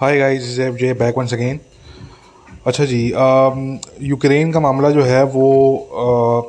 Hi 0.00 0.18
guys 0.18 0.58
F 0.58 0.74
J 0.74 0.92
back 0.92 1.18
once 1.18 1.32
again 1.34 1.58
अच्छा 2.66 2.84
जी 2.84 3.00
Ukraine 4.02 4.52
का 4.52 4.60
मामला 4.60 4.90
जो 4.90 5.02
है 5.04 5.22
वो 5.24 5.48
uh, 6.02 6.44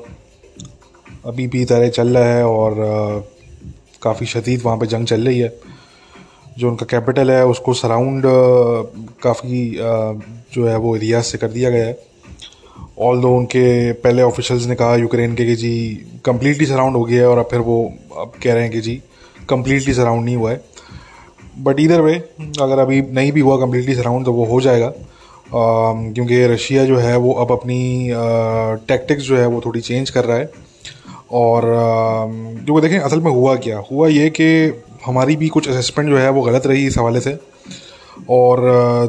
अभी 1.25 1.47
भी 1.47 1.63
तरह 1.65 1.89
चल 1.89 2.17
रहा 2.17 2.33
है 2.35 2.45
और 2.45 2.71
uh, 2.71 3.97
काफ़ी 4.03 4.25
शदीद 4.25 4.61
वहाँ 4.65 4.77
पे 4.77 4.87
जंग 4.87 5.07
चल 5.07 5.27
रही 5.27 5.39
है। 5.39 5.53
जो 6.59 6.69
उनका 6.69 6.85
कैपिटल 6.85 7.31
है 7.31 7.46
उसको 7.46 7.74
सराउंड 7.74 8.26
uh, 8.26 9.12
काफ़ी 9.24 9.70
जो 10.54 10.68
है 10.68 10.78
वो 10.78 10.96
एरिया 10.96 11.22
से 11.22 11.38
कर 11.38 11.47
दिया 11.47 11.70
गया 11.70 11.86
है। 11.86 11.99
ऑल 12.99 13.22
दो 13.22 13.36
उनके 13.38 13.92
पहले 13.92 14.22
ऑफिशल्स 14.22 14.68
ने 14.68 14.76
कहा 14.76 14.96
यूक्रेन 14.96 15.36
के 15.36 15.46
कि 15.46 15.56
जी 15.56 15.76
कम्प्लीटली 16.26 16.66
सराउंड 16.66 16.95
हो 16.95 17.04
गया 17.04 17.22
है 17.22 17.30
और 17.30 17.38
अब 17.38 17.49
फिर 17.52 17.59
वो 17.59 17.84
अब 18.18 18.31
कह 18.44 18.54
रहे 18.54 18.63
हैं 18.63 18.72
कि 18.72 18.81
जी 18.81 19.02
कम्प्लीटली 19.49 19.94
सराउंड 19.94 20.26
नहीं 20.26 20.36
हुआ 20.36 20.52
है। 20.52 20.70
बट 21.59 21.80
इधर 21.80 22.02
वे 22.02 22.13
अगर 22.62 22.80
अभी 22.80 23.02
नहीं 23.02 23.31
भी 23.31 23.40
हुआ 23.40 23.58
कम्प्लीटली 23.58 23.96
सराउंड 23.96 24.26
तो 24.26 24.34
वो 24.34 24.46
हो 24.46 24.62
जाएगा। 24.62 24.94
Uh, 25.52 26.14
क्योंकि 26.14 26.46
रशिया 26.48 26.86
जो 26.86 26.98
है 26.98 27.18
वो 27.18 27.34
अब 27.34 27.52
अपनी 27.52 28.09
टैक्टिक्स 28.88 29.23
uh, 29.23 29.30
जो 29.30 29.38
है 29.38 29.46
वो 29.48 29.62
थोड़ी 29.66 29.82
चेंज 29.82 30.09
कर 30.09 30.26
रहा 30.26 30.38
है। 30.38 30.52
और 31.32 31.64
uh, 31.64 32.66
क्योंकि 32.66 32.82
देखें 32.82 33.00
असल 33.00 33.22
में 33.22 33.32
हुआ 33.32 33.56
क्या? 33.56 33.84
हुआ 33.92 34.08
ये 34.08 34.30
कि 34.30 34.48
हमारी 35.06 35.36
भी 35.36 35.48
कुछ 35.48 35.70
असेसमेंट 35.70 36.09
जो 36.09 36.18
है 36.18 36.30
वो 36.30 36.42
गलत 36.42 36.68
रही 36.68 36.86
इस 36.88 36.98
हवाले 36.98 37.20
से। 37.20 37.38
और 38.30 38.62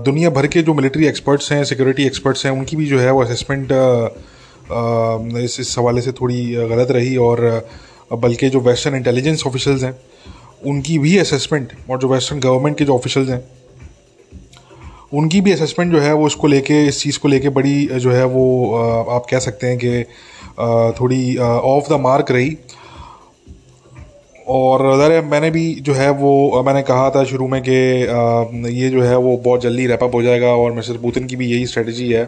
दुनिया 0.04 0.30
भर 0.30 0.46
के 0.46 0.62
जो 0.62 0.74
मिलिट्री 0.74 1.06
एक्सपर्ट्स 1.06 1.52
हैं 1.52 1.64
सिक्योरिटी 1.64 2.06
एक्सपर्ट्स 2.06 2.46
हैं 2.46 2.52
उनकी 2.52 2.76
भी 2.76 2.86
जो 2.86 2.98
है 2.98 3.10
वो 3.10 3.22
असेसमेंट 3.22 3.68
इस 5.44 5.60
इस 5.60 5.74
हवाले 5.78 6.00
से 6.00 6.12
थोड़ी 6.12 6.52
गलत 6.54 6.90
रही। 6.90 7.16
और 7.16 7.68
बल्कि 8.12 8.48
जो 8.48 8.60
वेस्टर्न 8.60 8.96
इंटेलिजेंस 8.96 9.42
ऑफिशल्स 9.46 9.82
हैं 9.82 9.96
उनकी 10.66 10.98
भी 10.98 11.16
असेसमेंट 11.18 11.72
और 11.90 11.98
जो 11.98 12.08
वेस्टर्न 12.08 12.40
गवर्नमेंट 12.40 12.78
के 12.78 12.84
जो 12.84 12.94
ऑफिशल्स 12.94 13.28
हैं, 13.28 13.42
उनकी 15.14 15.40
भी 15.40 15.52
असेसमेंट 15.52 15.92
जो 15.92 16.00
है 16.00 16.12
वो 16.14 16.26
इसको 16.26 16.46
लेके, 16.46 16.84
इस 16.86 17.00
चीज़ 17.00 17.18
को 17.18 17.28
लेके 17.28 17.48
बड़ी 17.50 17.86
जो 17.86 18.10
है 18.10 18.24
वो 18.26 18.74
आप 19.10 19.26
कह 19.30 19.38
सकते 19.40 19.66
हैं 19.66 19.78
कि 19.78 20.02
थोड़ी 21.00 21.36
ऑफ़ 21.36 21.88
द 21.88 22.00
मार्क 22.00 22.30
रही। 22.30 22.56
और 24.46 24.82
ज़रा 24.98 25.20
मैंने 25.22 25.50
भी 25.50 25.64
जो 25.80 25.94
है 25.94 26.10
वो 26.12 26.62
मैंने 26.66 26.82
कहा 26.82 27.10
था 27.10 27.24
शुरू 27.24 27.46
में 27.48 27.60
कि 27.62 27.72
ये 28.74 28.88
जो 28.90 29.02
है 29.02 29.16
वो 29.18 29.36
बहुत 29.36 29.62
जल्दी 29.62 29.86
रैपअप 29.86 30.14
हो 30.14 30.22
जाएगा, 30.22 30.48
और 30.48 30.72
मिस्टर 30.72 30.96
पुतिन 30.98 31.26
की 31.26 31.36
भी 31.36 31.46
यही 31.46 31.66
स्ट्रेटजी 31.66 32.08
है। 32.12 32.24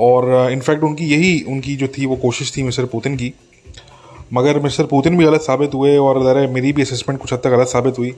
और 0.00 0.50
इनफैक्ट 0.52 0.82
उनकी 0.84 1.06
यही, 1.06 1.40
उनकी 1.48 1.76
जो 1.76 1.88
थी 1.88 2.06
वो 2.06 2.16
कोशिश 2.16 2.56
थी 2.56 2.62
मिस्टर 2.62 2.84
पुतिन 2.86 3.16
की। 3.16 3.32
मगर 4.32 4.58
मिस्टर 4.62 4.84
पुतिन 4.84 5.16
भी 5.16 5.24
गलत 5.24 5.40
साबित 5.40 5.74
हुए 5.74 5.96
और 5.96 6.22
ज़रा 6.24 6.46
मेरी 6.52 6.72
भी 6.72 6.82
असेसमेंट 6.82 7.20
कुछ 7.20 7.32
हद 7.32 7.40
तक 7.44 7.50
गलत 7.50 7.66
साबित 7.66 7.98
हुई। 7.98 8.14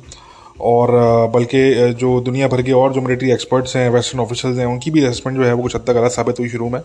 और 0.61 0.91
बल्कि 1.35 1.93
जो 2.01 2.21
दुनिया 2.21 2.49
भर 2.49 2.63
के 2.63 2.73
और 2.73 2.93
जो 2.93 3.01
मिलिट्री 3.01 3.31
एक्सपर्ट्स 3.33 3.77
हैं 3.77 3.89
वेस्टर्न 3.91 4.21
ऑफिसर्स 4.21 4.59
हैं, 4.59 4.67
उनकी 4.67 4.91
भी 4.91 5.05
असेसमेंट 5.05 5.39
जो 5.39 5.45
है 5.45 5.53
वो 5.53 5.63
कुछ 5.63 5.77
हद 5.77 5.85
तक 5.87 5.93
गलत 5.93 6.11
साबित 6.11 6.39
हुई 6.39 6.49
शुरू 6.49 6.69
में। 6.69 6.81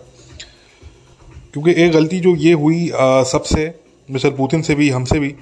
क्योंकि 1.53 1.73
एक 1.83 1.91
गलती 1.91 2.19
जो 2.19 2.35
ये 2.35 2.51
हुई 2.53 2.89
सबसे, 3.31 3.73
मिस्टर 4.09 4.29
पुतिन 4.29 4.61
से 4.61 4.75
भी, 4.75 4.89
हमसे 4.89 5.19
भी, 5.19 5.33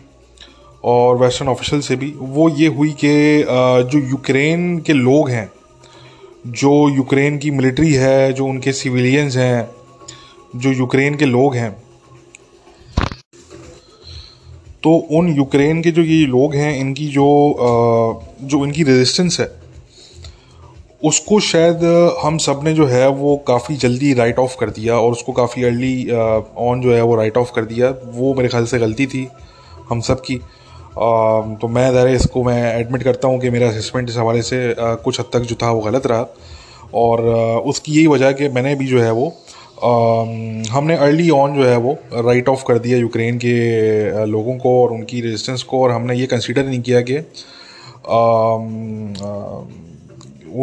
और 0.84 1.18
वेस्टर्न 1.18 1.50
ऑफिशल 1.50 1.80
से 1.80 1.96
भी, 1.96 2.14
वो 2.18 2.50
ये 2.50 2.68
हुई 2.68 2.92
कि 3.04 3.44
जो 3.92 4.00
यूक्रेन 4.00 4.78
के 4.80 4.94
लोग 4.94 5.30
हैं, 5.30 5.50
जो 6.48 6.90
यूक्रेन 6.90 7.38
की 7.38 7.52
मिलिट्री 7.52 7.94
है, 7.94 8.34
जो 8.34 8.46
उनके 8.46 8.72
सिविलियंस 8.74 9.38
हैं, 9.38 9.70
जो 10.56 10.72
यूक्रेन 10.72 11.16
के 11.16 11.26
लोग 11.26 11.56
हैं 11.56 11.76
तो 14.86 14.92
उन 15.18 15.30
यूक्रेन 15.36 15.82
के 15.82 15.92
जो 15.92 16.02
ये 16.04 16.26
लोग 16.28 16.56
हैं, 16.56 16.76
इनकी 16.80 17.08
जो 17.10 17.28
जो 18.44 18.66
इनकी 18.66 18.84
रेजिस्टेंस 18.84 19.40
है, 19.40 19.48
उसको 21.02 21.40
शायद 21.40 21.84
हम 22.24 22.38
सबने 22.40 22.74
जो 22.74 22.86
है 22.88 23.08
वो 23.12 23.36
काफ़ी 23.48 23.76
जल्दी 23.78 24.14
राइट 24.14 24.40
ऑफ़ 24.40 24.56
कर 24.60 24.70
दिया 24.72 24.98
और 24.98 25.12
उसको 25.12 25.32
काफ़ी 25.34 25.64
अर्ली 25.64 25.96
ऑन 26.12 26.82
जो 26.82 26.94
है 26.94 27.02
वो 27.02 27.16
राइट 27.16 27.38
ऑफ़ 27.38 27.52
कर 27.56 27.66
दिया। 27.66 27.90
वो 28.14 28.34
मेरे 28.34 28.50
ख्याल 28.50 28.66
से 28.66 28.80
गलती 28.80 29.08
थी 29.08 29.28
हम 29.90 30.02
सब 30.02 30.22
की। 30.22 30.36
तो 30.36 31.68
मैं 31.68 31.90
ज़रा 31.94 32.10
इसको 32.12 32.44
मैं 32.44 32.62
एडमिट 32.76 33.04
करता 33.04 33.28
हूँ 33.28 33.40
कि 33.40 33.50
मेरा 33.50 33.68
असेसमेंट 33.70 34.10
इस 34.10 34.18
हवाले 34.18 34.42
से 34.42 34.60
कुछ 34.80 35.20
हद 35.20 35.26
तक 35.34 35.40
जो 35.42 35.56
था 35.64 35.72
वो 35.72 35.82
गलत 35.82 36.08
रहा। 36.08 36.26
और 36.94 37.22
उसकी 37.66 37.92
यही 37.92 38.08
वजह 38.08 38.32
कि 38.32 38.50
मैंने 38.50 38.76
भी 38.76 38.88
जो 38.88 39.02
है 39.02 39.12
वो 39.14 39.34
हमने 39.78 40.96
अर्ली 40.98 41.30
ऑन 41.30 41.56
जो 41.56 41.64
है 41.66 41.78
वो 41.78 41.98
राइट 42.14 42.50
ऑफ़ 42.50 42.64
कर 42.68 42.78
दिया 42.80 42.98
यूक्रेन 42.98 43.38
के 43.38 44.26
लोगों 44.26 44.58
को 44.58 44.82
और 44.84 44.92
उनकी 44.92 45.22
रेजिस्टेंस 45.22 45.64
को 45.64 45.82
और 45.84 45.92
हमने 45.92 46.16
ये 46.16 46.26
कंसीडर 46.26 46.66
नहीं 46.66 46.82
किया 46.82 47.02
कि 47.02 47.18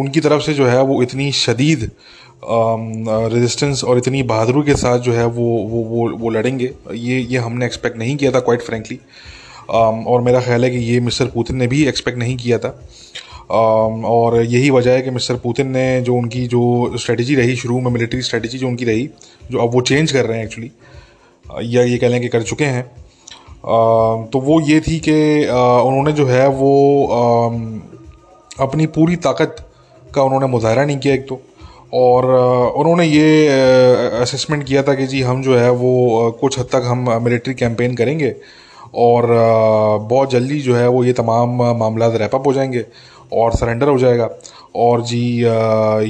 उनकी 0.01 0.21
तरफ़ 0.21 0.43
से 0.43 0.55
जो 0.55 0.67
है 0.67 0.83
वो 0.83 1.03
इतनी 1.03 1.31
शदीद 1.33 1.91
रेजिस्टेंस 2.45 3.85
और 3.85 3.99
इतनी 3.99 4.23
बहादुरी 4.23 4.63
के 4.63 4.75
साथ 4.77 4.99
जो 4.99 5.13
है 5.13 5.27
वो 5.27 5.45
वो 5.69 5.83
वो 5.85 6.09
वो 6.19 6.31
लड़ेंगे। 6.31 6.71
ये 6.93 7.19
ये 7.21 7.39
हमने 7.39 7.67
एक्सपेक्ट 7.67 7.99
नहीं 7.99 8.17
किया 8.17 8.31
था 8.33 8.41
क्वाइट 8.41 8.63
फ्रेंकली 8.63 8.99
और 9.71 10.21
मेरा 10.21 10.41
ख्याल 10.41 10.65
है 10.65 10.71
कि 10.71 10.79
ये 10.85 11.01
मिस्टर 11.01 11.27
पुतिन 11.27 11.57
ने 11.57 11.67
भी 11.67 11.85
एक्सपेक्ट 11.89 12.19
नहीं 12.19 12.37
किया 12.37 12.59
था। 12.59 12.79
और 13.51 14.41
यही 14.43 14.71
वजह 14.71 14.93
है 14.93 15.03
कि 15.03 15.11
मिस्टर 15.11 15.35
पुतिन 15.35 15.69
ने 15.69 16.01
जो 16.01 16.15
उनकी 16.15 16.47
जो 16.47 16.97
स्ट्रेटजी 16.97 17.35
रही 17.35 17.57
शुरू 17.57 17.81
में 17.81 17.91
मिलिट्री 17.91 18.23
स्ट्रेटजी 18.23 18.59
जो 18.59 18.69
उनकी 18.69 18.85
रही, 18.85 19.09
जो 19.51 19.59
अब 19.59 19.75
वो 19.75 19.81
चेंज 19.81 20.13
कर 20.13 20.27
रहे 20.27 20.39
हैं 20.39 20.45
एक्चुअली 20.45 20.71
या 21.77 21.83
ये 21.83 21.99
कह 21.99 22.09
लें 22.09 22.21
कि 22.21 22.29
कर 22.29 22.43
चुके 22.43 22.65
हैं 22.65 22.83
तो 24.25 24.41
वो 24.41 24.61
ये 24.61 24.81
थी 24.81 24.99
कि 24.99 25.13
उन्होंने 25.85 26.13
जो 26.13 26.27
है 26.27 26.49
वो 26.49 26.71
अपनी 28.61 28.87
पूरी 28.87 29.17
ताकत 29.17 29.57
का 30.15 30.23
उन्होंने 30.23 30.47
मुजाहरा 30.47 30.85
नहीं 30.85 30.99
किया 30.99 31.15
एक 31.15 31.29
तो 31.29 31.41
और 31.95 32.25
उन्होंने 32.77 33.05
ये 33.07 33.49
असेसमेंट 34.21 34.65
किया 34.65 34.83
था 34.83 34.95
कि 34.95 35.07
जी 35.07 35.23
हम 35.23 35.43
जो 35.43 35.57
है 35.59 35.71
वो 35.71 36.31
कुछ 36.41 36.59
हद 36.59 36.65
तक 36.65 36.83
हम 36.85 37.23
मिलिट्री 37.23 37.55
कैंपेन 37.55 37.95
करेंगे, 37.95 38.35
और 38.95 39.27
बहुत 40.03 40.31
जल्दी 40.31 40.61
जो 40.61 40.75
है 40.75 40.89
वो 40.89 41.05
ये 41.05 41.13
तमाम 41.13 41.63
मामला 41.79 42.07
रैपअप 42.07 42.47
हो 42.47 42.53
जाएँगे 42.53 42.85
और 43.33 43.53
सरेंडर 43.53 43.89
हो 43.89 43.99
जाएगा। 43.99 44.29
और 44.77 45.03
जी 45.03 45.21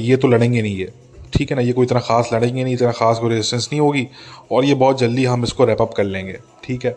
ये 0.01 0.17
तो 0.17 0.27
लड़ेंगे 0.27 0.61
नहीं 0.61 0.75
ये। 0.75 0.91
ठीक 1.33 1.51
है 1.51 1.55
ना, 1.55 1.61
ये 1.61 1.73
कोई 1.73 1.85
इतना 1.85 1.99
ख़ास 1.99 2.29
लड़ेंगे 2.33 2.63
नहीं, 2.63 2.73
इतना 2.73 2.91
ख़ास 2.91 3.19
कोई 3.19 3.29
रेजिस्टेंस 3.29 3.69
नहीं 3.71 3.79
होगी। 3.81 4.07
और 4.51 4.65
ये 4.65 4.73
बहुत 4.75 4.99
जल्दी 4.99 5.25
हम 5.25 5.43
इसको 5.43 5.65
रैपअप 5.65 5.93
कर 5.93 6.03
लेंगे। 6.03 6.37
ठीक 6.63 6.85
है? 6.85 6.95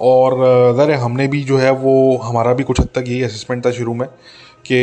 और 0.00 0.34
ज़र 0.76 0.92
हमने 0.94 1.26
भी 1.28 1.42
जो 1.44 1.58
है 1.58 1.70
वो, 1.72 2.16
हमारा 2.16 2.52
भी 2.52 2.62
कुछ 2.62 2.80
हद 2.80 2.88
तक 2.94 3.04
यही 3.08 3.22
असेसमेंट 3.22 3.64
था 3.66 3.70
शुरू 3.70 3.94
में 3.94 4.06
कि 4.66 4.74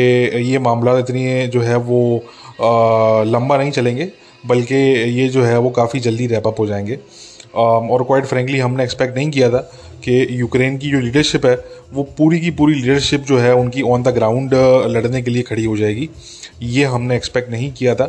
ये 0.42 0.58
मामला 0.58 0.98
इतनी 0.98 1.46
जो 1.46 1.60
है 1.60 1.76
वो 1.76 2.00
लंबा 3.26 3.56
नहीं 3.56 3.70
चलेंगे, 3.70 4.08
बल्कि 4.46 4.74
ये 5.12 5.28
जो 5.28 5.42
है 5.42 5.58
वो 5.58 5.70
काफ़ी 5.70 6.00
जल्दी 6.00 6.26
रैपअप 6.26 6.60
हो 6.60 6.66
जाएँगे। 6.66 6.98
और 7.54 8.02
क्वाइट 8.02 8.24
फ्रेंकली 8.24 8.58
हमने 8.58 8.84
एक्सपेक्ट 8.84 9.16
नहीं 9.16 9.30
किया 9.30 9.50
था 9.50 9.58
कि 10.04 10.26
यूक्रेन 10.30 10.76
की 10.78 10.90
जो 10.90 11.00
लीडरशिप 11.00 11.46
है 11.46 11.54
वो 11.94 12.02
पूरी 12.18 12.40
की 12.40 12.50
पूरी 12.50 12.74
लीडरशिप 12.74 13.20
जो 13.22 13.38
है, 13.38 13.54
उनकी 13.54 13.82
ऑन 13.84 14.02
द 14.02 14.08
ग्राउंड 14.14 14.54
लड़ने 14.88 15.22
के 15.22 15.30
लिए 15.30 15.42
खड़ी 15.42 15.64
हो 15.64 15.76
जाएगी। 15.76 16.08
ये 16.62 16.84
हमने 16.84 17.16
एक्सपेक्ट 17.16 17.50
नहीं 17.50 17.72
किया 17.72 17.94
था। 17.94 18.04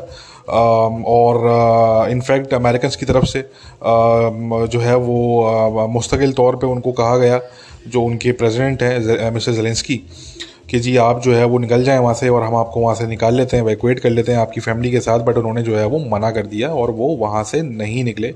और 0.47 2.09
इनफैक्ट 2.11 2.53
अमेरिकन 2.53 2.89
की 2.99 3.05
तरफ़ 3.05 3.25
से 3.25 3.41
जो 3.83 4.79
है 4.79 4.95
वो 4.97 5.87
मुस्तकिल 5.89 6.33
तौर 6.33 6.55
पे 6.55 6.67
उनको 6.67 6.91
कहा 6.91 7.17
गया, 7.17 7.39
जो 7.87 8.01
उनके 8.03 8.31
प्रेसिडेंट 8.33 8.83
हैं 8.83 9.31
मिस्टर 9.31 9.51
जेलेंस्की 9.51 10.01
कि 10.69 10.79
जी 10.79 10.95
आप 10.97 11.21
जो 11.21 11.33
है 11.33 11.43
वो 11.45 11.57
निकल 11.59 11.83
जाएँ 11.83 11.99
वहाँ 11.99 12.13
से 12.13 12.29
और 12.29 12.43
हम 12.43 12.55
आपको 12.55 12.79
वहाँ 12.79 12.95
से 12.95 13.07
निकाल 13.07 13.35
लेते 13.35 13.57
हैं 13.57 13.63
वैकुएट 13.63 13.99
कर 13.99 14.09
लेते 14.09 14.31
हैं 14.31 14.39
आपकी 14.39 14.61
फैमिली 14.61 14.91
के 14.91 14.99
साथ 14.99 15.19
बट 15.19 15.37
उन्होंने 15.37 15.61
जो 15.63 15.75
है 15.77 15.85
वो 15.85 15.99
मना 16.09 16.31
कर 16.31 16.45
दिया 16.45 16.69
और 16.69 16.91
वो 16.91 17.07
वहाँ 17.17 17.43
से 17.43 17.61
नहीं 17.61 18.03
निकले। 18.03 18.33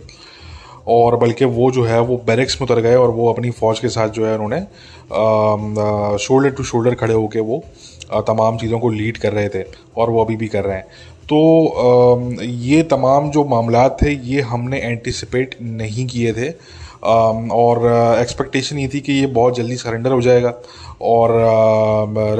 और 0.87 1.15
बल्कि 1.17 1.45
वो 1.47 1.69
जो 1.71 1.83
है, 1.83 1.99
वो 2.01 2.17
बैरिक्स 2.27 2.61
में 2.61 2.67
उतर 2.67 2.81
गए 2.81 2.95
और 2.95 3.09
वो 3.11 3.31
अपनी 3.33 3.51
फ़ौज 3.51 3.79
के 3.79 3.89
साथ 3.89 4.09
जो 4.09 4.25
है, 4.25 4.37
उन्होंने 4.37 4.59
शोल्डर 6.17 6.49
टू 6.49 6.63
शोल्डर 6.63 6.95
खड़े 6.95 7.13
होकर 7.13 7.39
वो 7.41 7.63
तमाम 8.27 8.57
चीज़ों 8.57 8.79
को 8.79 8.89
लीड 8.89 9.17
कर 9.17 9.33
रहे 9.33 9.49
थे 9.49 9.63
और 9.97 10.09
वो 10.09 10.23
अभी 10.23 10.35
भी 10.35 10.47
कर 10.47 10.63
रहे 10.63 10.77
हैं। 10.77 10.85
तो 11.23 12.41
ये 12.41 12.81
तमाम 12.83 13.29
जो 13.31 13.43
मामला 13.45 13.87
थे, 13.91 14.11
ये 14.11 14.41
हमने 14.43 14.79
एंटिसिपेट 14.79 15.55
नहीं 15.61 16.05
किए 16.07 16.33
थे। 16.33 16.49
और 17.03 17.85
एक्सपेक्टेशन 18.21 18.79
ये 18.79 18.87
थी 18.87 18.99
कि 19.01 19.13
ये 19.13 19.25
बहुत 19.27 19.55
जल्दी 19.55 19.75
सरेंडर 19.77 20.11
हो 20.11 20.21
जाएगा 20.21 20.53
और 21.03 21.31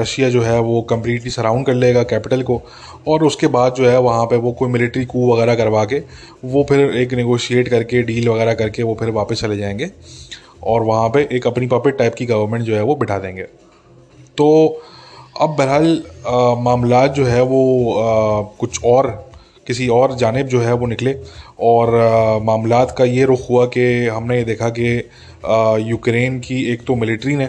रशिया 0.00 0.28
जो 0.30 0.42
है, 0.42 0.58
वो 0.60 0.82
कम्प्लीटली 0.90 1.30
सराउंड 1.30 1.66
कर 1.66 1.74
लेगा 1.74 2.02
कैपिटल 2.04 2.42
को। 2.42 2.60
और 3.08 3.24
उसके 3.24 3.46
बाद 3.46 3.74
जो 3.74 3.90
है 3.90 4.00
वहाँ 4.00 4.26
पे 4.26 4.36
वो 4.36 4.52
कोई 4.52 4.68
मिलिट्री 4.68 5.04
कू 5.04 5.32
वगैरह 5.32 5.54
करवा 5.54 5.84
के 5.84 6.02
वो 6.44 6.66
फिर 6.68 6.96
एक 6.96 7.14
नेगोशिएट 7.14 7.68
करके 7.68 8.02
डील 8.02 8.28
वगैरह 8.28 8.54
करके 8.54 8.82
वो 8.82 8.96
फिर 9.00 9.10
वापस 9.10 9.40
चले 9.40 9.56
जाएँगे 9.56 9.90
और 10.62 10.82
वहाँ 10.82 11.08
पे 11.08 11.28
एक 11.32 11.46
अपनी 11.46 11.66
पपेट 11.66 11.98
टाइप 11.98 12.14
की 12.14 12.26
गवर्नमेंट 12.26 12.64
जो 12.64 12.76
है 12.76 12.82
वो 12.82 12.94
बिठा 12.94 13.18
देंगे। 13.18 13.42
तो 14.36 14.80
अब 15.40 15.50
बहरहाल 15.50 16.02
मामला 16.58 17.06
जो 17.06 17.24
है 17.24 17.42
वो 17.42 17.94
आ, 17.94 18.42
कुछ 18.42 18.84
और 18.84 19.32
किसी 19.66 19.88
और 19.88 20.16
जानब 20.16 20.46
जो 20.46 20.60
है 20.60 20.72
वो 20.72 20.86
निकले 20.86 21.16
और 21.60 21.90
मामला 22.42 22.84
का 22.84 23.04
ये 23.04 23.24
रुख 23.24 23.50
हुआ 23.50 23.66
कि 23.66 24.06
हमने 24.06 24.38
ये 24.38 24.44
देखा 24.44 24.68
कि 24.68 25.10
यूक्रेन 25.90 26.40
की 26.40 26.72
एक 26.72 26.84
तो 26.84 26.94
मिलिट्री 26.94 27.36
ने 27.36 27.48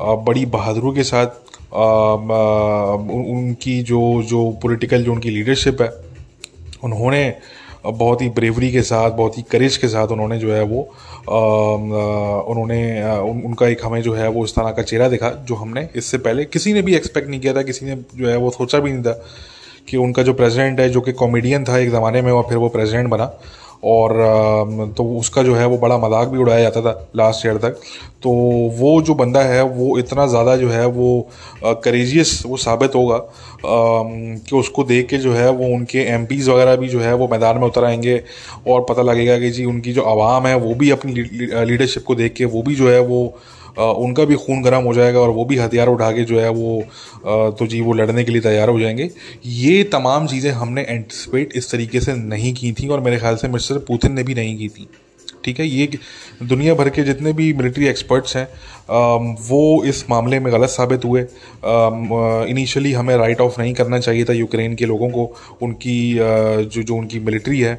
बड़ी 0.00 0.46
बहादुरी 0.46 0.96
के 0.96 1.02
साथ 1.02 1.26
उनकी 1.74 3.82
जो 3.82 4.22
जो 4.22 4.58
पॉलिटिकल 4.62 5.04
जो 5.04 5.12
उनकी 5.12 5.30
लीडरशिप 5.30 5.82
है 5.82 5.92
उन्होंने 6.84 7.34
बहुत 7.86 8.22
ही 8.22 8.28
ब्रेवरी 8.28 8.72
के 8.72 8.82
साथ 8.82 9.10
बहुत 9.10 9.38
ही 9.38 9.42
करेज 9.42 9.76
के 9.76 9.88
साथ 9.88 10.08
उन्होंने 10.08 10.38
जो 10.38 10.52
है 10.52 10.62
वो 10.62 10.94
उन्होंने 12.48 13.10
उन, 13.20 13.42
उनका 13.42 13.68
एक 13.68 13.84
हमें 13.84 14.02
जो 14.02 14.14
है 14.14 14.28
वो 14.28 14.44
इस 14.44 14.54
तरह 14.54 14.70
का 14.70 14.82
चेहरा 14.82 15.08
दिखा 15.08 15.30
जो 15.30 15.54
हमने 15.54 15.88
इससे 15.96 16.18
पहले 16.18 16.44
किसी 16.44 16.72
ने 16.72 16.82
भी 16.82 16.94
एक्सपेक्ट 16.94 17.28
नहीं 17.28 17.40
किया 17.40 17.54
था 17.54 17.62
किसी 17.62 17.86
ने 17.86 17.96
जो 18.16 18.28
है 18.28 18.36
वो 18.36 18.50
सोचा 18.50 18.78
भी 18.78 18.92
नहीं 18.92 19.02
था 19.02 19.24
कि 19.88 19.96
उनका 19.96 20.22
जो 20.22 20.34
प्रेसिडेंट 20.34 20.80
है 20.80 20.88
जो 20.88 21.00
कि 21.00 21.12
कॉमेडियन 21.12 21.64
था 21.64 21.78
एक 21.78 21.90
ज़माने 21.90 22.22
में 22.22 22.32
और 22.32 22.46
फिर 22.48 22.58
वो 22.58 22.68
प्रेसिडेंट 22.68 23.08
बना। 23.08 23.40
और 23.82 24.92
तो 24.96 25.04
उसका 25.18 25.42
जो 25.42 25.54
है 25.54 25.66
वो 25.66 25.78
बड़ा 25.78 25.96
मज़ाक 25.98 26.28
भी 26.28 26.38
उड़ाया 26.38 26.60
जाता 26.60 26.80
था 26.82 26.92
लास्ट 27.16 27.46
ईयर 27.46 27.56
तक। 27.58 27.80
तो 28.22 28.30
वो 28.78 29.00
जो 29.02 29.14
बंदा 29.14 29.40
है, 29.42 29.62
वो 29.62 29.98
इतना 29.98 30.26
ज़्यादा 30.26 30.56
जो 30.56 30.68
है 30.68 30.86
वो 30.88 31.28
करेजियस 31.64 32.42
वो 32.46 32.56
साबित 32.56 32.94
होगा 32.94 33.18
कि 33.64 34.56
उसको 34.56 34.84
देख 34.84 35.08
के 35.08 35.18
जो 35.18 35.32
है 35.32 35.50
वो 35.50 35.66
उनके 35.74 35.98
एम 36.08 36.24
वगैरह 36.24 36.76
भी 36.76 36.88
जो 36.88 37.00
है 37.00 37.14
वो 37.14 37.28
मैदान 37.28 37.58
में 37.58 37.66
उतर 37.66 37.84
आएँगे 37.84 38.22
और 38.68 38.86
पता 38.88 39.02
लगेगा 39.02 39.38
कि 39.38 39.50
जी 39.50 39.64
उनकी 39.64 39.92
जो 39.92 40.02
आवाम 40.02 40.46
है 40.46 40.54
वो 40.56 40.74
भी 40.74 40.90
अपनी 40.90 41.12
लीडरशिप 41.12 42.04
को 42.04 42.14
देख 42.14 42.34
के 42.34 42.44
वो 42.44 42.62
भी 42.62 42.74
जो 42.74 42.90
है 42.90 43.00
वो 43.00 43.22
उनका 43.78 44.24
भी 44.24 44.34
खून 44.36 44.62
गर्म 44.62 44.84
हो 44.84 44.94
जाएगा 44.94 45.20
और 45.20 45.30
वो 45.30 45.44
भी 45.44 45.56
हथियार 45.56 45.88
उठा 45.88 46.10
के 46.12 46.24
जो 46.24 46.40
है 46.40 46.48
वो 46.50 46.82
तो 47.58 47.66
जी, 47.66 47.80
वो 47.80 47.92
लड़ने 47.92 48.24
के 48.24 48.32
लिए 48.32 48.40
तैयार 48.40 48.68
हो 48.68 48.80
जाएँगे। 48.80 49.10
ये 49.46 49.82
तमाम 49.84 50.26
चीज़ें 50.26 50.50
हमने 50.52 50.82
एंटिसपेट 50.82 51.52
इस 51.56 51.70
तरीके 51.70 52.00
से 52.00 52.14
नहीं 52.14 52.52
की 52.54 52.72
थी 52.72 52.88
और 52.88 53.00
मेरे 53.00 53.18
ख्याल 53.18 53.36
से 53.36 53.48
मिस्टर 53.48 53.78
पुतिन 53.78 54.12
ने 54.12 54.22
भी 54.22 54.34
नहीं 54.34 54.56
की 54.58 54.68
थी। 54.68 54.88
ठीक 55.44 55.60
है, 55.60 55.66
ये 55.66 55.88
दुनिया 56.44 56.74
भर 56.74 56.88
के 56.88 57.02
जितने 57.04 57.32
भी 57.32 57.52
मिलिट्री 57.54 57.86
एक्सपर्ट्स 57.88 58.36
हैं 58.36 58.48
वो 59.42 59.84
इस 59.84 60.04
मामले 60.10 60.38
में 60.40 60.52
गलत 60.52 60.68
साबित 60.68 61.04
हुए। 61.04 61.20
इनिशियली 62.50 62.92
हमें 62.92 63.14
राइट 63.16 63.40
ऑफ़ 63.40 63.60
नहीं 63.60 63.72
करना 63.74 63.98
चाहिए 63.98 64.24
था 64.24 64.32
यूक्रेन 64.32 64.74
के 64.76 64.86
लोगों 64.86 65.08
को, 65.10 65.24
उनकी 65.62 66.14
जो 66.14 66.82
जो 66.82 66.96
उनकी 66.96 67.20
मिलिट्री 67.20 67.60
है। 67.60 67.78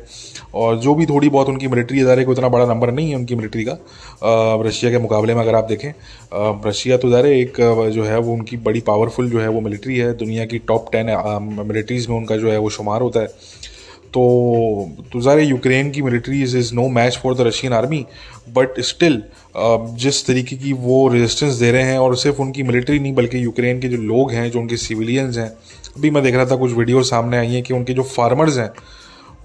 और 0.53 0.77
जो 0.79 0.93
भी 0.95 1.05
थोड़ी 1.05 1.29
बहुत 1.29 1.49
उनकी 1.49 1.67
मिलिट्री 1.67 1.99
इदारे 1.99 2.23
को 2.25 2.31
इतना 2.33 2.49
बड़ा 2.49 2.65
नंबर 2.65 2.91
नहीं 2.91 3.09
है 3.09 3.15
उनकी 3.15 3.35
मिलिट्री 3.35 3.63
का 3.65 3.77
रशिया 4.67 4.91
के 4.91 4.97
मुकाबले 4.99 5.35
में 5.35 5.41
अगर 5.41 5.55
आप 5.55 5.65
देखें 5.65 5.91
रशिया 6.67 6.97
तो 6.97 7.09
ज़ाहिर 7.09 7.25
एक 7.27 7.57
जो 7.93 8.03
है 8.03 8.19
वो 8.19 8.33
उनकी 8.33 8.57
बड़ी 8.59 8.79
पावरफुल 8.87 9.29
जो 9.29 9.39
है 9.39 9.47
वो 9.47 9.61
मिलिट्री 9.61 9.97
है। 9.97 10.13
दुनिया 10.17 10.45
की 10.45 10.59
टॉप 10.67 10.89
टेन 10.91 11.15
मिलिट्रीज़ 11.63 12.09
में 12.09 12.17
उनका 12.17 12.37
जो 12.37 12.51
है 12.51 12.57
वो 12.57 12.69
शुमार 12.71 13.01
होता 13.01 13.19
है। 13.19 13.27
तो 14.13 14.23
तो 15.13 15.21
ज़ाहिर 15.21 15.49
यूक्रेन 15.49 15.89
की 15.91 16.01
military 16.01 16.41
is 16.43 16.57
is 16.57 16.73
no 16.75 16.87
match 16.89 17.17
for 17.17 17.35
the 17.35 17.41
Russian 17.41 17.73
army 17.73 18.05
but 18.49 18.79
still 18.81 19.21
जिस 19.97 20.25
तरीके 20.27 20.55
की 20.55 20.73
वो 20.73 21.07
रेजिस्टेंस 21.07 21.53
दे 21.53 21.71
रहे 21.71 21.83
हैं 21.83 21.97
और 21.97 22.15
सिर्फ़ 22.17 22.41
उनकी 22.41 22.63
मिलिट्री 22.63 22.99
नहीं, 22.99 23.13
बल्कि 23.13 23.43
यूक्रेन 23.43 23.79
के 23.79 23.87
जो 23.87 23.97
लोग 23.97 24.31
हैं, 24.31 24.49
जो 24.51 24.59
उनके 24.59 24.77
सिविलियंस 24.77 25.37
हैं, 25.37 25.49
अभी 25.97 26.09
मैं 26.11 26.23
देख 26.23 26.35
रहा 26.35 26.45
था 26.45 26.55
कुछ 26.55 26.71
वीडियो 26.71 27.03
सामने 27.03 27.37
आई 27.37 27.53
हैं 27.53 27.63
कि 27.63 27.73
उनके 27.73 27.93
जो 27.93 28.03
फार्मर्स 28.03 28.57
हैं, 28.57 28.69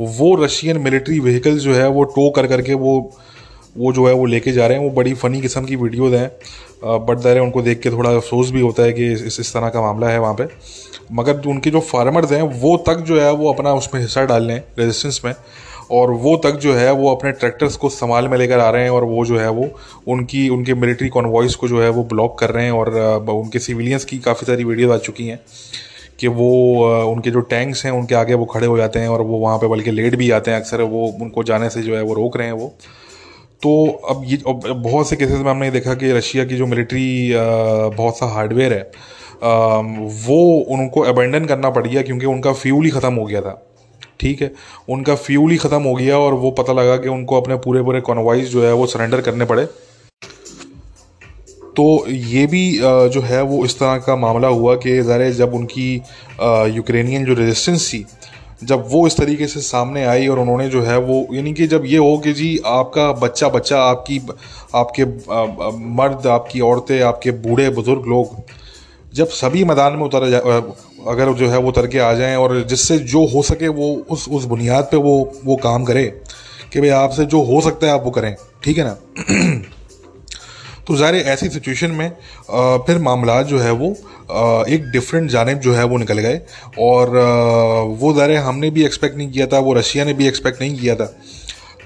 वो 0.00 0.34
रशियन 0.44 0.78
मिलिट्री 0.78 1.20
व्हीकल्स 1.20 1.62
जो 1.62 1.74
है, 1.74 1.88
वो 1.88 2.04
टो 2.16 2.28
कर 2.30 2.46
करके 2.46 2.74
वो 2.74 2.94
वो 3.78 3.92
जो 3.92 4.06
है 4.06 4.12
वो 4.14 4.26
लेके 4.26 4.52
जा 4.52 4.66
रहे 4.66 4.78
हैं, 4.78 4.84
वो 4.84 4.90
बड़ी 4.90 5.14
फ़नी 5.14 5.40
किस्म 5.40 5.64
की 5.64 5.76
वीडियोज़ 5.76 6.14
हैं। 6.14 6.30
बट 7.06 7.18
दायरे 7.18 7.40
उनको 7.40 7.62
देख 7.62 7.80
के 7.80 7.90
थोड़ा 7.90 8.10
अफसोस 8.10 8.50
भी 8.50 8.60
होता 8.60 8.82
है 8.82 8.92
कि 8.92 9.12
इस 9.12 9.40
इस 9.40 9.52
तरह 9.54 9.68
का 9.68 9.80
मामला 9.80 10.08
है 10.08 10.18
वहाँ 10.18 10.34
पे। 10.34 10.44
मगर 11.12 11.46
उनके 11.46 11.70
जो 11.70 11.80
फार्मर्स 11.82 12.32
हैं, 12.32 12.42
वो 12.42 12.76
तक 12.86 12.98
जो 12.98 13.20
है 13.20 13.32
वो 13.32 13.52
अपना 13.52 13.72
उसमें 13.74 14.00
हिस्सा 14.00 14.24
डाल 14.24 14.42
लें 14.42 14.60
रेजिस्टेंस 14.78 15.20
में। 15.24 15.34
और 15.90 16.10
वो 16.12 16.36
तक 16.36 16.50
जो 16.52 16.74
है 16.74 16.90
वो 16.92 17.14
अपने 17.14 17.30
ट्रैक्टर्स 17.32 17.76
को 17.76 17.88
संभाल 17.88 18.28
में 18.28 18.36
लेकर 18.38 18.58
आ 18.58 18.68
रहे 18.70 18.82
हैं 18.82 18.90
और 18.90 19.04
वो 19.04 19.24
जो 19.24 19.38
है 19.38 19.50
वो 19.50 19.68
उनकी, 20.08 20.48
उनके 20.48 20.74
मिलिट्री 20.74 21.08
कॉन्वॉइस 21.08 21.54
को 21.54 21.68
जो 21.68 21.82
है 21.82 21.88
वो 21.88 22.02
ब्लॉक 22.04 22.38
कर 22.38 22.50
रहे 22.50 22.64
हैं 22.64 22.72
और 22.72 22.90
उनके 23.30 23.58
सिविलियंस 23.58 24.04
की 24.04 24.18
काफ़ी 24.18 24.46
सारी 24.46 24.64
वीडियोज़ 24.64 24.92
आ 24.92 24.96
चुकी 24.98 25.26
हैं 25.26 25.40
कि 26.20 26.28
वो 26.28 26.50
उनके 27.12 27.30
जो 27.30 27.40
टैंक्स 27.40 27.84
हैं, 27.84 27.92
उनके 27.92 28.14
आगे 28.14 28.34
वो 28.34 28.44
खड़े 28.44 28.66
हो 28.66 28.76
जाते 28.78 28.98
हैं 28.98 29.08
और 29.08 29.22
वो 29.22 29.38
वहाँ 29.38 29.58
पे 29.58 29.66
बल्कि 29.66 29.90
लेट 29.90 30.14
भी 30.16 30.30
आते 30.30 30.50
हैं 30.50 30.60
अक्सर। 30.60 30.82
वो 30.82 31.06
उनको 31.22 31.42
जाने 31.42 31.70
से 31.70 31.82
जो 31.82 31.96
है 31.96 32.02
वो 32.02 32.14
रोक 32.14 32.36
रहे 32.36 32.46
हैं 32.46 32.54
वो। 32.54 32.74
तो 33.62 33.70
अब 34.08 34.22
ये 34.26 34.38
बहुत 34.46 35.08
से 35.08 35.16
केसेस 35.16 35.38
में 35.38 35.50
हमने 35.50 35.70
देखा 35.70 35.94
कि 35.94 36.12
रशिया 36.12 36.44
की 36.44 36.56
जो 36.56 36.66
मिलिट्री 36.66 37.32
बहुत 37.34 38.18
सा 38.18 38.26
हार्डवेयर 38.34 38.72
है 38.72 38.90
वो 40.26 40.38
उनको 40.70 41.00
अबेंडन 41.04 41.44
करना 41.44 41.70
पड़ 41.70 41.86
गया 41.86 42.02
क्योंकि 42.02 42.26
उनका 42.26 42.52
फ्यूल 42.52 42.84
ही 42.84 42.90
ख़त्म 42.90 43.14
हो 43.14 43.24
गया 43.24 43.40
था। 43.40 43.62
ठीक 44.20 44.40
है? 44.42 44.50
उनका 44.88 45.14
फ्यूल 45.16 45.50
ही 45.50 45.56
ख़त्म 45.56 45.82
हो 45.82 45.94
गया 45.94 46.18
और 46.18 46.34
वो 46.34 46.50
पता 46.52 46.72
लगा 46.72 46.96
कि 46.96 47.08
उनको 47.08 47.40
अपने 47.40 47.56
पूरे 47.56 47.82
पूरे 47.82 48.00
कॉन्वाइज 48.00 48.48
जो 48.50 48.64
है 48.64 48.72
वो 48.72 48.86
सरेंडर 48.86 49.20
करने 49.20 49.44
पड़े। 49.44 49.64
तो 51.76 52.04
ये 52.08 52.46
भी 52.46 52.62
जो 53.12 53.20
है 53.22 53.42
वो 53.42 53.64
इस 53.64 53.78
तरह 53.78 53.96
का 54.06 54.16
मामला 54.16 54.48
हुआ 54.50 54.74
कि 54.76 55.00
ज़ाहिर 55.02 55.32
जब 55.32 55.54
उनकी 55.54 55.94
यूक्रेनियन 56.76 57.24
जो 57.24 57.34
रेजिस्टेंस 57.34 57.88
थी 57.92 58.04
जब 58.62 58.84
वो 58.88 59.06
इस 59.06 59.16
तरीके 59.16 59.46
से 59.46 59.60
सामने 59.60 60.04
आई 60.04 60.26
और 60.28 60.38
उन्होंने 60.38 60.68
जो 60.68 60.82
है 60.82 60.98
वो, 60.98 61.26
यानी 61.32 61.52
कि 61.54 61.66
जब 61.66 61.82
ये 61.86 61.98
हो 61.98 62.16
कि 62.18 62.32
जी 62.32 62.58
आपका 62.66 63.10
बच्चा 63.20 63.48
बच्चा 63.48 63.82
आपकी 63.82 64.20
आपके 64.74 65.04
मर्द, 65.96 66.26
आपकी 66.26 66.60
औरतें, 66.60 67.00
आपके 67.02 67.30
बूढ़े 67.30 67.68
बुज़ुर्ग 67.70 68.06
लोग 68.06 68.36
जब 69.14 69.28
सभी 69.32 69.64
मैदान 69.64 69.92
में 69.92 70.04
उतर 70.04 70.24
अगर 71.08 71.32
जो 71.34 71.48
है 71.48 71.58
वो 71.58 71.68
उतर 71.68 71.86
के 71.86 71.98
आ 71.98 72.12
जाएँ 72.14 72.36
और 72.36 72.60
जिससे 72.62 72.98
जो 73.08 73.24
हो 73.26 73.42
सके 73.42 73.68
वो 73.68 73.94
उस 74.10 74.28
उस 74.28 74.44
बुनियाद 74.44 74.84
पे 74.84 74.96
वो 74.96 75.14
वो 75.44 75.56
काम 75.56 75.84
करे 75.84 76.04
कि 76.72 76.80
भाई 76.80 76.88
आपसे 76.90 77.24
जो 77.26 77.42
हो 77.42 77.60
सकता 77.60 77.86
है 77.86 77.92
आप 77.92 78.02
वो 78.04 78.10
करें। 78.10 78.34
ठीक 78.64 78.78
है 78.78 78.84
ना? 78.84 78.96
तो 80.88 80.96
ज़ाहिर 80.96 81.26
ऐसी 81.28 81.48
सिचुएशन 81.50 81.90
में 81.90 82.08
फिर 82.86 82.98
मामला 83.00 83.40
जो 83.44 83.58
है 83.58 83.70
वो 83.72 83.90
एक 84.68 84.90
डिफरेंट 84.92 85.30
जानब 85.30 85.58
जो 85.60 85.72
है 85.74 85.84
वो 85.84 85.96
निकल 85.98 86.18
गए। 86.18 86.40
और 86.80 87.10
वो 88.00 88.12
ज़ाहिर 88.14 88.36
हमने 88.38 88.70
भी 88.70 88.84
एक्सपेक्ट 88.84 89.16
नहीं 89.16 89.30
किया 89.30 89.46
था 89.46 89.58
वो 89.58 89.72
रशिया 89.74 90.04
ने 90.04 90.12
भी 90.14 90.28
एक्सपेक्ट 90.28 90.60
नहीं 90.60 90.78
किया 90.78 90.94
था। 90.94 91.06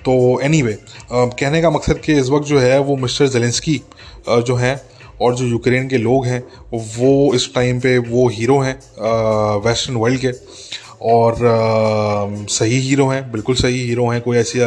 तो 0.05 0.13
एनी 0.43 0.61
anyway, 0.61 0.77
कहने 1.13 1.63
का 1.63 1.71
मकसद 1.71 1.99
कि 2.05 2.13
इस 2.21 2.29
वक्त 2.31 2.47
जो 2.47 2.59
है 2.61 2.79
वो 2.81 2.97
मिस्टर 2.97 3.29
जेलेंस्की 3.29 3.81
जो 4.29 4.55
हैं 4.57 4.81
और 5.21 5.35
जो 5.37 5.47
यूक्रेन 5.47 5.89
के 5.89 5.99
लोग 5.99 6.27
हैं 6.27 6.43
वो 6.73 7.35
इस 7.35 7.55
टाइम 7.55 7.81
पे 7.81 7.97
वो 8.01 8.29
हीरो 8.29 8.59
हैं 8.61 8.75
वेस्टर्न 9.65 9.97
वर्ल्ड 9.97 10.21
के। 10.21 10.33
और 11.03 11.33
आ, 11.35 12.47
सही 12.49 12.79
हीरो 12.81 13.07
हैं 13.09 13.31
बिल्कुल 13.33 13.55
सही 13.55 13.81
हीरो 13.87 14.07
हैं 14.09 14.21
कोई 14.23 14.37
ऐसी 14.39 14.61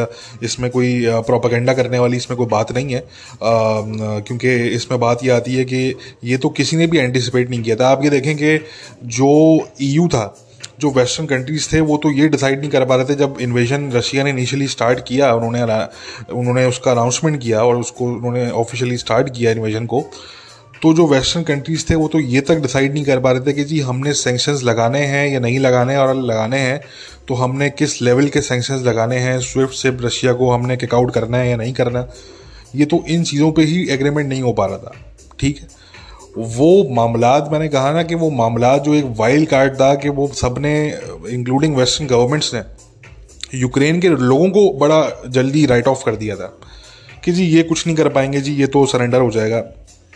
इसमें 0.43 0.69
कोई 0.71 1.03
प्रोपागेंडा 1.27 1.73
करने 1.73 1.99
वाली 1.99 2.17
इसमें 2.17 2.37
कोई 2.37 2.47
बात 2.47 2.71
नहीं 2.71 2.93
है। 2.93 3.03
क्योंकि 3.41 4.55
इसमें 4.69 4.99
बात 4.99 5.23
ये 5.23 5.29
आती 5.31 5.55
है 5.55 5.65
कि 5.65 5.95
ये 6.23 6.37
तो 6.37 6.49
किसी 6.57 6.77
ने 6.77 6.87
भी 6.87 6.97
एंटिसिपेट 6.97 7.49
नहीं 7.49 7.61
किया 7.63 7.75
था। 7.75 7.89
आप 7.89 8.03
ये 8.03 8.09
देखें 8.09 8.35
कि 8.37 8.57
जो 9.17 9.29
ईयू 9.81 10.07
था 10.07 10.25
जो 10.79 10.89
वेस्टर्न 10.91 11.27
कंट्रीज़ 11.27 11.67
थे 11.73 11.79
वो 11.81 11.97
तो 12.03 12.11
ये 12.11 12.27
डिसाइड 12.29 12.59
नहीं 12.59 12.69
कर 12.69 12.85
पा 12.85 12.95
रहे 12.95 13.05
थे 13.05 13.15
जब 13.15 13.37
इन्वेजन 13.41 13.91
रशिया 13.91 14.23
ने 14.23 14.29
इनिशियली 14.29 14.67
स्टार्ट 14.67 14.99
किया 15.07 15.33
उन्होंने 15.33 15.61
उन्होंने 16.33 16.65
उसका 16.65 16.91
अनाउंसमेंट 16.91 17.41
किया 17.41 17.63
और 17.63 17.77
उसको 17.77 18.05
उन्होंने 18.05 18.49
ऑफिशियली 18.63 18.97
स्टार्ट 18.97 19.29
किया 19.37 19.51
इन्वेजन 19.51 19.85
को। 19.85 20.03
तो 20.81 20.93
जो 20.93 21.05
वेस्टर्न 21.07 21.43
कंट्रीज़ 21.43 21.85
थे, 21.89 21.95
वो 21.95 22.07
तो 22.07 22.19
ये 22.19 22.41
तक 22.41 22.55
डिसाइड 22.61 22.93
नहीं 22.93 23.03
कर 23.05 23.19
पा 23.19 23.31
रहे 23.31 23.41
थे 23.41 23.53
कि 23.53 23.63
जी, 23.63 23.79
हमने 23.81 24.13
सेंक्शंस 24.13 24.63
लगाने 24.63 24.99
हैं 24.99 25.27
या 25.27 25.39
नहीं 25.39 25.59
लगाने 25.59 25.95
और 25.97 26.13
लगाने 26.15 26.57
हैं 26.59 26.79
तो 27.27 27.33
हमने 27.33 27.69
किस 27.69 28.01
लेवल 28.01 28.27
के 28.29 28.41
सेंक्शंस 28.41 28.81
लगाने 28.83 29.17
हैं? 29.17 29.39
स्विफ्ट 29.41 29.73
से 29.73 29.89
रशिया 30.01 30.33
को 30.33 30.49
हमने 30.51 30.77
किकआउट 30.77 31.13
करना 31.13 31.37
है 31.37 31.49
या 31.49 31.57
नहीं 31.57 31.73
करना? 31.73 32.07
ये 32.75 32.85
तो 32.85 33.03
इन 33.07 33.23
चीज़ों 33.23 33.51
पे 33.51 33.63
ही 33.63 33.87
एग्रीमेंट 33.89 34.27
नहीं 34.29 34.41
हो 34.41 34.53
पा 34.53 34.65
रहा 34.65 34.77
था, 34.77 34.91
ठीक 35.39 35.59
है? 35.59 35.67
वो 36.37 36.87
मामला 36.95 37.37
मैंने 37.51 37.67
कहा 37.67 37.91
ना 37.91 38.03
कि 38.03 38.15
वो 38.15 38.29
मामला 38.31 38.77
जो 38.77 38.93
एक 38.93 39.05
वाइल्ड 39.17 39.49
कार्ड 39.49 39.73
था 39.73 39.93
कि 39.95 40.09
वो 40.09 40.27
सबने 40.35 40.75
इंक्लूडिंग 41.29 41.75
वेस्टर्न 41.75 42.07
गवर्नमेंट्स 42.07 42.53
ने 42.53 42.61
यूक्रेन 43.53 43.99
के 44.01 44.09
लोगों 44.09 44.49
को 44.49 44.71
बड़ा 44.79 45.01
जल्दी 45.27 45.65
राइट 45.65 45.87
ऑफ़ 45.87 46.03
कर 46.05 46.15
दिया 46.15 46.35
था 46.35 46.53
कि 47.23 47.31
जी, 47.31 47.43
ये 47.45 47.63
कुछ 47.63 47.85
नहीं 47.87 47.95
कर 47.95 48.09
पाएँगे 48.09 48.41
जी, 48.41 48.53
ये 48.53 48.67
तो 48.67 48.85
सरेंडर 48.85 49.21
हो 49.21 49.31
जाएगा। 49.31 49.63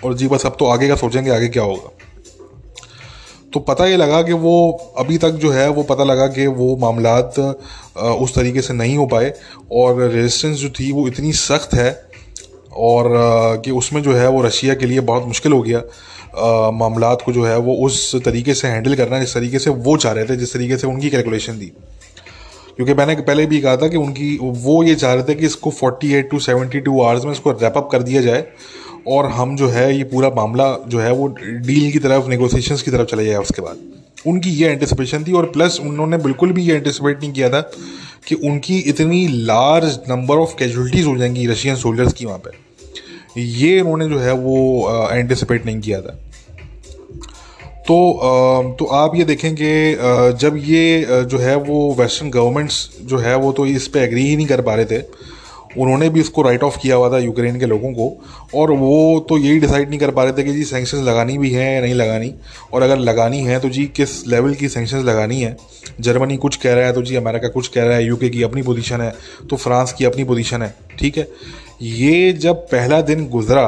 और 0.03 0.13
जी 0.13 0.27
बस 0.27 0.45
अब 0.45 0.55
तो 0.59 0.65
आगे 0.65 0.87
का 0.87 0.95
सोचेंगे, 0.95 1.31
आगे 1.31 1.47
क्या 1.47 1.63
होगा। 1.63 1.89
तो 3.53 3.59
पता 3.59 3.85
ये 3.85 3.95
लगा 3.97 4.21
कि 4.21 4.33
वो 4.33 4.93
अभी 4.97 5.17
तक 5.17 5.29
जो 5.35 5.51
है, 5.51 5.67
वो 5.69 5.83
पता 5.83 6.03
लगा 6.03 6.27
कि 6.27 6.45
वो 6.47 6.75
मामला 6.77 7.17
उस 8.13 8.35
तरीके 8.35 8.61
से 8.61 8.73
नहीं 8.73 8.97
हो 8.97 9.05
पाए 9.05 9.33
और 9.71 10.01
रेजिस्टेंस 10.01 10.57
जो 10.57 10.69
थी 10.69 10.91
वो 10.91 11.07
इतनी 11.07 11.31
सख्त 11.33 11.73
है 11.73 11.89
और 12.79 13.09
कि 13.65 13.71
उसमें 13.71 14.01
जो 14.03 14.13
है 14.13 14.27
वो 14.29 14.41
रशिया 14.41 14.73
के 14.73 14.85
लिए 14.85 14.99
बहुत 15.01 15.25
मुश्किल 15.25 15.53
हो 15.53 15.61
गया। 15.61 15.81
मामला 16.73 17.13
को 17.15 17.31
जो 17.31 17.45
है 17.45 17.57
वो 17.57 17.75
उस 17.85 18.15
तरीके 18.25 18.53
से 18.53 18.67
हैंडल 18.67 18.95
करना, 18.95 19.19
जिस 19.19 19.33
तरीके 19.33 19.59
से 19.59 19.69
वो 19.69 19.97
चाह 19.97 20.11
रहे 20.13 20.25
थे, 20.25 20.35
जिस 20.35 20.53
तरीके 20.53 20.77
से 20.77 20.87
उनकी 20.87 21.09
कैलकुलेशन 21.09 21.59
थी। 21.59 21.71
क्योंकि 22.75 22.93
मैंने 22.93 23.15
पहले 23.15 23.45
भी 23.45 23.59
कहा 23.61 23.75
था 23.77 23.87
कि 23.87 23.97
उनकी, 23.97 24.37
वो 24.41 24.83
ये 24.83 24.95
चाह 24.95 25.13
रहे 25.13 25.23
थे 25.23 25.35
कि 25.35 25.45
इसको 25.45 25.71
48 25.73 26.29
टू 26.31 26.39
72 26.39 26.99
आवर्स 26.99 27.25
में 27.25 27.31
इसको 27.31 27.51
रैपअप 27.51 27.89
कर 27.91 28.03
दिया 28.03 28.21
जाए। 28.21 28.45
और 29.07 29.25
हम 29.29 29.55
जो 29.55 29.67
है, 29.67 29.95
ये 29.97 30.03
पूरा 30.03 30.29
मामला 30.29 30.75
जो 30.87 30.99
है, 30.99 31.11
वो 31.13 31.27
डील 31.27 31.91
की 31.91 31.99
तरफ़ 31.99 32.27
नेगोशिएशंस 32.27 32.81
की 32.81 32.91
तरफ़ 32.91 33.07
चले 33.07 33.25
जाए 33.25 33.35
उसके 33.35 33.61
बाद। 33.61 33.77
उनकी 34.27 34.49
ये 34.51 34.69
एंटिसिपेशन 34.69 35.23
थी 35.23 35.33
और 35.33 35.45
प्लस 35.45 35.79
उन्होंने 35.81 36.17
बिल्कुल 36.17 36.51
भी 36.51 36.63
ये 36.63 36.75
एंटिसिपेट 36.75 37.19
नहीं 37.21 37.31
किया 37.33 37.49
था 37.49 37.61
कि 38.27 38.35
उनकी 38.35 38.79
इतनी 38.89 39.27
लार्ज 39.27 39.99
नंबर 40.09 40.37
ऑफ़ 40.37 40.55
कैजुअलिटीज़ 40.59 41.05
हो 41.07 41.17
जाएँगी 41.17 41.45
रशियन 41.47 41.75
सोल्जर्स 41.75 42.13
की 42.13 42.25
वहाँ 42.25 42.37
पर 42.37 42.57
ये 43.37 43.79
उन्होंने 43.81 44.09
जो 44.09 44.19
है, 44.19 44.33
वो 44.33 45.09
एंटिसिपेट 45.11 45.65
नहीं 45.65 45.79
किया 45.79 46.01
था। 46.01 46.19
तो 47.87 48.75
तो 48.79 48.85
आप 48.85 49.15
ये 49.15 49.23
देखें 49.23 49.53
कि 49.55 50.37
जब 50.39 50.57
ये 50.57 51.23
जो 51.23 51.37
है, 51.37 51.55
वो 51.55 51.95
वेस्टर्न 51.99 52.29
गवर्नमेंट्स 52.29 52.89
जो 53.01 53.17
है, 53.17 53.35
वो 53.35 53.51
तो 53.51 53.65
इस 53.65 53.87
पर 53.87 53.99
एग्री 53.99 54.27
ही 54.27 54.35
नहीं 54.35 54.47
कर 54.47 54.61
पा 54.61 54.75
रहे 54.75 54.85
थे। 54.85 54.99
उन्होंने 55.77 56.09
भी 56.09 56.19
इसको 56.19 56.41
राइट 56.41 56.63
ऑफ़ 56.63 56.77
किया 56.81 56.95
हुआ 56.95 57.09
था 57.11 57.17
यूक्रेन 57.17 57.59
के 57.59 57.65
लोगों 57.65 57.91
को। 57.93 58.09
और 58.55 58.71
वो 58.71 59.19
तो 59.29 59.37
यही 59.37 59.59
डिसाइड 59.59 59.89
नहीं 59.89 59.99
कर 59.99 60.11
पा 60.11 60.23
रहे 60.23 60.33
थे 60.33 60.43
कि 60.43 60.53
जी 60.53 60.63
सेंक्शंस 60.63 61.03
लगानी 61.03 61.37
भी 61.37 61.51
है 61.51 61.73
या 61.73 61.81
नहीं 61.81 61.93
लगानी। 61.93 62.33
और 62.73 62.81
अगर 62.81 62.97
लगानी 62.99 63.39
है 63.39 63.59
तो 63.59 63.69
जी 63.69 63.85
किस 63.85 64.25
लेवल 64.27 64.53
की 64.53 64.69
सेंक्शंस 64.69 65.05
लगानी 65.05 65.41
है? 65.41 65.55
जर्मनी 65.99 66.37
कुछ 66.37 66.55
कह 66.55 66.73
रहा 66.73 66.85
है 66.85 66.93
तो 66.93 67.01
जी 67.01 67.15
अमेरिका 67.15 67.47
कुछ 67.47 67.67
कह 67.67 67.83
रहा 67.83 67.97
है। 67.97 68.05
यूके 68.05 68.29
की 68.29 68.43
अपनी 68.43 68.61
पोजीशन 68.61 69.01
है 69.01 69.13
तो 69.49 69.55
फ्रांस 69.55 69.93
की 69.93 70.05
अपनी 70.05 70.23
पोजीशन 70.23 70.61
है। 70.61 70.73
ठीक 70.99 71.17
है? 71.17 71.27
ये 71.81 72.33
जब 72.33 72.65
पहला 72.67 73.01
दिन 73.01 73.27
गुजरा 73.29 73.67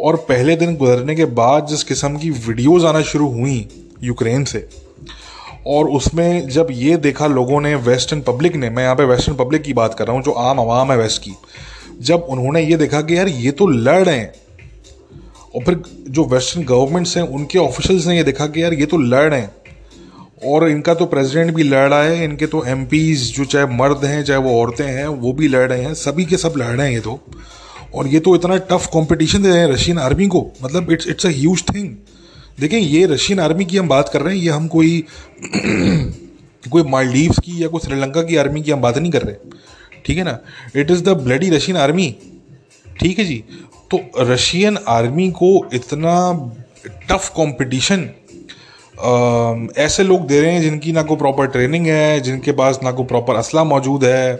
और 0.00 0.16
पहले 0.28 0.56
दिन 0.56 0.76
गुजरने 0.76 1.14
के 1.14 1.24
बाद 1.34 1.66
जिस 1.66 1.82
किस्म 1.84 2.16
की 2.16 2.30
वीडियोज़ 2.30 2.86
आना 2.86 3.00
शुरू 3.02 3.28
हुई 3.30 3.68
यूक्रेन 4.02 4.44
से 4.44 4.58
और 5.66 5.88
उसमें 5.88 6.48
जब 6.48 6.68
ये 6.70 6.96
देखा 6.96 7.26
लोगों 7.26 7.60
ने 7.60 7.74
वेस्टर्न 7.74 8.20
पब्लिक 8.20 8.56
ने, 8.56 8.70
मैं 8.70 8.82
यहाँ 8.82 8.94
पे 8.94 9.04
वेस्टर्न 9.04 9.36
पब्लिक 9.36 9.62
की 9.62 9.72
बात 9.72 9.94
कर 9.94 10.06
रहा 10.06 10.16
हूँ, 10.16 10.22
जो 10.22 10.32
आम 10.32 10.60
आवाम 10.60 10.92
है 10.92 10.98
वेस्ट 10.98 11.22
की, 11.22 11.34
जब 12.00 12.26
उन्होंने 12.30 12.62
ये 12.62 12.76
देखा 12.76 13.00
कि 13.00 13.16
यार 13.18 13.28
ये 13.28 13.50
तो 13.50 13.66
लड़ 13.66 14.02
रहे 14.04 14.16
हैं, 14.16 14.32
और 15.54 15.64
फिर 15.64 15.82
जो 16.08 16.24
वेस्टर्न 16.24 16.64
गवर्नमेंट्स 16.64 17.16
हैं, 17.16 17.24
उनके 17.24 17.58
ऑफिशल्स 17.58 18.06
ने 18.06 18.16
ये 18.16 18.24
देखा 18.24 18.46
कि 18.46 18.62
यार 18.62 18.74
ये 18.74 18.86
तो 18.86 18.98
लड़ 18.98 19.28
रहे 19.30 19.40
हैं, 19.40 19.52
और 20.44 20.68
इनका 20.68 20.94
तो 20.94 21.06
प्रेसिडेंट 21.06 21.54
भी 21.54 21.62
लड़ 21.62 21.88
रहा 21.88 22.02
है, 22.02 22.24
इनके 22.24 22.46
तो 22.46 22.64
एम 22.64 22.86
जो 22.86 23.44
चाहे 23.44 23.66
मर्द 23.76 24.04
हैं, 24.04 24.22
चाहे 24.24 24.40
वो 24.40 24.60
औरतें 24.60 24.86
हैं, 24.86 25.06
वो 25.06 25.32
भी 25.32 25.48
लड़ 25.48 25.68
रहे 25.68 25.82
हैं, 25.82 25.94
सभी 25.94 26.24
के 26.24 26.36
सब 26.36 26.54
लड़ 26.56 26.66
रहे 26.66 26.86
हैं 26.86 26.94
ये 26.94 27.00
तो 27.00 27.20
और 27.94 28.06
ये 28.06 28.20
तो 28.20 28.34
इतना 28.36 28.56
टफ 28.70 28.86
कंपटीशन 28.86 29.42
दे 29.42 29.48
रहे 29.48 29.58
हैं 29.58 29.66
रशियन 29.68 29.98
आर्मी 29.98 30.26
को 30.26 30.40
मतलब 30.62 30.90
it's 30.92 31.08
it's 31.08 31.26
a 31.26 31.30
huge 31.30 31.62
thing 31.74 31.94
देखें, 32.58 32.78
ये 32.78 33.04
रशियन 33.06 33.40
आर्मी 33.40 33.64
की 33.64 33.76
हम 33.76 33.88
बात 33.88 34.08
कर 34.08 34.22
रहे 34.22 34.36
हैं, 34.36 34.42
ये 34.44 34.50
हम 34.50 34.66
कोई 34.68 35.04
कोई 36.64 36.82
मालदीव्स 36.82 37.38
की 37.38 37.62
या 37.62 37.68
कोई 37.68 37.80
श्रीलंका 37.80 38.22
की 38.22 38.36
आर्मी 38.36 38.62
की 38.62 38.70
हम 38.70 38.80
बात 38.80 38.98
नहीं 38.98 39.10
कर 39.12 39.22
रहे 39.22 39.34
ठीक 40.06 40.18
है 40.18 40.24
ना? 40.24 40.38
It 40.76 40.90
is 40.90 41.02
the 41.04 41.08
bloody 41.18 41.50
Russian 41.50 41.76
army 41.78 42.14
ठीक 43.00 43.18
है 43.18 43.24
जी? 43.24 43.42
तो 43.90 44.00
रशियन 44.18 44.78
आर्मी 44.88 45.30
को 45.30 45.50
इतना 45.74 46.14
टफ 47.10 47.28
कंपटीशन 47.36 48.08
ऐसे 49.78 50.02
लोग 50.02 50.26
दे 50.26 50.40
रहे 50.40 50.52
हैं 50.52 50.60
जिनकी 50.62 50.92
ना 50.92 51.02
कोई 51.02 51.16
प्रॉपर 51.16 51.46
ट्रेनिंग 51.46 51.86
है, 51.86 52.20
जिनके 52.20 52.52
पास 52.52 52.78
ना 52.84 52.90
कोई 52.92 53.06
प्रॉपर 53.06 53.36
असला 53.36 53.64
मौजूद 53.64 54.04
है। 54.04 54.34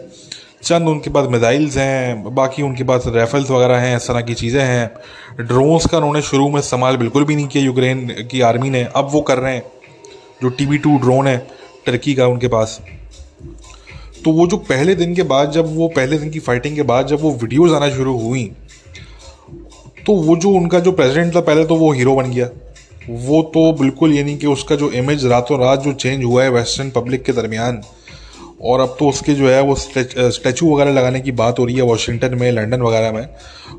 चंद 0.64 0.88
उनके 0.88 1.10
पास 1.10 1.26
मिज़ाइल्स 1.30 1.76
हैं, 1.76 2.34
बाकी 2.34 2.62
उनके 2.62 2.84
पास 2.84 3.04
राइफल्स 3.08 3.50
वगैरह 3.50 3.78
हैं, 3.78 3.96
इस 3.96 4.08
तरह 4.08 4.20
की 4.20 4.34
चीज़ें 4.34 4.62
हैं। 4.62 5.46
ड्रोन्स 5.46 5.86
का 5.86 5.98
उन्होंने 5.98 6.22
शुरू 6.22 6.48
में 6.48 6.58
इस्तेमाल 6.58 6.96
बिल्कुल 6.96 7.24
भी 7.24 7.36
नहीं 7.36 7.46
किया 7.48 7.64
यूक्रेन 7.64 8.06
की 8.30 8.40
आर्मी 8.42 8.70
ने। 8.70 8.82
अब 8.96 9.08
वो 9.12 9.20
कर 9.22 9.38
रहे 9.38 9.54
हैं, 9.54 9.62
जो 10.42 10.48
टी 10.50 10.66
वी 10.66 10.78
टू 10.78 10.96
ड्रोन 10.98 11.26
है 11.26 11.36
टर्की 11.86 12.14
का 12.14 12.26
उनके 12.26 12.48
पास। 12.48 12.80
तो 14.24 14.32
वो 14.32 14.46
जो 14.46 14.56
पहले 14.64 14.94
दिन 14.94 15.14
के 15.14 15.22
बाद 15.24 15.50
जब 15.52 15.76
वो, 15.76 15.88
पहले 15.90 16.18
दिन 16.18 16.30
की 16.30 16.38
फाइटिंग 16.40 16.76
के 16.76 16.82
बाद 16.84 17.06
जब 17.06 17.20
वो 17.20 17.30
वीडियोज़ 17.32 17.74
आना 17.74 17.88
शुरू 17.90 18.18
हुई 18.18 18.50
तो 20.06 20.12
वो 20.14 20.36
जो 20.36 20.50
उनका 20.50 20.78
जो 20.80 20.92
प्रेसिडेंट 20.92 21.34
था, 21.36 21.40
पहले 21.40 21.64
तो 21.64 21.76
वो 21.76 21.92
हीरो 21.92 22.14
बन 22.16 22.30
गया। 22.30 22.48
वो 23.08 23.42
तो 23.54 23.72
बिल्कुल 23.72 24.14
यानी 24.14 24.36
कि 24.36 24.46
उसका 24.46 24.76
जो 24.76 24.90
इमेज 24.92 25.24
रातों 25.26 25.58
रात 25.60 25.82
जो 25.82 25.92
चेंज 25.94 26.24
हुआ 26.24 26.42
है 26.42 26.50
वेस्टर्न 26.50 26.90
पब्लिक 26.90 27.22
के 27.24 27.32
दरमियान 27.32 27.80
और 28.64 28.80
अब 28.80 28.96
तो 28.98 29.08
उसके 29.08 29.34
जो 29.34 29.48
है 29.48 29.60
वो 29.62 29.74
स्टैचू 29.74 30.74
वगैरह 30.74 30.92
लगाने 30.92 31.20
की 31.20 31.32
बात 31.32 31.58
हो 31.58 31.64
रही 31.64 31.76
है 31.76 31.82
वाशिंगटन 31.82 32.34
में 32.34 32.50
लंदन 32.52 32.82
वगैरह 32.82 33.12
में। 33.12 33.26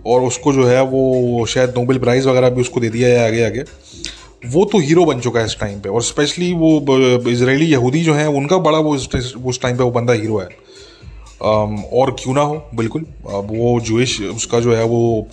और 0.06 0.22
उसको 0.22 0.54
जो 0.54 0.66
है 0.68 0.82
वो 0.84 1.46
शायद 1.46 1.74
नोबेल 1.78 1.98
प्राइज़ 2.00 2.28
वगैरह 2.28 2.50
भी 2.50 2.62
उसको 2.62 2.80
दे 2.80 2.90
दिया 2.90 3.10
है 3.10 3.26
आगे 3.28 3.44
आगे। 3.46 3.64
वो 4.46 4.66
तो 4.66 4.80
हीरो 4.80 5.06
बन 5.06 5.20
चुका 5.20 5.40
है 5.40 5.46
इस 5.46 5.58
टाइम 5.60 5.80
पे। 5.80 5.90
और 5.90 6.02
स्पेशली 6.04 6.52
वो 6.54 7.30
इसराइली 7.30 7.66
यहूदी 7.66 8.02
जो 8.04 8.14
हैं, 8.14 8.28
उनका 8.30 8.58
बड़ा 8.60 8.80
वो 8.80 8.96
उस 8.96 9.62
टाइम 9.62 9.78
पे 9.78 9.84
वो 9.84 9.92
बंदा 9.92 10.14
हीरो 10.14 10.38
है। 10.38 10.50
और 11.42 12.12
क्यों 12.20 12.34
ना 12.34 12.42
हो, 12.42 12.62
बिल्कुल। 12.76 13.06
वो 13.24 13.80
जुइश 13.82 14.20
उसका 14.36 14.60
जो 14.60 14.76
है 14.76 14.84
वो 14.84 15.28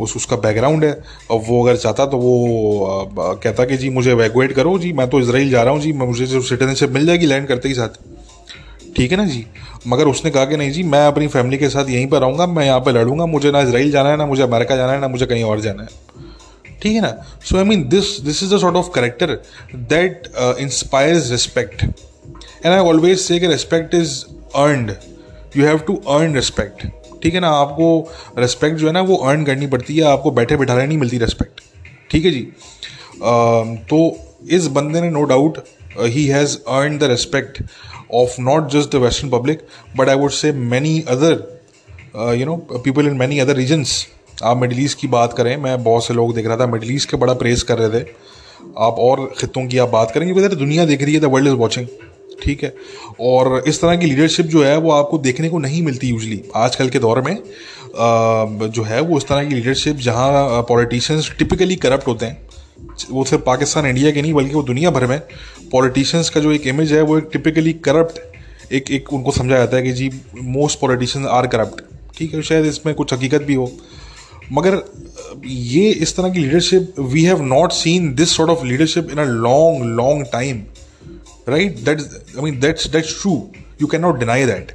उस, 0.00 0.16
उसका 0.16 0.36
बैकग्राउंड 0.36 0.84
है। 0.84 0.92
अब 0.92 1.42
वो 1.48 1.62
अगर 1.64 1.76
चाहता 1.76 2.06
तो 2.06 2.18
वो 2.18 3.10
कहता 3.16 3.64
कि 3.64 3.76
जी 3.76 3.90
मुझे 3.90 4.14
वैकुएट 4.14 4.52
करो, 4.52 4.78
जी 4.78 4.92
मैं 4.92 5.08
तो 5.10 5.20
इसराइल 5.20 5.50
जा 5.50 5.62
रहा 5.62 5.72
हूँ, 5.72 5.80
जी 5.80 5.92
मुझे 5.94 6.26
सिटीजनशिप 6.26 6.90
मिल 6.90 7.06
जाएगी 7.06 7.26
लैंड 7.26 7.48
करते 7.48 7.68
ही 7.68 7.74
साथ। 7.74 8.00
ठीक 9.00 9.10
है 9.10 9.16
ना 9.16 9.24
जी? 9.24 9.46
मगर 9.88 10.04
उसने 10.04 10.30
कहा 10.30 10.44
कि 10.44 10.56
नहीं 10.56 10.70
जी 10.70 10.82
मैं 10.82 11.06
अपनी 11.06 11.26
फैमिली 11.26 11.58
के 11.58 11.68
साथ 11.68 11.88
यहीं 11.88 12.06
पर 12.06 12.20
रहूँगा 12.20 12.46
मैं 12.46 12.64
यहाँ 12.66 12.80
पर 12.80 12.92
लड़ूँगा 12.92 13.26
मुझे 13.26 13.50
ना 13.50 13.60
इसराइल 13.60 13.90
जाना 13.90 14.10
है 14.10 14.16
ना 14.16 14.26
मुझे 14.26 14.42
अमेरिका 14.42 14.76
जाना 14.76 14.92
है 14.92 15.00
ना 15.00 15.08
मुझे 15.08 15.26
कहीं 15.26 15.44
और 15.44 15.60
जाना 15.60 15.82
है। 15.82 15.88
ठीक 16.82 16.92
है 16.94 17.00
ना? 17.00 17.12
So 17.44 17.56
I 17.58 17.64
mean 17.64 17.88
this 17.88 18.20
this 18.20 18.42
is 18.42 18.54
the 18.54 18.58
sort 18.58 18.76
of 18.76 18.90
character 18.90 19.32
that 19.94 20.28
inspires 20.60 21.30
respect 21.30 21.82
and 21.82 22.66
I 22.66 22.78
always 22.78 23.18
say 23.18 23.38
respect 23.38 23.94
is 23.94 24.24
earned 24.56 24.94
you 25.56 25.66
have 25.66 25.78
to 25.78 25.96
earn 25.96 26.34
respect 26.34 26.86
ठीक 27.22 27.34
है 27.34 27.40
ना? 27.40 27.48
आपको 27.48 28.12
रिस्पेक्ट 28.38 28.76
जो 28.76 28.86
है 28.86 28.92
ना 28.92 29.00
वो 29.00 29.16
अर्न 29.16 29.44
करनी 29.44 29.66
पड़ती 29.66 29.96
है 29.96 30.04
आपको 30.04 30.30
बैठे 30.30 30.56
बैठाने 30.56 30.86
नहीं 30.86 30.98
मिलती 30.98 31.18
रिस्पेक्ट 31.18 31.60
ठीक 32.10 32.24
है 32.24 32.30
जी? 32.30 32.48
Uh, 33.16 33.88
तो 33.90 34.16
इस 34.50 34.66
बंदे 34.66 35.00
ने 35.00 35.10
no 35.10 35.22
doubt 35.24 35.64
he 35.98 36.26
has 36.26 36.56
earn 36.68 36.98
the 36.98 37.04
respect 37.04 37.62
of 38.18 38.32
not 38.44 38.64
just 38.70 38.94
the 38.94 39.00
Western 39.00 39.28
public, 39.32 39.60
but 39.98 40.08
I 40.08 40.14
would 40.20 40.32
say 40.36 40.50
many 40.70 40.92
other, 41.14 41.28
uh, 42.14 42.32
you 42.38 42.46
know, 42.48 42.56
people 42.86 43.08
in 43.10 43.18
many 43.20 43.36
other 43.44 43.54
regions. 43.58 43.92
आप 44.44 44.56
मिडल 44.56 44.80
ईस्ट 44.84 44.98
की 44.98 45.08
बात 45.08 45.32
करें 45.32 45.56
मैं 45.56 45.82
बहुत 45.84 46.06
से 46.06 46.14
लोग 46.14 46.34
देख 46.34 46.46
रहा 46.46 46.56
था 46.56 46.66
मिडल 46.66 46.92
ईस्ट 46.94 47.10
के 47.10 47.16
बड़ा 47.16 47.34
प्रेस 47.34 47.62
कर 47.62 47.78
रहे 47.78 48.00
थे। 48.00 48.04
आप 48.78 48.96
और 48.98 49.24
खितों 49.38 49.66
की 49.66 49.78
आप 49.78 49.88
बात 49.88 50.10
करेंगे 50.10 50.34
क्योंकि 50.34 50.56
दुनिया 50.56 50.84
देख 50.84 51.02
रही 51.02 51.14
है 51.14 51.20
द 51.20 51.24
वर्ल्ड 51.24 51.48
इज़ 51.48 51.54
वॉचिंग 51.54 51.86
ठीक 52.44 52.62
है? 52.64 52.74
और 53.20 53.62
इस 53.66 53.80
तरह 53.80 53.96
की 53.96 54.06
लीडरशिप 54.06 54.46
जो 54.46 54.64
है 54.64 54.76
वो 54.76 54.90
आपको 54.92 55.18
देखने 55.18 55.48
को 55.48 55.58
नहीं 55.58 55.82
मिलती 55.82 56.08
यूजली 56.08 56.42
आजकल 56.56 56.88
के 56.88 56.98
दौर 56.98 57.20
में 57.20 57.36
जो 58.70 58.82
है 58.82 59.00
वो 59.00 59.18
इस 59.18 59.28
तरह 59.28 59.44
की 59.44 59.54
लीडरशिप 59.54 59.96
जहाँ 59.96 60.62
पॉलिटिशियंस 60.68 61.32
टिपिकली 61.38 61.76
करप्ट 61.76 62.06
होते 62.06 62.26
हैं। 62.26 62.49
वो 63.10 63.24
सिर्फ़ 63.24 63.44
पाकिस्तान, 63.44 63.86
इंडिया 63.86 64.10
के 64.10 64.22
नहीं, 64.22 64.32
बल्कि 64.34 64.54
वो 64.54 64.62
दुनिया 64.62 64.90
भर 64.90 65.06
में 65.06 65.20
पॉलिटिशियंस 65.72 66.30
का 66.30 66.40
जो 66.40 66.52
एक 66.52 66.66
इमेज 66.66 66.92
है, 66.92 67.02
वो 67.02 67.18
एक 67.18 67.28
टिपिकली 67.32 67.72
करप्ट 67.84 68.72
एक 68.72 68.90
एक 68.90 69.12
उनको 69.12 69.30
समझा 69.32 69.56
जाता 69.56 69.76
है 69.76 69.82
कि 69.82 69.92
जी 69.92 70.10
मोस्ट 70.36 70.80
पॉलिटिशियंस 70.80 71.26
आर 71.28 71.46
करप्ट 71.46 71.82
ठीक 72.16 72.34
है, 72.34 72.42
शायद 72.42 72.66
इसमें 72.66 72.94
कुछ 72.94 73.12
हकीकत 73.12 73.42
भी 73.42 73.54
हो। 73.54 73.70
मगर, 74.52 74.82
ये 75.46 75.90
इस 75.90 76.16
तरह 76.16 76.30
की 76.30 76.40
leadership 76.40 76.94
we 77.00 77.22
have 77.24 77.42
not 77.44 77.72
seen 77.72 78.14
this 78.14 78.36
sort 78.36 78.50
of 78.50 78.64
leadership 78.66 79.10
in 79.10 79.18
a 79.18 79.24
long 79.24 79.84
long 79.96 80.26
time 80.32 80.62
right 81.48 81.78
that 81.78 82.00
I 82.00 82.42
mean 82.42 82.60
that's 82.60 82.86
that's 82.90 83.20
true 83.20 83.32
you 83.80 83.86
can 83.86 84.00
not 84.00 84.18
deny 84.18 84.46
that 84.46 84.72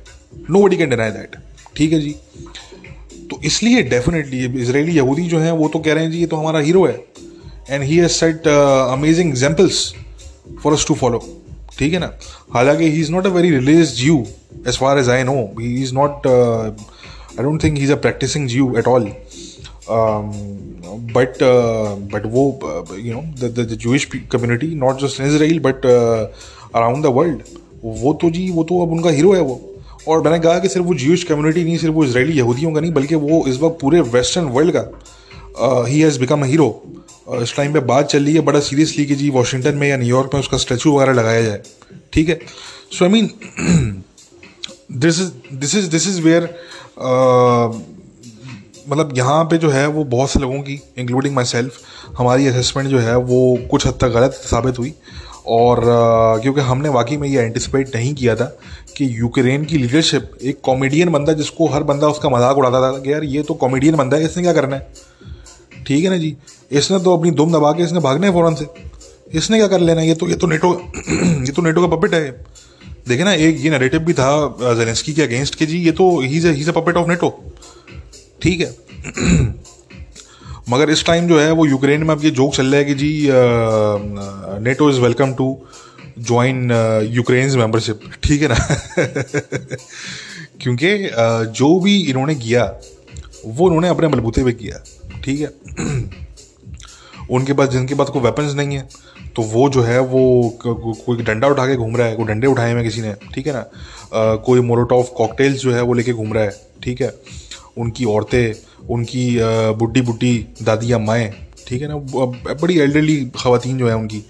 nobody 0.63 0.77
can 0.77 0.89
deny 0.89 1.11
that 1.11 1.35
ठीक 1.75 1.93
है 1.93 1.99
जी। 2.01 2.15
तो 3.31 3.39
इसलिए 3.45 3.81
डेफिनेटली 3.83 4.61
इसराइली 4.61 4.91
यहूदी 4.91 5.23
जो 5.27 5.39
हैं, 5.39 5.51
वो 5.51 5.67
तो 5.67 5.79
कह 5.79 5.93
रहे 5.93 6.03
हैं, 6.03 6.11
जी, 6.11 6.19
ये 6.19 6.25
तो 6.25 6.35
हमारा 6.35 6.59
हीरो 6.59 6.85
है। 6.85 6.93
And 7.69 7.83
he 7.83 7.97
has 7.97 8.11
set 8.11 8.47
amazing 8.47 9.29
examples 9.29 9.93
for 10.63 10.73
us 10.73 10.85
to 10.87 10.93
follow 10.95 11.23
ठीक 11.77 11.93
है 11.93 11.99
ना? 11.99 12.11
हालाँकि 12.53 12.89
he 12.91 13.01
is 13.01 13.11
not 13.11 13.25
a 13.25 13.29
very 13.29 13.49
religious 13.51 13.95
Jew 13.97 14.25
as 14.67 14.77
far 14.79 14.99
as 14.99 15.09
I 15.09 15.23
know 15.23 15.35
he 15.59 15.73
is 15.83 15.93
not 15.93 16.27
I 16.27 17.43
don't 17.43 17.63
think 17.63 17.77
he 17.77 17.83
is 17.83 17.91
a 17.91 17.95
practising 18.01 18.47
Jew 18.49 18.73
at 18.77 18.87
all 18.87 19.11
but 21.15 21.37
but 22.13 22.25
वो 22.25 22.43
you 22.99 23.13
know 23.13 23.21
the 23.41 23.77
Jewish 23.81 24.05
community 24.31 24.73
not 24.75 25.01
just 25.01 25.21
in 25.21 25.27
Israel 25.27 25.59
but 25.59 25.85
around 25.85 27.03
the 27.03 27.07
world 27.15 27.41
वो 27.83 28.13
तो 28.21 28.29
जी, 28.29 28.49
वो 28.49 28.63
तो 28.63 28.81
अब 28.81 28.91
उनका 28.91 29.09
hero 29.09 29.33
है 29.33 29.41
वो। 29.41 29.61
और 30.07 30.21
मैंने 30.23 30.39
कहा 30.39 30.59
कि 30.59 30.69
सिर्फ़ 30.69 30.85
वो 30.87 30.93
जूश 30.93 31.23
कम्युनिटी 31.23 31.63
नहीं, 31.63 31.77
सिर्फ़ 31.77 31.95
वो 31.95 32.03
इसराइली 32.05 32.37
यहूदियों 32.37 32.71
का 32.71 32.81
नहीं, 32.81 32.91
बल्कि 32.93 33.15
वो 33.15 33.45
इस 33.47 33.59
वक्त 33.61 33.77
पूरे 33.81 33.99
वेस्टर्न 34.13 34.45
वर्ल्ड 34.55 34.75
का 34.75 35.85
he 35.87 35.99
has 35.99 36.19
become 36.19 36.41
a 36.41 36.45
hero 36.45 36.67
इस 37.27 37.55
टाइम 37.55 37.73
पे 37.73 37.79
बात 37.79 38.05
चल 38.05 38.23
रही 38.25 38.33
है 38.33 38.41
बड़ा 38.41 38.59
सीरियसली 38.59 39.05
कि 39.05 39.15
जी 39.15 39.29
वाशिंगटन 39.29 39.75
में 39.75 39.87
या 39.89 39.97
न्यूयॉर्क 39.97 40.33
में 40.33 40.41
उसका 40.41 40.57
स्टैचू 40.57 40.95
वगैरह 40.95 41.13
लगाया 41.13 41.41
जाए 41.41 41.61
ठीक 42.13 42.29
है? 42.29 42.39
So 42.91 43.05
I 43.05 43.11
mean 43.11 43.29
this 44.91 45.19
is 45.19 45.31
this 45.53 45.75
is 45.75 45.89
this 45.89 46.07
is 46.07 46.21
where 46.21 46.43
मतलब 48.89 49.13
यहाँ 49.17 49.43
पे 49.43 49.57
जो 49.57 49.69
है 49.69 49.87
वो 49.87 50.03
बहुत 50.03 50.29
से 50.29 50.39
लोगों 50.39 50.59
की 50.61 50.81
इंक्लूडिंग 50.97 51.35
माई 51.35 51.45
सेल्फ 51.45 51.77
हमारी 52.17 52.47
असेसमेंट 52.47 52.89
जो 52.89 52.99
है 52.99 53.17
वो 53.17 53.57
कुछ 53.71 53.87
हद 53.87 53.93
तक 54.01 54.07
गलत 54.07 54.31
साबित 54.31 54.79
हुई। 54.79 54.93
और 55.47 55.77
uh, 55.77 56.41
क्योंकि 56.41 56.61
हमने 56.61 56.89
वाकई 56.89 57.17
में 57.17 57.27
ये 57.29 57.41
एंटिसिपेट 57.41 57.95
नहीं 57.95 58.13
किया 58.15 58.35
था 58.35 58.45
कि 58.97 59.19
यूक्रेन 59.19 59.65
की 59.65 59.77
लीडरशिप 59.77 60.31
एक 60.43 60.59
कॉमेडियन 60.63 61.09
बंदा 61.09 61.33
जिसको 61.33 61.67
हर 61.67 61.83
बंदा 61.83 62.07
उसका 62.07 62.29
मज़ाक 62.29 62.57
उड़ाता 62.57 62.81
था 62.81 62.99
कि 62.99 63.13
यार 63.13 63.23
ये 63.23 63.43
तो 63.43 63.53
कॉमेडियन 63.53 63.95
बंदा 63.95 64.17
है 64.17 64.25
इसने 64.25 64.43
क्या 64.43 64.53
करना 64.53 64.75
है? 64.75 64.87
ठीक 65.87 66.03
है 66.03 66.09
ना 66.09 66.17
जी? 66.17 66.35
इसने 66.71 66.99
तो 67.03 67.17
अपनी 67.17 67.31
दुम 67.31 67.51
दबा 67.53 67.71
के 67.71 67.83
इसने 67.83 67.99
भागना 67.99 68.27
है 68.27 68.33
फ़ौरन 68.33 68.55
से। 68.55 68.67
इसने 69.33 69.57
क्या 69.57 69.67
कर 69.67 69.79
लेना 69.79 70.01
ये 70.01 70.15
तो 70.15 70.27
ये 70.29 70.35
तो 70.35 70.47
नेटो, 70.47 70.73
ये 71.09 71.51
तो 71.51 71.61
नेटो 71.61 71.81
का 71.81 71.95
पपेट 71.95 72.13
है। 72.13 72.29
देखे 73.07 73.23
ना, 73.23 73.33
एक 73.33 73.57
ये 73.59 73.69
नरेटिव 73.69 73.99
भी 74.01 74.13
था 74.13 74.73
जेलेंस्की 74.77 75.13
के 75.13 75.21
अगेंस्ट 75.21 75.55
के 75.55 75.65
जी, 75.65 75.77
ये 75.77 75.91
तो 75.91 76.19
he 76.21 76.37
is 76.37 76.69
a 76.69 76.73
puppet 76.73 76.97
of 76.97 77.07
NATO 77.09 77.29
ठीक 78.41 78.61
है? 78.61 78.75
मगर 80.69 80.89
इस 80.89 81.05
टाइम 81.05 81.27
जो 81.27 81.39
है, 81.39 81.51
वो 81.51 81.65
यूक्रेन 81.65 82.03
में 82.03 82.13
अब 82.15 82.23
ये 82.25 82.29
जोक 82.31 82.53
चल 82.55 82.65
रहा 82.65 82.75
है 82.75 82.85
कि 82.85 82.93
जी 82.95 83.27
NATO 84.63 84.89
is 84.89 84.99
welcome 84.99 85.33
to 85.33 85.57
join 86.19 86.71
Ukraine 87.11 87.57
membership 87.59 87.99
ठीक 88.23 88.41
है 88.41 88.47
ना? 88.47 88.55
क्योंकि 90.61 91.09
जो 91.53 91.79
भी 91.79 91.97
इन्होंने 92.01 92.35
किया, 92.35 92.63
वो 93.45 93.65
उन्होंने 93.65 93.87
अपने 93.87 94.07
बलबूते 94.07 94.43
पे 94.43 94.51
किया। 94.53 94.83
ठीक 95.25 95.39
है। 95.41 95.47
उनके 97.31 97.53
पास 97.53 97.69
जिनके 97.69 97.95
पास 97.95 98.09
कोई 98.09 98.21
वेपन्स 98.21 98.53
नहीं 98.55 98.75
है 98.77 98.87
तो 99.35 99.41
वो 99.43 99.69
जो 99.69 99.81
है 99.83 99.99
वो 100.01 100.21
कोई 100.65 101.23
डंडा 101.23 101.47
उठा 101.47 101.65
के 101.67 101.75
घूम 101.75 101.95
रहा 101.97 102.07
है 102.07 102.15
कोई 102.15 102.25
डंडे 102.25 102.47
उठाए 102.47 102.73
हुए 102.73 102.83
किसी 102.83 103.01
ने 103.01 103.13
ठीक 103.33 103.47
है 103.47 103.53
ना? 103.53 103.59
आ, 103.59 104.35
कोई 104.37 104.59
मोरोटॉफ 104.61 105.09
कॉकटेल्स 105.17 105.61
जो 105.61 105.73
है 105.73 105.81
वो 105.81 105.93
लेके 105.93 106.13
घूम 106.13 106.33
रहा 106.33 106.43
है 106.43 106.51
ठीक 106.83 107.01
है? 107.01 107.13
उनकी 107.77 108.05
औरतें 108.05 108.87
उनकी 108.89 109.25
बुढ़ी 109.77 110.01
बुढ़ी 110.01 110.37
दादी 110.61 110.91
अम्माएँ 110.91 111.31
ठीक 111.67 111.81
है 111.81 111.87
ना? 111.87 111.95
बड़ी 111.95 112.79
एल्डरली 112.79 113.15
खातन 113.35 113.77
जो 113.77 113.87
है 113.89 113.95
उनकी 113.95 114.23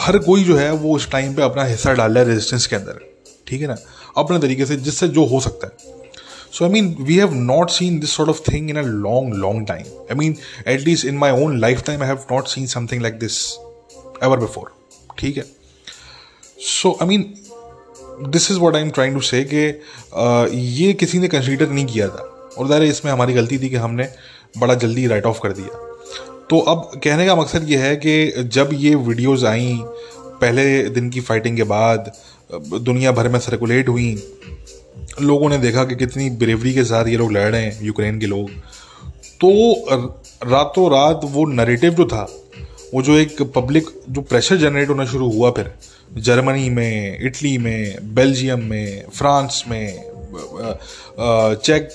हर 0.00 0.18
कोई 0.18 0.44
जो 0.44 0.56
है 0.56 0.70
वो 0.72 0.94
उस 0.96 1.10
टाइम 1.10 1.34
पे 1.34 1.42
अपना 1.42 1.64
हिस्सा 1.64 1.92
डाल 1.94 2.12
रहा 2.12 2.22
है 2.22 2.28
रेजिस्टेंस 2.28 2.66
के 2.66 2.76
अंदर 2.76 3.00
ठीक 3.46 3.60
है 3.60 3.66
ना? 3.68 3.76
अपने 4.16 4.38
तरीके 4.38 4.66
से 4.66 4.76
जिससे 4.78 5.08
जो 5.08 5.24
हो 5.26 5.40
सकता 5.40 5.66
है। 5.66 5.93
So, 6.54 6.64
I 6.64 6.68
mean, 6.68 6.88
we 7.04 7.16
have 7.16 7.32
not 7.34 7.72
seen 7.72 7.98
this 7.98 8.12
sort 8.12 8.28
of 8.28 8.38
thing 8.38 8.68
in 8.68 8.76
a 8.76 8.82
long, 9.04 9.32
long 9.44 9.66
time. 9.66 9.86
I 10.08 10.14
mean, 10.14 10.36
at 10.64 10.84
least 10.84 11.04
in 11.04 11.16
my 11.18 11.30
own 11.30 11.58
lifetime, 11.58 12.00
I 12.00 12.06
have 12.06 12.30
not 12.30 12.48
seen 12.48 12.68
something 12.68 13.00
like 13.00 13.18
this 13.18 13.38
ever 14.22 14.36
before. 14.42 14.68
ठीक 15.18 15.36
है 15.36 15.44
so 16.66 16.96
I 17.02 17.06
mean 17.08 17.22
this 18.30 18.50
is 18.50 18.58
what 18.58 18.76
I 18.76 18.82
am 18.82 18.90
trying 18.90 19.14
to 19.14 19.20
say 19.30 19.40
ये 19.40 20.92
किसी 21.00 21.18
ने 21.18 21.28
consider 21.28 21.68
नहीं 21.70 21.86
किया 21.86 22.08
था 22.08 22.22
और 22.58 22.68
ज़ाहिर 22.68 22.84
इसमें 22.84 23.10
हमारी 23.12 23.34
गलती 23.34 23.58
थी 23.58 23.68
कि 23.68 23.76
हमने 23.86 24.08
बड़ा 24.58 24.74
जल्दी 24.84 25.06
राइट 25.06 25.26
ऑफ़ 25.26 25.40
कर 25.42 25.52
दिया 25.52 25.82
तो 26.50 26.58
अब 26.72 26.90
कहने 27.04 27.26
का 27.26 27.36
मकसद 27.36 27.68
ये 27.70 27.78
है 27.78 27.94
कि 28.06 28.44
जब 28.58 28.70
ये 28.86 28.94
वीडियोस 29.10 29.44
आई 29.54 29.76
पहले 30.40 30.66
दिन 30.90 31.10
की 31.10 31.20
फाइटिंग 31.30 31.56
के 31.56 31.62
बाद 31.74 32.12
दुनिया 32.90 33.12
भर 33.12 33.28
में 33.28 33.40
सर्कुलेट 33.40 33.88
हुई 33.88 34.12
लोगों 35.20 35.48
ने 35.48 35.58
देखा 35.58 35.84
कि 35.84 35.96
कितनी 35.96 36.28
ब्रेवरी 36.36 36.72
के 36.74 36.84
साथ 36.84 37.06
ये 37.06 37.16
लोग 37.16 37.32
लड़ 37.32 37.50
रहे 37.50 37.62
हैं 37.62 37.82
यूक्रेन 37.82 38.18
के 38.20 38.26
लोग। 38.26 38.50
तो 39.40 39.50
रातों 40.46 40.90
रात 40.90 41.20
वो 41.24 41.44
नरेटिव 41.46 41.94
जो 41.94 42.04
था, 42.04 42.26
वो 42.94 43.02
जो 43.02 43.16
एक 43.18 43.42
पब्लिक 43.54 43.86
जो 44.10 44.20
प्रेशर 44.22 44.56
जनरेट 44.56 44.88
होना 44.88 45.04
शुरू 45.06 45.30
हुआ 45.30 45.50
फिर 45.50 45.72
जर्मनी 46.18 46.68
में 46.70 47.18
इटली 47.20 47.56
में 47.58 48.14
बेल्जियम 48.14 48.64
में 48.64 49.04
फ्रांस 49.10 49.62
में 49.68 50.12
चेक 51.56 51.88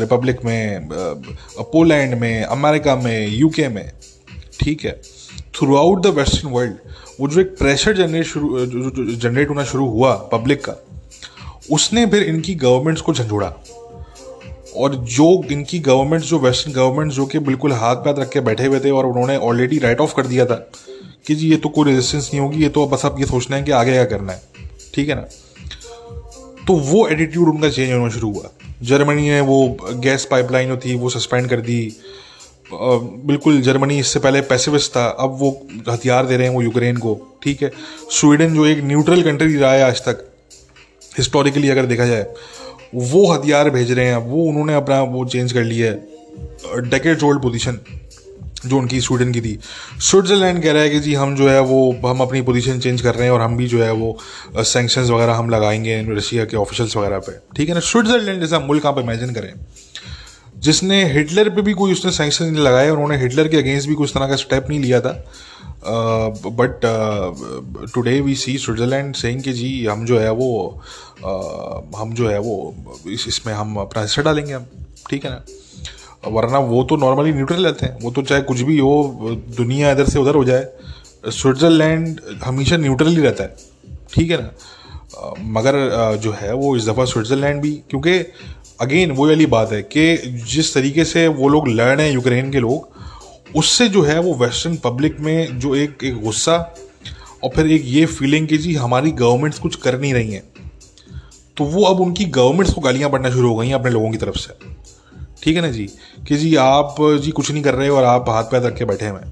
रिपब्लिक 0.00 0.44
में 0.44 0.88
पोलैंड 0.92 2.14
में 2.14 2.42
अमेरिका 2.42 2.96
में 2.96 3.28
यूके 3.28 3.68
में, 3.68 3.90
ठीक 4.60 4.84
है। 4.84 4.92
Through 5.54 5.76
out 5.76 6.02
the 6.02 6.14
western 6.16 6.52
world 6.52 6.74
वो 7.20 7.28
जो 7.28 7.40
एक 7.40 7.56
प्रेशर 7.58 7.96
जनरेट 7.96 8.26
शुरू 8.26 8.66
जनरेट 9.16 9.48
होना 9.48 9.64
शुरू 9.64 9.88
हुआ 9.88 10.14
पब्लिक 10.32 10.64
का 10.64 10.72
उसने 11.70 12.06
फिर 12.06 12.22
इनकी 12.22 12.54
गवर्नमेंट्स 12.56 13.02
को 13.02 13.14
झंझोड़ा। 13.14 13.52
और 14.76 14.94
जो 14.94 15.26
इनकी 15.52 15.78
गवर्नमेंट 15.80 16.24
जो 16.24 16.38
वेस्टर्न 16.38 16.74
गवर्नमेंट 16.74 17.12
जो 17.12 17.26
कि 17.26 17.38
बिल्कुल 17.40 17.72
हाथ 17.72 17.96
पैर 17.96 18.14
रख 18.16 18.28
के 18.28 18.40
बैठे 18.40 18.66
हुए 18.66 18.80
थे 18.80 18.90
और 18.90 19.06
उन्होंने 19.06 19.36
ऑलरेडी 19.38 19.78
राइट 19.78 20.00
ऑफ़ 20.00 20.14
कर 20.14 20.26
दिया 20.26 20.44
था 20.46 20.54
कि 21.26 21.34
जी 21.34 21.48
ये 21.50 21.56
तो 21.56 21.68
कोई 21.68 21.84
रेजिस्टेंस 21.84 22.30
नहीं 22.32 22.40
होगी, 22.40 22.62
ये 22.62 22.68
तो 22.68 22.86
बस 22.86 23.04
आप 23.04 23.20
ये 23.20 23.26
सोचना 23.26 23.56
है 23.56 23.62
कि 23.62 23.70
आगे 23.72 23.92
क्या 23.92 24.04
करना 24.04 24.32
है। 24.32 24.42
ठीक 24.94 25.08
है 25.08 25.14
ना? 25.14 25.26
तो 26.66 26.74
वो 26.74 27.06
एटीट्यूड 27.08 27.48
उनका 27.48 27.68
चेंज 27.68 27.92
होना 27.92 28.08
शुरू 28.10 28.32
हुआ। 28.32 28.50
जर्मनी 28.82 29.28
ने 29.28 29.40
वो 29.40 29.76
गैस 29.94 30.24
पाइपलाइन 30.30 30.68
जो 30.68 30.76
थी 30.76 30.94
वो 30.94 31.10
सस्पेंड 31.10 31.48
कर 31.48 31.60
दी। 31.60 31.96
बिल्कुल 32.72 33.60
जर्मनी 33.62 33.98
इससे 33.98 34.20
पहले 34.20 34.40
पैसिविस्ट 34.42 34.90
था, 34.90 35.06
अब 35.08 35.36
वो 35.40 35.50
हथियार 35.88 36.26
दे 36.26 36.36
रहे 36.36 36.46
हैं 36.46 36.54
वो 36.54 36.62
यूक्रेन 36.62 36.96
को। 36.96 37.18
ठीक 37.42 37.62
है? 37.62 37.70
स्वीडन 38.10 38.54
जो 38.54 38.66
एक 38.66 38.84
न्यूट्रल 38.84 39.22
कंट्री 39.22 39.56
रहा 39.56 39.72
है 39.72 39.82
आज 39.82 40.00
तक 40.00 40.26
हिस्टोरिकली 41.20 41.68
अगर 41.68 41.86
देखा 41.86 42.06
जाए, 42.06 42.26
वो 42.94 43.32
हथियार 43.32 43.70
भेज 43.70 43.92
रहे 43.92 44.06
हैं, 44.06 44.16
वो 44.16 44.44
उन्होंने 44.44 44.74
अपना 44.74 45.02
वो 45.02 45.24
चेंज 45.24 45.52
कर 45.52 45.64
लिया 45.64 45.90
है। 45.90 46.90
डेकेड्स 46.90 47.22
ओल्ड 47.22 47.42
पोजीशन 47.42 47.78
जो 48.66 48.78
उनकी 48.78 49.00
स्वीडन 49.00 49.32
की 49.32 49.40
थी। 49.40 49.58
स्विट्ज़रलैंड 50.00 50.62
कह 50.62 50.72
रहा 50.72 50.82
है 50.82 50.90
कि 50.90 51.00
जी 51.00 51.14
हम 51.14 51.34
जो 51.36 51.48
है 51.48 51.60
वो, 51.60 51.92
हम 52.06 52.20
अपनी 52.20 52.42
पोजीशन 52.42 52.80
चेंज 52.80 53.00
कर 53.00 53.14
रहे 53.14 53.24
हैं 53.24 53.30
और 53.30 53.40
हम 53.40 53.56
भी 53.56 53.66
जो 53.66 53.82
है 53.82 53.92
वो 53.92 54.18
सेंक्शंस 54.56 55.10
वगैरह 55.10 55.34
हम 55.34 55.50
लगाएँगे 55.50 56.02
रशिया 56.08 56.44
के 56.44 56.56
ऑफिशल्स 56.56 56.96
वगैरह 56.96 57.18
पे। 57.18 57.32
ठीक 57.56 57.68
है 57.68 57.74
ना? 57.74 57.80
स्विट्ज़रलैंड 57.80 58.40
जैसा 58.40 58.58
मुल्क 58.58 58.86
आप 58.86 58.98
इमेजिन 58.98 59.32
करें। 59.32 59.52
जिसने 60.58 61.04
हिटलर 61.12 61.48
पे 61.48 61.62
भी 61.62 61.72
कोई 61.72 61.92
उसने 61.92 62.10
सेंक्शन 62.12 62.44
नहीं 62.44 62.64
लगाए 62.64 62.90
और 62.90 62.98
उन्होंने 62.98 63.16
हिटलर 63.16 63.48
के 63.48 63.56
अगेंस्ट 63.56 63.88
भी 63.88 63.94
कुछ 63.94 64.10
तरह 64.10 64.28
का 64.28 64.36
स्टेप 64.36 64.66
नहीं 64.68 64.80
लिया 64.80 65.00
था। 65.00 65.12
But 65.84 66.80
today 67.94 68.20
we 68.20 68.34
see 68.34 68.56
Switzerland 68.58 69.14
saying 69.14 69.42
कि 69.42 69.52
जी 69.52 69.86
हम 69.86 70.04
जो 70.06 70.18
है 70.18 70.32
वो 70.32 70.82
uh, 71.18 71.96
हम 71.96 72.12
जो 72.14 72.28
है 72.28 72.38
वो 72.38 72.74
इस 73.08 73.24
इसमें 73.28 73.52
हम 73.54 73.76
अपना 73.76 74.02
हिस्सा 74.02 74.22
डालेंगे 74.22 74.52
हम। 74.52 74.66
ठीक 75.10 75.24
है 75.24 75.30
ना? 75.30 75.44
वरना 76.26 76.58
वो 76.58 76.82
तो 76.84 76.96
नॉर्मली 76.96 77.32
न्यूट्रल 77.32 77.64
रहते 77.66 77.86
हैं। 77.86 77.98
वो 78.02 78.10
तो 78.10 78.22
चाहे 78.22 78.42
कुछ 78.42 78.60
भी 78.60 78.78
हो 78.78 79.36
दुनिया 79.56 79.90
इधर 79.92 80.08
से 80.08 80.18
उधर 80.18 80.34
हो 80.34 80.44
जाए 80.44 80.68
स्विट्ज़रलैंड 81.28 82.20
हमेशा 82.44 82.76
न्यूट्रल 82.76 83.08
ही 83.08 83.20
रहता 83.20 83.44
है। 83.44 83.56
ठीक 84.14 84.30
है 84.30 84.42
ना? 84.42 84.50
Uh, 85.10 85.34
मगर 85.40 85.74
uh, 85.90 86.22
जो 86.22 86.32
है 86.32 86.54
वो 86.54 86.76
इस 86.76 86.88
दफ़ा 86.88 87.04
स्विट्ज़रलैंड 87.04 87.60
भी 87.62 87.72
क्योंकि 87.90 88.18
अगेन 88.80 89.10
वो 89.10 89.26
वाली 89.26 89.46
बात 89.46 89.72
है 89.72 89.82
कि 89.82 90.16
जिस 90.50 90.74
तरीके 90.74 91.04
से 91.04 91.26
वो 91.28 91.48
लोग 91.48 91.68
लड़ 91.68 91.96
रहे 91.96 92.06
हैं 92.06 92.14
यूक्रेन 92.14 92.50
के 92.52 92.60
लोग 92.60 92.99
उससे 93.56 93.88
जो 93.88 94.02
है 94.02 94.18
वो 94.20 94.34
वेस्टर्न 94.34 94.76
पब्लिक 94.76 95.20
में 95.20 95.58
जो 95.58 95.74
एक 95.74 96.04
एक 96.04 96.20
गुस्सा 96.22 96.56
और 97.44 97.50
फिर 97.50 97.66
एक 97.66 97.82
ये 97.84 98.06
फीलिंग 98.06 98.48
कि 98.48 98.58
जी 98.58 98.74
हमारी 98.74 99.10
गवर्नमेंट्स 99.12 99.58
कुछ 99.58 99.76
कर 99.76 99.98
नहीं 100.00 100.14
रही 100.14 100.32
हैं। 100.32 100.42
तो 101.56 101.64
वो 101.64 101.84
अब 101.84 102.00
उनकी 102.00 102.24
गवर्नमेंट्स 102.24 102.72
को 102.72 102.80
गालियाँ 102.80 103.10
पड़ना 103.10 103.30
शुरू 103.30 103.48
हो 103.48 103.56
गई 103.56 103.66
हैं 103.66 103.74
अपने 103.74 103.90
लोगों 103.90 104.10
की 104.10 104.16
तरफ़ 104.16 104.38
से। 104.38 104.54
ठीक 105.42 105.56
है 105.56 105.62
ना 105.62 105.70
जी? 105.70 105.86
कि 106.28 106.36
जी 106.36 106.54
आप, 106.56 106.96
जी 107.00 107.30
कुछ 107.30 107.50
नहीं 107.50 107.62
कर 107.62 107.74
रहे 107.74 107.88
और 107.88 108.04
आप 108.04 108.28
हाथ 108.28 108.44
पैर 108.44 108.62
रख 108.62 108.76
के 108.76 108.84
बैठे 108.84 109.08
हुए 109.08 109.30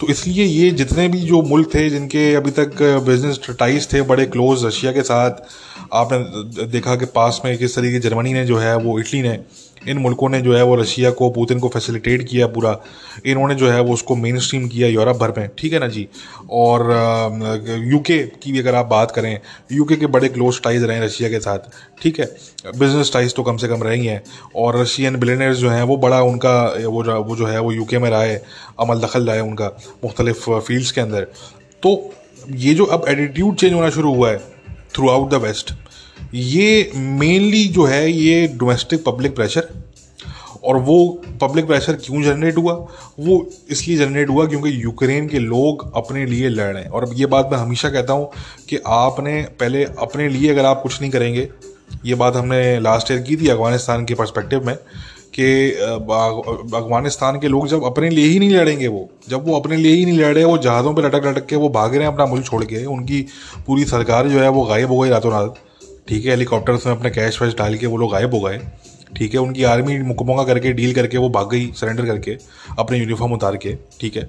तो 0.00 0.06
इसलिए 0.08 0.44
ये 0.44 0.70
जितने 0.70 1.06
भी 1.08 1.20
जो 1.20 1.40
मुल्क 1.42 1.74
थे 1.74 1.88
जिनके 1.90 2.34
अभी 2.34 2.50
तक 2.50 2.82
बिज़नेस 3.06 3.40
टाइज 3.50 3.92
थे, 3.92 4.02
बड़े 4.02 4.24
क्लोज 4.26 4.64
रशिया 4.64 4.92
के 4.92 5.02
साथ, 5.02 5.30
आपने 5.92 6.66
देखा 6.66 6.94
कि 6.96 7.04
पास 7.04 7.40
में 7.44 7.56
किस 7.58 7.74
तरीके 7.76 7.98
जर्मनी 7.98 8.32
ने 8.32 8.44
जो 8.46 8.58
है 8.58 8.76
वो 8.76 8.98
इटली 9.00 9.22
ने 9.22 9.38
इन 9.82 9.98
मुल्कों 9.98 10.28
ने 10.28 10.40
जो 10.40 10.54
है 10.54 10.62
वो 10.64 10.74
रशिया 10.74 11.10
को, 11.10 11.28
पुतिन 11.30 11.58
को 11.58 11.68
फैसिलिटेट 11.68 12.22
किया 12.28 12.46
पूरा। 12.46 12.76
इन्होंने 13.26 13.54
जो 13.54 13.70
है 13.70 13.80
वो 13.80 13.92
उसको 13.94 14.16
मेन 14.16 14.38
स्ट्रीम 14.38 14.66
किया 14.68 14.88
यूरोप 14.88 15.16
भर 15.16 15.32
में, 15.38 15.48
ठीक 15.58 15.72
है 15.72 15.78
ना 15.78 15.88
जी? 15.88 16.06
और 16.50 16.82
यूके 17.84 18.18
की 18.42 18.52
भी 18.52 18.58
अगर 18.58 18.74
आप 18.74 18.86
बात 18.86 19.10
करें 19.10 19.38
यूके 19.72 19.96
के 19.96 20.06
बड़े 20.08 20.28
क्लोज 20.28 20.60
टाइज 20.62 20.82
रहे 20.82 20.96
हैं 20.96 21.04
रशिया 21.04 21.28
के 21.30 21.40
साथ, 21.40 21.70
ठीक 22.02 22.20
है? 22.20 22.26
बिज़नेस 22.76 23.12
टाइज 23.12 23.34
तो 23.34 23.42
कम 23.42 23.56
से 23.56 23.68
कम 23.68 23.82
रही 23.82 24.06
हैं 24.06 24.22
और 24.56 24.80
रशियन 24.80 25.16
बिलेनर्स 25.16 25.56
जो 25.58 25.70
हैं, 25.70 25.82
वो 25.82 25.96
बड़ा 25.98 26.20
उनका, 26.22 26.54
वो 26.86 27.04
जो 27.04 27.22
वो 27.22 27.36
जो 27.36 27.46
है 27.46 27.60
वो 27.60 27.72
यूके 27.72 27.98
में 27.98 28.08
रहा 28.10 28.22
है, 28.22 28.42
अमल 28.80 29.00
दखल 29.00 29.26
रहा 29.26 29.36
है 29.36 29.42
उनका, 29.42 29.76
मुख्तलिफ़ 30.04 30.50
फील्ड्स 30.50 30.92
के 30.92 31.00
अंदर। 31.00 31.26
तो 31.82 32.12
ये 32.50 32.74
जो 32.74 32.84
अब 32.86 33.04
एटीट्यूड 33.08 33.56
चेंज 33.56 33.72
होना 33.72 33.90
शुरू 33.90 34.14
हुआ 34.14 34.30
है 34.30 34.38
थ्रू 34.94 35.08
आउट 35.08 35.30
द 35.30 35.34
वेस्ट 35.42 35.72
ये 36.34 36.90
मेनली 36.94 37.64
जो 37.66 37.84
है 37.84 38.10
ये 38.12 38.46
डोमेस्टिक 38.56 39.04
पब्लिक 39.04 39.34
प्रेशर 39.36 39.68
और 40.64 40.76
वो 40.78 40.98
पब्लिक 41.40 41.66
प्रेशर 41.66 41.92
क्यों 41.94 42.22
जनरेट 42.22 42.56
हुआ? 42.56 42.72
वो 43.20 43.46
इसलिए 43.70 43.96
जनरेट 43.98 44.28
हुआ 44.28 44.46
क्योंकि 44.46 44.70
यूक्रेन 44.82 45.28
के 45.28 45.38
लोग 45.38 45.90
अपने 45.96 46.24
लिए 46.26 46.48
लड़ 46.48 46.72
रहे 46.72 46.82
हैं। 46.82 46.90
और 46.90 47.08
ये 47.14 47.26
बात 47.26 47.48
मैं 47.52 47.58
हमेशा 47.58 47.88
कहता 47.90 48.12
हूँ 48.12 48.30
कि 48.68 48.78
आपने 48.86 49.40
पहले 49.60 49.84
अपने 49.84 50.28
लिए 50.28 50.50
अगर 50.52 50.64
आप 50.64 50.82
कुछ 50.82 51.00
नहीं 51.00 51.10
करेंगे, 51.10 51.48
ये 52.04 52.14
बात 52.14 52.36
हमने 52.36 52.78
लास्ट 52.80 53.10
ईयर 53.10 53.20
की 53.20 53.36
थी 53.36 53.48
अफ़गानिस्तान 53.48 54.04
के 54.04 54.14
पर्सपेक्टिव 54.14 54.66
में 54.66 54.74
कि 55.34 55.70
अफ़गानिस्तान 55.72 57.38
के 57.40 57.48
लोग 57.48 57.66
जब 57.68 57.84
अपने 57.84 58.10
लिए 58.10 58.28
ही 58.28 58.38
नहीं 58.38 58.50
लड़ेंगे 58.50 58.86
वो, 58.88 59.08
जब 59.28 59.46
वो 59.46 59.58
अपने 59.60 59.76
लिए 59.76 59.94
ही 59.94 60.04
नहीं 60.04 60.18
लड़ 60.18 60.34
रहे, 60.34 60.44
वो 60.44 60.58
जहाज़ों 60.58 60.94
पर 60.94 61.06
लटक 61.06 61.26
लटक 61.26 61.46
के 61.46 61.56
वो 61.56 61.68
भाग 61.70 61.94
रहे 61.94 62.04
हैं, 62.04 62.12
अपना 62.12 62.26
मुल्क 62.26 62.44
छोड़ 62.46 62.64
के, 62.64 62.84
उनकी 62.86 63.20
पूरी 63.66 63.84
सरकार 63.86 64.28
जो 64.28 64.40
है 64.40 64.48
वो 64.48 64.64
गायब 64.64 64.92
हो 64.92 64.98
गई 64.98 65.08
रातों 65.08 65.32
रात। 65.32 65.54
ठीक 66.10 66.24
है 66.24 66.30
हेलीकॉप्टर्स 66.30 66.86
में 66.86 66.92
अपने 66.92 67.10
कैश 67.10 67.40
वैश 67.42 67.54
डाल 67.54 67.74
के 67.78 67.86
वो 67.86 67.96
लोग 67.96 68.12
गायब 68.12 68.34
हो 68.34 68.40
गए। 68.40 68.58
ठीक 69.16 69.34
है, 69.34 69.40
उनकी 69.40 69.62
आर्मी 69.64 69.98
मुकमोंगा 70.00 70.44
करके 70.44 70.72
डील 70.72 70.94
करके, 70.94 71.18
वो 71.18 71.28
भाग 71.30 71.50
गई 71.50 71.70
सरेंडर 71.76 72.06
करके, 72.06 72.36
अपने 72.78 72.98
यूनिफॉर्म 72.98 73.32
उतार 73.32 73.56
के, 73.56 73.76
ठीक 74.00 74.16
है। 74.16 74.24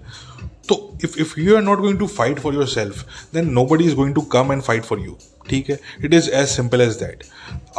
तो 0.70 0.76
if 1.04 1.20
if 1.22 1.34
you 1.40 1.56
are 1.56 1.62
not 1.62 1.80
going 1.80 1.98
to 2.00 2.08
fight 2.10 2.40
for 2.40 2.54
yourself 2.68 3.06
then 3.34 3.50
nobody 3.66 3.86
is 3.86 3.96
going 3.96 4.14
to 4.16 4.22
come 4.34 4.52
and 4.52 4.62
fight 4.62 4.84
for 4.84 5.00
you 5.00 5.18
ठीक 5.50 5.70
है। 5.70 5.80
It 6.06 6.14
is 6.14 6.30
as 6.32 6.48
simple 6.48 6.82
as 6.82 6.94
that 6.96 7.24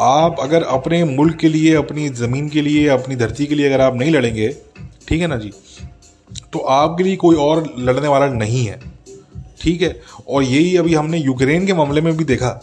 आप 0.00 0.40
अगर 0.40 0.62
अपने 0.64 1.02
मुल्क 1.06 1.36
के 1.36 1.48
लिए, 1.48 1.74
अपनी 1.76 2.08
ज़मीन 2.10 2.48
के 2.48 2.62
लिए, 2.62 2.86
अपनी 2.90 3.16
धरती 3.16 3.46
के 3.46 3.54
लिए 3.54 3.66
अगर 3.68 3.80
आप 3.80 3.96
नहीं 3.96 4.10
लड़ेंगे, 4.12 4.48
ठीक 5.08 5.20
है 5.20 5.26
ना 5.26 5.36
जी 5.36 5.52
तो 6.52 6.58
आपके 6.58 7.04
लिए 7.04 7.16
कोई 7.16 7.36
और 7.38 7.64
लड़ने 7.78 8.08
वाला 8.08 8.26
नहीं 8.28 8.64
है, 8.66 8.80
ठीक 9.62 9.82
है। 9.82 9.96
और 10.28 10.42
यही 10.42 10.76
अभी 10.76 10.94
हमने 10.94 11.18
यूक्रेन 11.18 11.66
के 11.66 11.74
मामले 11.74 12.00
में 12.00 12.16
भी 12.16 12.24
देखा 12.24 12.60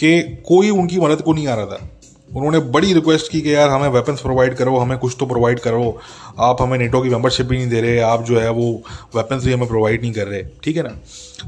कि 0.00 0.20
कोई 0.48 0.70
उनकी 0.70 0.98
मदद 1.00 1.22
को 1.22 1.32
नहीं 1.32 1.46
आ 1.48 1.54
रहा 1.54 1.66
था। 1.66 1.88
उन्होंने 2.36 2.58
बड़ी 2.72 2.92
रिक्वेस्ट 2.94 3.30
की 3.32 3.40
कि 3.40 3.54
यार 3.54 3.68
हमें 3.68 3.88
वेपन्स 3.88 4.20
प्रोवाइड 4.20 4.54
करो 4.54 4.76
हमें 4.76 4.96
कुछ 4.98 5.16
तो 5.20 5.26
प्रोवाइड 5.26 5.60
करो। 5.60 6.00
आप 6.38 6.62
हमें 6.62 6.76
नेटो 6.78 7.00
की 7.02 7.08
मेंबरशिप 7.08 7.46
भी 7.46 7.56
नहीं 7.56 7.68
दे 7.68 7.80
रहे 7.80 7.98
आप 8.00 8.22
जो 8.24 8.38
है 8.40 8.50
वो 8.50 8.70
वेपन्स 9.16 9.44
भी 9.44 9.52
हमें 9.52 9.68
प्रोवाइड 9.68 10.02
नहीं 10.02 10.12
कर 10.12 10.26
रहे 10.26 10.42
ठीक 10.64 10.76
है 10.76 10.82
ना? 10.82 10.90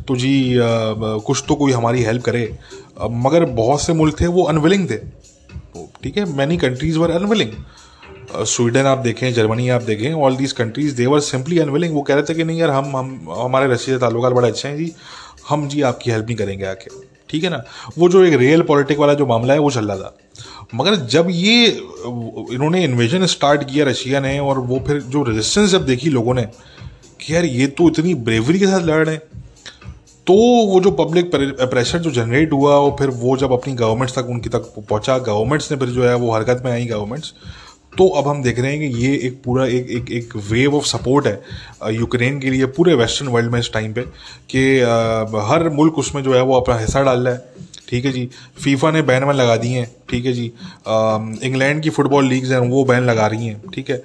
तो 0.02 0.16
जी 0.16 0.58
आ, 0.58 0.62
कुछ 1.18 1.44
तो 1.48 1.54
कोई 1.54 1.72
हमारी 1.72 2.02
हेल्प 2.02 2.22
करे। 2.22 2.58
आ, 3.00 3.08
मगर 3.08 3.44
बहुत 3.44 3.82
से 3.82 3.92
मुल्क 3.92 4.20
थे 4.20 4.26
वो 4.26 4.42
अनविलिंग 4.44 4.88
थे। 4.90 4.96
ठीक 6.02 6.16
है 6.16 6.24
many 6.36 6.56
countries 6.56 6.98
were 6.98 7.10
unwilling 7.10 7.52
Sweden 8.46 8.86
आप 8.86 8.98
देखें 8.98 9.32
जर्मनी 9.34 9.68
आप 9.68 9.82
देखें 9.82 10.12
all 10.12 10.36
these 10.36 10.52
countries 10.52 10.96
they were 10.96 11.20
simply 11.20 11.58
unwilling 11.58 11.94
वो 11.94 12.02
कह 12.02 12.14
रहे 12.14 12.22
थे 12.22 12.34
कि 12.34 12.44
नहीं 12.44 12.60
यार 12.60 12.70
हम 12.70 12.96
हम 12.96 13.28
हमारे 13.38 13.72
रशिया 13.72 13.98
ताल्लुक 13.98 14.26
बड़े 14.26 14.48
अच्छे 14.48 14.68
हैं 14.68 14.76
जी। 14.76 14.92
हम 15.48 15.68
जी 15.68 15.82
आपकी 15.82 16.10
हेल्प 16.10 16.26
नहीं 16.26 16.36
करेंगे 16.36 16.64
आके। 16.64 17.11
ठीक 17.32 17.44
है 17.44 17.50
ना? 17.50 17.62
वो 17.98 18.08
जो 18.08 18.24
एक 18.24 18.34
रियल 18.34 18.62
पॉलिटिक 18.62 18.98
वाला 18.98 19.14
जो 19.14 19.26
मामला 19.26 19.54
है, 19.54 19.60
वो 19.60 19.70
चल 19.70 19.86
रहा 19.86 19.96
था। 19.96 20.16
मगर 20.74 20.94
जब 20.94 21.26
ये, 21.30 21.66
इन्होंने 21.66 22.84
इन्वेजन 22.84 23.26
स्टार्ट 23.26 23.64
किया 23.64 23.84
रशिया 23.84 24.20
ने, 24.20 24.38
और 24.38 24.58
वो 24.58 24.82
फिर 24.86 25.00
जो 25.02 25.22
रेजिस्टेंस 25.22 25.70
जब 25.70 25.84
देखी 25.84 26.10
लोगों 26.10 26.34
ने, 26.34 26.42
कि 27.20 27.34
यार 27.34 27.44
ये 27.44 27.66
तो 27.66 27.88
इतनी 27.88 28.14
ब्रेवरी 28.14 28.58
के 28.58 28.66
साथ 28.66 28.80
लड़ 28.80 29.04
रहे 29.04 29.14
हैं। 29.14 29.22
तो 30.26 30.34
वो 30.66 30.80
जो 30.80 30.90
पब्लिक 30.90 31.30
प्रेशर 31.34 31.98
जो 31.98 32.10
जनरेट 32.10 32.52
हुआ, 32.52 32.74
और 32.74 32.96
फिर 32.98 33.08
वो 33.08 33.36
जब 33.36 33.52
अपनी 33.52 33.74
गवर्नमेंट्स 33.74 34.14
तक, 34.14 34.26
उनकी 34.30 34.48
तक 34.48 34.72
पहुँचा 34.78 35.18
गवर्नमेंट्स 35.18 35.72
ने 35.72 35.78
फिर 35.78 35.88
जो 35.88 36.04
है, 36.04 36.14
वो 36.14 36.32
हरकत 36.32 36.62
में 36.64 36.72
आई 36.72 36.86
गवर्नमेंट्स 36.86 37.34
तो 37.98 38.08
अब 38.08 38.28
हम 38.28 38.42
देख 38.42 38.58
रहे 38.58 38.70
हैं 38.70 38.90
कि 38.90 38.98
ये 38.98 39.14
एक 39.26 39.40
पूरा 39.44 39.66
एक 39.68 39.90
एक 39.90 40.10
एक 40.12 40.36
वेव 40.50 40.74
ऑफ़ 40.76 40.84
सपोर्ट 40.86 41.26
है 41.26 41.94
यूक्रेन 41.94 42.38
के 42.40 42.50
लिए 42.50 42.66
पूरे 42.76 42.94
वेस्टर्न 42.94 43.28
वर्ल्ड 43.28 43.52
में 43.52 43.58
इस 43.60 43.72
टाइम 43.72 43.92
पे 43.92 44.02
कि 44.50 44.62
हर 45.50 45.68
मुल्क 45.70 45.98
उसमें 45.98 46.22
जो 46.22 46.34
है 46.34 46.42
वो 46.42 46.60
अपना 46.60 46.78
हिस्सा 46.78 47.02
डाल 47.02 47.26
रहा 47.26 47.34
है। 47.34 47.70
ठीक 47.88 48.04
है 48.04 48.12
जी? 48.12 48.28
फीफा 48.62 48.90
ने 48.90 49.02
बैन 49.02 49.24
वैन 49.24 49.36
लगा 49.36 49.56
दी 49.56 49.68
हैं। 49.68 49.90
ठीक 50.10 50.26
है 50.26 50.32
जी? 50.32 50.44
इंग्लैंड 51.46 51.82
की 51.82 51.90
फुटबॉल 51.90 52.28
लीग्स 52.28 52.50
हैं 52.50 52.58
वो 52.70 52.84
बैन 52.84 53.02
लगा 53.04 53.26
रही 53.26 53.46
हैं। 53.46 53.70
ठीक 53.74 53.90
है? 53.90 53.96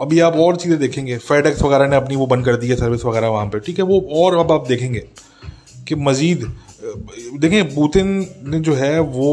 अभी 0.00 0.20
आप 0.20 0.36
और 0.36 0.56
चीज़ें 0.56 0.78
देखेंगे। 0.78 1.18
फेडेक्स 1.18 1.62
वगैरह 1.62 1.88
ने 1.88 1.96
अपनी 1.96 2.16
वो 2.16 2.26
बंद 2.26 2.44
कर 2.44 2.56
दी 2.56 2.68
है 2.68 2.76
सर्विस 2.76 3.04
वगैरह 3.04 3.28
वहाँ 3.28 3.46
पर 3.46 3.58
ठीक 3.58 3.78
है? 3.78 3.84
वो 3.84 4.00
और 4.22 4.36
अब 4.38 4.52
आप 4.52 4.66
देखेंगे 4.68 5.04
कि 5.88 5.94
मज़ीद 5.94 6.52
देखें 7.40 7.74
पुतिन 7.74 8.08
ने 8.44 8.60
जो 8.60 8.74
है 8.74 8.98
वो 9.00 9.28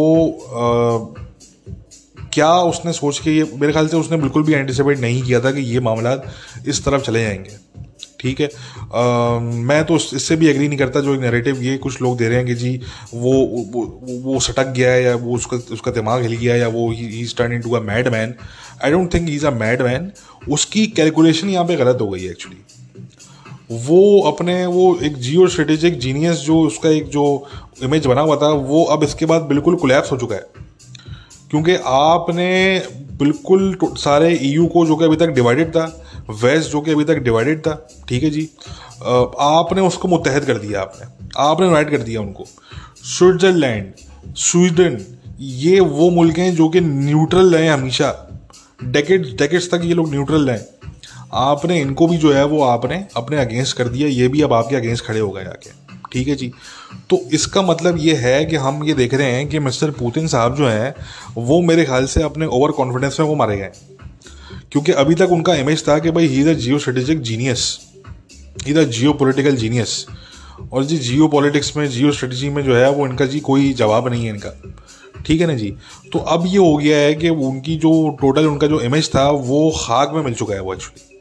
आ, 0.49 1.25
क्या 2.33 2.51
उसने 2.63 2.93
सोच 2.93 3.19
के 3.19 3.31
ये 3.31 3.43
मेरे 3.53 3.71
ख्याल 3.73 3.87
से 3.87 3.97
उसने 3.97 4.17
बिल्कुल 4.17 4.43
भी 4.43 4.53
एंटिसिपेट 4.53 4.99
नहीं 4.99 5.21
किया 5.23 5.39
था 5.39 5.51
कि 5.51 5.61
ये 5.61 5.79
मामला 5.79 6.13
इस 6.67 6.83
तरफ़ 6.85 7.01
चले 7.01 7.23
जाएँगे। 7.23 7.57
ठीक 8.19 8.39
है? 8.41 8.47
आ, 8.47 9.39
मैं 9.39 9.83
तो 9.85 9.95
इससे 9.95 10.35
भी 10.35 10.47
एग्री 10.47 10.67
नहीं 10.67 10.77
करता 10.79 11.01
जो 11.01 11.15
नैरेटिव 11.15 11.61
ये 11.61 11.77
कुछ 11.77 12.01
लोग 12.01 12.17
दे 12.17 12.27
रहे 12.27 12.37
हैं 12.37 12.45
कि 12.45 12.55
जी 12.55 12.75
वो 13.13 13.33
वो, 13.73 14.01
वो 14.23 14.39
सटक 14.39 14.67
गया 14.67 14.91
है 14.91 15.03
या 15.03 15.15
वो 15.15 15.35
उसका 15.35 15.57
उसका 15.73 15.91
दिमाग 15.91 16.21
हिल 16.21 16.35
गया 16.37 16.55
या 16.55 16.67
वो 16.67 16.89
ही 16.91 17.25
turn 17.37 17.53
into 17.61 17.71
a 17.71 17.79
mad 17.79 18.07
man 18.07 18.35
I 18.83 18.91
don't 18.91 19.13
think 19.13 19.29
is 19.29 19.45
a 19.47 19.51
mad 19.51 19.81
man 19.81 20.11
उसकी 20.49 20.87
कैलकुलेशन 20.87 21.49
यहाँ 21.49 21.65
पे 21.65 21.75
गलत 21.75 21.97
हो 22.01 22.09
गई 22.09 22.23
है 22.23 22.31
एक्चुअली 22.31 22.57
वो 23.71 24.21
अपने 24.21 24.65
वो 24.65 24.99
एक 25.03 25.17
जियो 25.17 25.47
स्ट्रेटेजिक 25.47 25.99
जीनियस 25.99 26.37
जो 26.37 26.59
उसका 26.61 26.89
एक 26.89 27.07
जो 27.07 27.25
इमेज 27.83 28.05
बना 28.05 28.21
हुआ 28.21 28.35
था 28.35 28.49
वो 28.49 28.83
अब 28.83 29.03
इसके 29.03 29.25
बाद 29.25 29.41
बिल्कुल 29.41 29.75
कोलैप्स 29.75 30.11
हो 30.11 30.17
चुका 30.17 30.35
है। 30.35 30.68
क्योंकि 31.51 31.75
आपने 31.85 32.47
बिल्कुल 33.19 33.77
सारे 33.97 34.29
ईयू 34.37 34.65
को 34.67 34.85
जो 34.85 34.95
कि 34.95 35.05
अभी 35.05 35.15
तक 35.15 35.29
डिवाइडेड 35.29 35.69
था 35.69 35.85
वेस्ट 36.31 36.71
जो 36.71 36.81
कि 36.81 36.91
अभी 36.91 37.03
तक 37.03 37.17
डिवाइडेड 37.19 37.59
था, 37.59 37.87
ठीक 38.09 38.23
है 38.23 38.29
जी? 38.29 38.49
आपने 39.01 39.81
उसको 39.81 40.07
मुतहद 40.07 40.45
कर 40.45 40.57
दिया 40.57 40.81
आपने। 40.81 41.27
आपने 41.39 41.65
यूनाइट 41.67 41.89
कर 41.91 41.97
दिया 41.99 42.21
उनको। 42.21 42.45
स्विट्जरलैंड 43.07 43.91
स्वीडन 44.37 44.97
ये 45.39 45.79
वो 45.79 46.09
मुल्क 46.09 46.37
हैं 46.37 46.53
जो 46.55 46.67
कि 46.69 46.81
न्यूट्रल 46.81 47.55
रहे 47.55 47.67
हमेशा। 47.67 48.11
डेकेट्स 48.83 49.31
डेकेट्स 49.31 49.69
तक 49.71 49.81
ये 49.83 49.93
लोग 49.93 50.11
न्यूट्रल 50.11 50.49
रहे 50.49 50.59
आपने 51.33 51.79
इनको 51.81 52.07
भी 52.07 52.17
जो 52.17 52.31
है 52.33 52.43
वो 52.45 52.61
आपने 52.63 53.05
अपने 53.17 53.37
अगेंस्ट 53.37 53.77
कर 53.77 53.87
दिया। 53.87 54.07
ये 54.07 54.27
भी 54.27 54.41
अब 54.41 54.53
आपके 54.53 54.75
अगेंस्ट 54.75 55.05
खड़े 55.05 55.19
हो 55.19 55.29
गए 55.29 55.43
आके। 55.43 55.71
ठीक 56.11 56.27
है 56.27 56.35
जी। 56.35 56.51
तो 57.09 57.21
इसका 57.33 57.61
मतलब 57.61 57.97
ये 57.97 58.15
है 58.15 58.45
कि 58.45 58.55
हम 58.55 58.83
ये 58.83 58.93
देख 58.93 59.13
रहे 59.13 59.31
हैं 59.31 59.47
कि 59.47 59.59
मिस्टर 59.59 59.91
पुतिन 59.91 60.27
साहब 60.27 60.55
जो 60.55 60.67
हैं, 60.67 60.95
वो 61.37 61.61
मेरे 61.61 61.85
ख्याल 61.85 62.05
से 62.05 62.23
अपने 62.23 62.45
ओवर 62.45 62.71
कॉन्फिडेंस 62.71 63.19
में 63.19 63.27
वो 63.27 63.35
मारे 63.35 63.57
गए। 63.57 63.71
क्योंकि 64.71 64.91
अभी 64.91 65.15
तक 65.15 65.29
उनका 65.31 65.55
इमेज 65.55 65.87
था 65.87 65.99
कि 65.99 66.11
भाई 66.11 66.27
he 66.27 66.41
is 66.41 66.49
a 66.49 66.53
geostrategic 66.79 67.21
genius 67.21 67.79
he 68.65 68.71
is 68.71 68.79
a 68.79 68.83
geopolitical 69.13 69.55
genius 69.55 70.05
और 70.73 70.83
जी 70.83 70.97
जियो 70.97 71.27
पॉलिटिक्स 71.27 71.77
में 71.77 71.89
जियो 71.89 72.11
स्ट्रेटजी 72.11 72.49
में 72.49 72.63
जो 72.63 72.75
है, 72.75 72.91
वो 72.91 73.07
इनका 73.07 73.25
जी 73.25 73.39
कोई 73.39 73.73
जवाब 73.73 74.07
नहीं 74.07 74.25
है 74.25 74.29
इनका। 74.29 74.61
ठीक 75.25 75.41
है 75.41 75.47
ना 75.47 75.53
जी? 75.53 75.73
तो 76.13 76.19
अब 76.19 76.43
ये 76.47 76.57
हो 76.57 76.77
गया 76.77 76.97
है 76.97 77.13
कि 77.15 77.29
उनकी 77.29 77.75
जो 77.75 78.17
टोटल 78.21 78.45
उनका 78.45 78.67
जो 78.67 78.81
इमेज 78.81 79.09
था, 79.15 79.29
वो 79.29 79.71
खाक 79.79 80.11
में 80.13 80.21
मिल 80.23 80.33
चुका 80.33 80.53
है 80.53 80.61
वो 80.61 80.73
एक्चुअली 80.73 81.18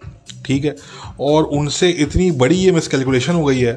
ठीक 0.49 0.65
है। 0.65 0.75
और 1.21 1.45
उनसे 1.55 1.89
इतनी 2.03 2.31
बड़ी 2.41 2.57
ये 2.57 2.73
मिसकैलकुलेशन 2.73 3.35
हो 3.35 3.45
गई 3.45 3.61
है 3.61 3.73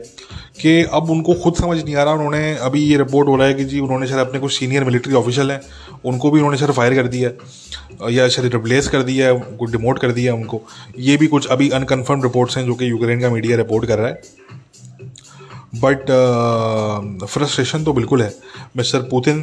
कि 0.61 0.81
अब 0.93 1.09
उनको 1.09 1.33
खुद 1.33 1.55
समझ 1.55 1.77
नहीं 1.83 1.95
आ 1.95 2.03
रहा। 2.03 2.13
उन्होंने 2.13 2.53
अभी 2.61 2.83
ये 2.83 2.97
रिपोर्ट 2.97 3.27
हो 3.27 3.35
रहा 3.35 3.47
है 3.47 3.53
कि 3.53 3.65
जी 3.65 3.79
उन्होंने 3.79 4.07
शायद 4.07 4.27
अपने 4.27 4.39
कुछ 4.39 4.57
सीनियर 4.59 4.83
मिलिट्री 4.83 5.13
ऑफिशियल 5.13 5.51
हैं 5.51 5.61
उनको 6.05 6.31
भी 6.31 6.39
उन्होंने 6.39 6.57
शायद 6.57 6.71
फायर 6.71 6.95
कर 6.95 7.07
दिया 7.07 7.29
है 7.29 8.13
या 8.13 8.27
शायद 8.27 8.53
रिप्लेस 8.53 8.87
कर 8.87 9.03
दिया 9.03 9.27
है 9.27 9.39
कुछ 9.59 9.71
डिमोट 9.71 9.99
कर 9.99 10.11
दिया 10.11 10.33
है 10.33 10.39
उनको। 10.39 10.61
ये 10.99 11.17
भी 11.17 11.27
कुछ 11.27 11.47
अभी 11.47 11.69
अनकन्फर्म 11.69 12.23
रिपोर्ट्स 12.23 12.57
हैं 12.57 12.65
जो 12.65 12.73
कि 12.73 12.89
यूक्रेन 12.89 13.21
का 13.21 13.29
मीडिया 13.29 13.57
रिपोर्ट 13.57 13.85
कर 13.85 13.99
रहा 13.99 14.07
है। 14.07 14.21
बट 15.75 16.07
फ्रस्ट्रेशन 17.25 17.79
uh, 17.79 17.85
तो 17.85 17.93
बिल्कुल 17.93 18.21
है। 18.21 18.33
मिस्टर 18.77 18.99
पुतिन 19.01 19.41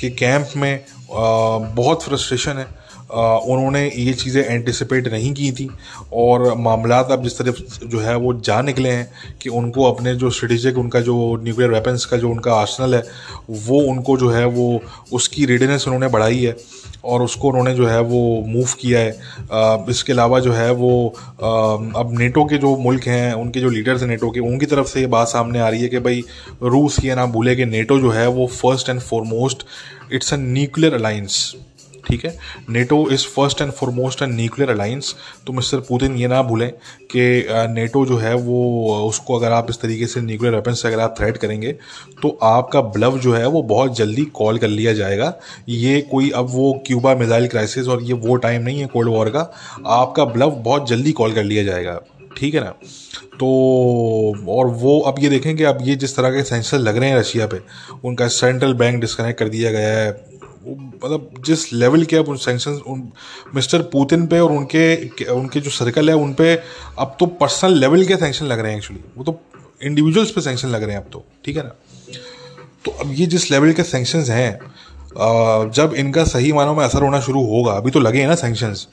के 0.00 0.10
कैंप 0.10 0.52
में 0.56 0.84
uh, 0.84 1.74
बहुत 1.76 2.02
फ्रस्ट्रेशन 2.02 2.58
है। 2.58 2.85
उन्होंने 3.10 3.84
ये 3.86 4.12
चीज़ें 4.14 4.42
एंटिसिपेट 4.44 5.08
नहीं 5.08 5.32
की 5.34 5.50
थी। 5.52 5.68
और 6.14 6.54
मामला 6.58 6.98
अब 6.98 7.22
जिस 7.22 7.38
तरफ़ 7.38 7.86
जो 7.86 7.98
है 8.00 8.16
वो 8.16 8.32
जा 8.40 8.60
निकले 8.62 8.90
हैं 8.90 9.10
कि 9.42 9.48
उनको 9.50 9.84
अपने 9.92 10.14
जो 10.14 10.30
स्ट्रेटिजिक 10.30 10.78
उनका 10.78 11.00
जो 11.00 11.14
न्यूक्लियर 11.42 11.70
वेपन्स 11.70 12.04
का 12.04 12.16
जो 12.16 12.30
उनका 12.30 12.54
आर्सनल 12.54 12.94
है, 12.94 13.02
वो 13.48 13.80
उनको 13.82 14.16
जो 14.18 14.30
है 14.30 14.44
वो 14.48 14.80
उसकी 15.12 15.46
रेडीनेस 15.46 15.86
उन्होंने 15.86 16.08
बढ़ाई 16.08 16.38
है 16.38 16.56
और 17.04 17.22
उसको 17.22 17.48
उन्होंने 17.48 17.74
जो 17.74 17.86
है 17.86 18.00
वो 18.02 18.20
मूव 18.46 18.68
किया 18.80 19.00
है। 19.00 19.84
इसके 19.90 20.12
अलावा 20.12 20.40
जो 20.40 20.52
है 20.52 20.70
वो 20.72 20.92
अब 21.08 22.14
नेटो 22.18 22.44
के 22.44 22.58
जो 22.58 22.76
मुल्क 22.78 23.06
हैं, 23.06 23.32
उनके 23.34 23.60
जो 23.60 23.68
लीडर्स 23.70 24.00
हैं 24.02 24.08
नेटो 24.08 24.30
के, 24.30 24.40
उनकी 24.42 24.66
तरफ़ 24.66 24.86
से 24.88 25.00
ये 25.00 25.06
बात 25.06 25.28
सामने 25.28 25.60
आ 25.60 25.68
रही 25.68 25.82
है 25.82 25.88
कि 25.88 25.98
भाई, 26.00 26.24
रूस 26.64 27.04
ये 27.04 27.14
ना 27.14 27.26
भूले 27.28 27.56
कि 27.56 27.64
नेटो 27.66 27.98
जो 28.00 28.10
है 28.10 28.26
वो 28.30 28.46
first 28.48 28.88
and 28.88 29.00
foremost 29.00 29.64
it's 30.12 30.34
a 30.34 30.36
nuclear 30.38 30.94
alliance 30.94 31.54
ठीक 32.06 32.24
है? 32.24 32.34
NATO 32.70 32.98
is 33.12 33.26
first 33.26 33.60
and 33.62 33.70
foremost 33.72 34.22
and 34.22 34.34
nuclear 34.34 34.70
alliance 34.70 35.14
तो 35.46 35.52
मिस्टर 35.52 35.80
पुतिन, 35.80 36.16
ये 36.16 36.28
ना 36.28 36.42
भूलें 36.42 36.70
कि 37.10 37.46
नेटो 37.70 38.04
जो 38.06 38.16
है 38.16 38.34
वो, 38.36 39.06
उसको 39.08 39.38
अगर 39.38 39.52
आप 39.52 39.70
इस 39.70 39.80
तरीके 39.80 40.06
से 40.06 40.20
न्यूक्लियर 40.20 40.54
वेपन 40.54 40.72
से 40.72 40.88
अगर 40.88 41.00
आप 41.00 41.14
थ्रेट 41.18 41.36
करेंगे 41.36 41.72
तो 42.22 42.28
आपका 42.44 42.80
ब्लव 42.90 43.18
जो 43.18 43.34
है 43.34 43.46
वो 43.48 43.62
बहुत 43.64 43.96
जल्दी 43.96 44.24
कॉल 44.34 44.58
कर 44.58 44.68
लिया 44.68 44.92
जाएगा। 44.94 45.32
ये 45.68 46.00
कोई 46.10 46.30
अब 46.32 46.46
वो 46.50 46.72
क्यूबा 46.86 47.14
मिज़ाइल 47.14 47.46
क्राइसिस 47.48 47.88
और 47.88 48.02
ये 48.02 48.12
वो 48.14 48.36
टाइम 48.36 48.62
नहीं 48.62 48.80
है 48.80 48.86
कोल्ड 48.86 49.08
वॉर 49.08 49.28
का, 49.30 49.50
आपका 49.86 50.24
ब्लव 50.26 50.50
बहुत 50.60 50.88
जल्दी 50.88 51.12
कॉल 51.12 51.32
कर 51.34 51.44
लिया 51.44 51.64
जाएगा। 51.64 52.00
ठीक 52.36 52.54
है 52.54 52.60
ना? 52.60 52.70
तो 53.34 53.46
और 54.50 54.66
वो 54.76 54.98
अब 55.00 55.16
ये 55.20 55.28
देखें 55.28 55.56
कि 55.56 55.64
अब 55.64 55.78
ये 55.82 55.94
जिस 55.96 56.16
तरह 56.16 56.30
के 56.30 56.42
सेंसर 56.44 56.78
लग 56.78 56.96
रहे 56.96 57.08
हैं 57.10 57.18
रशिया 57.18 57.46
पे, 57.46 57.60
उनका 58.04 58.28
सेंट्रल 58.30 58.74
बैंक 58.74 59.00
डिस्कनेक्ट 59.00 59.38
कर 59.38 59.48
दिया 59.48 59.70
गया 59.72 59.92
है। 59.94 60.10
मतलब 60.68 61.42
जिस 61.46 61.72
लेवल 61.72 62.04
के 62.04 62.16
अब 62.16 62.28
उन 62.28 62.36
सेंक्शन 62.38 62.72
उन 62.86 63.02
मिस्टर 63.54 63.82
पुतिन 63.92 64.26
पे 64.26 64.38
और 64.40 64.52
उनके 64.52 65.28
उनके 65.30 65.60
जो 65.60 65.70
सर्कल 65.70 66.08
है, 66.10 66.16
उन 66.16 66.32
पे 66.34 66.54
अब 66.98 67.16
तो 67.20 67.26
पर्सनल 67.26 67.78
लेवल 67.78 68.04
के 68.06 68.16
सेंक्शन 68.16 68.46
लग 68.46 68.60
रहे 68.60 68.70
हैं 68.70 68.78
एक्चुअली 68.78 69.02
वो 69.16 69.24
तो 69.24 69.38
इंडिविजुअल्स 69.82 70.30
पे 70.30 70.40
सेंक्शन 70.40 70.68
लग 70.68 70.82
रहे 70.82 70.96
हैं 70.96 71.02
अब 71.02 71.10
तो 71.12 71.24
ठीक 71.44 71.56
है 71.56 71.62
ना? 71.62 71.74
तो 72.84 72.90
अब 72.92 73.12
ये 73.12 73.26
जिस 73.26 73.50
लेवल 73.50 73.72
के 73.72 73.82
सेंक्शन 73.82 74.24
हैं 74.30 75.70
जब 75.70 75.94
इनका 75.96 76.24
सही 76.24 76.52
मानों 76.52 76.74
में 76.74 76.84
असर 76.84 77.02
होना 77.02 77.20
शुरू 77.20 77.44
होगा, 77.46 77.72
अभी 77.72 77.90
तो 77.90 78.00
लगे 78.00 78.20
हैं 78.20 78.28
ना 78.28 78.34
सेंक्शंस 78.34 78.86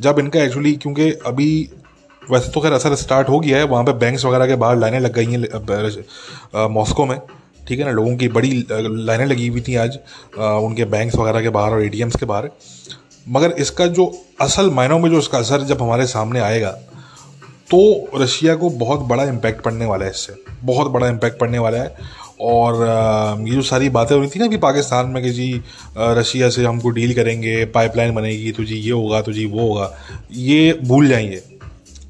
जब 0.00 0.18
इनका 0.18 0.42
एक्चुअली 0.42 0.72
क्योंकि 0.74 1.10
अभी 1.26 1.48
वैसे 2.22 2.50
तो 2.52 2.60
खैर 2.60 2.72
असर 2.72 2.94
स्टार्ट 2.94 3.28
हो 3.28 3.38
गया 3.40 3.58
है, 3.58 3.64
वहाँ 3.64 3.84
पे 3.84 3.92
बैंक्स 3.94 4.24
वगैरह 4.24 4.46
के 4.46 4.54
बाहर 4.56 4.78
लाइनें 4.78 5.00
लग 5.00 5.12
गई 5.14 5.24
हैं 5.26 6.68
मॉस्को 6.68 7.06
में। 7.06 7.20
ठीक 7.68 7.78
है 7.78 7.84
ना, 7.84 7.90
लोगों 7.92 8.16
की 8.16 8.28
बड़ी 8.30 8.64
लाइनें 8.70 9.24
लगी 9.26 9.46
हुई 9.48 9.60
थी 9.60 9.74
आज 9.76 9.98
उनके 10.36 10.84
बैंक्स 10.86 11.16
वगैरह 11.16 11.42
के 11.42 11.48
बाहर 11.50 11.72
और 11.72 11.84
ए 11.84 11.88
के 11.90 12.26
बाहर। 12.26 12.50
मगर 13.26 13.50
इसका 13.60 13.86
जो 13.88 14.12
असल 14.40 14.70
मायनों 14.70 14.98
में 14.98 15.10
जो 15.10 15.18
इसका 15.18 15.38
असर 15.38 15.62
जब 15.64 15.82
हमारे 15.82 16.06
सामने 16.08 16.40
आएगा 16.40 16.70
तो 17.70 17.80
रशिया 18.16 18.54
को 18.54 18.70
बहुत 18.78 19.00
बड़ा 19.08 19.24
इम्पैक्ट 19.24 19.60
पड़ने 19.62 19.86
वाला 19.86 20.04
है 20.04 20.10
इससे। 20.10 20.34
बहुत 20.64 20.90
बड़ा 20.90 21.08
इम्पैक्ट 21.08 21.38
पड़ने 21.40 21.58
वाला 21.58 21.78
है। 21.78 21.94
और 22.40 22.74
ये 23.48 23.54
जो 23.54 23.62
सारी 23.62 23.88
बातें 23.90 24.14
हो 24.14 24.20
रही 24.20 24.30
थी 24.30 24.38
ना 24.38 24.46
कि 24.46 24.56
पाकिस्तान 24.58 25.06
में 25.06 25.22
कि 25.22 25.30
जी 25.30 25.62
रशिया 25.98 26.48
से 26.50 26.64
हमको 26.64 26.90
डील 26.90 27.14
करेंगे 27.14 27.64
पाइपलाइन 27.74 28.14
बनेगी 28.14 28.52
तो 28.52 28.64
जी 28.64 28.76
ये 28.76 28.90
होगा 28.92 29.20
तो 29.22 29.32
जी 29.32 29.46
वो 29.46 29.60
होगा, 29.60 29.92
ये 30.32 30.78
भूल 30.82 31.08
जाएँगे 31.08 31.42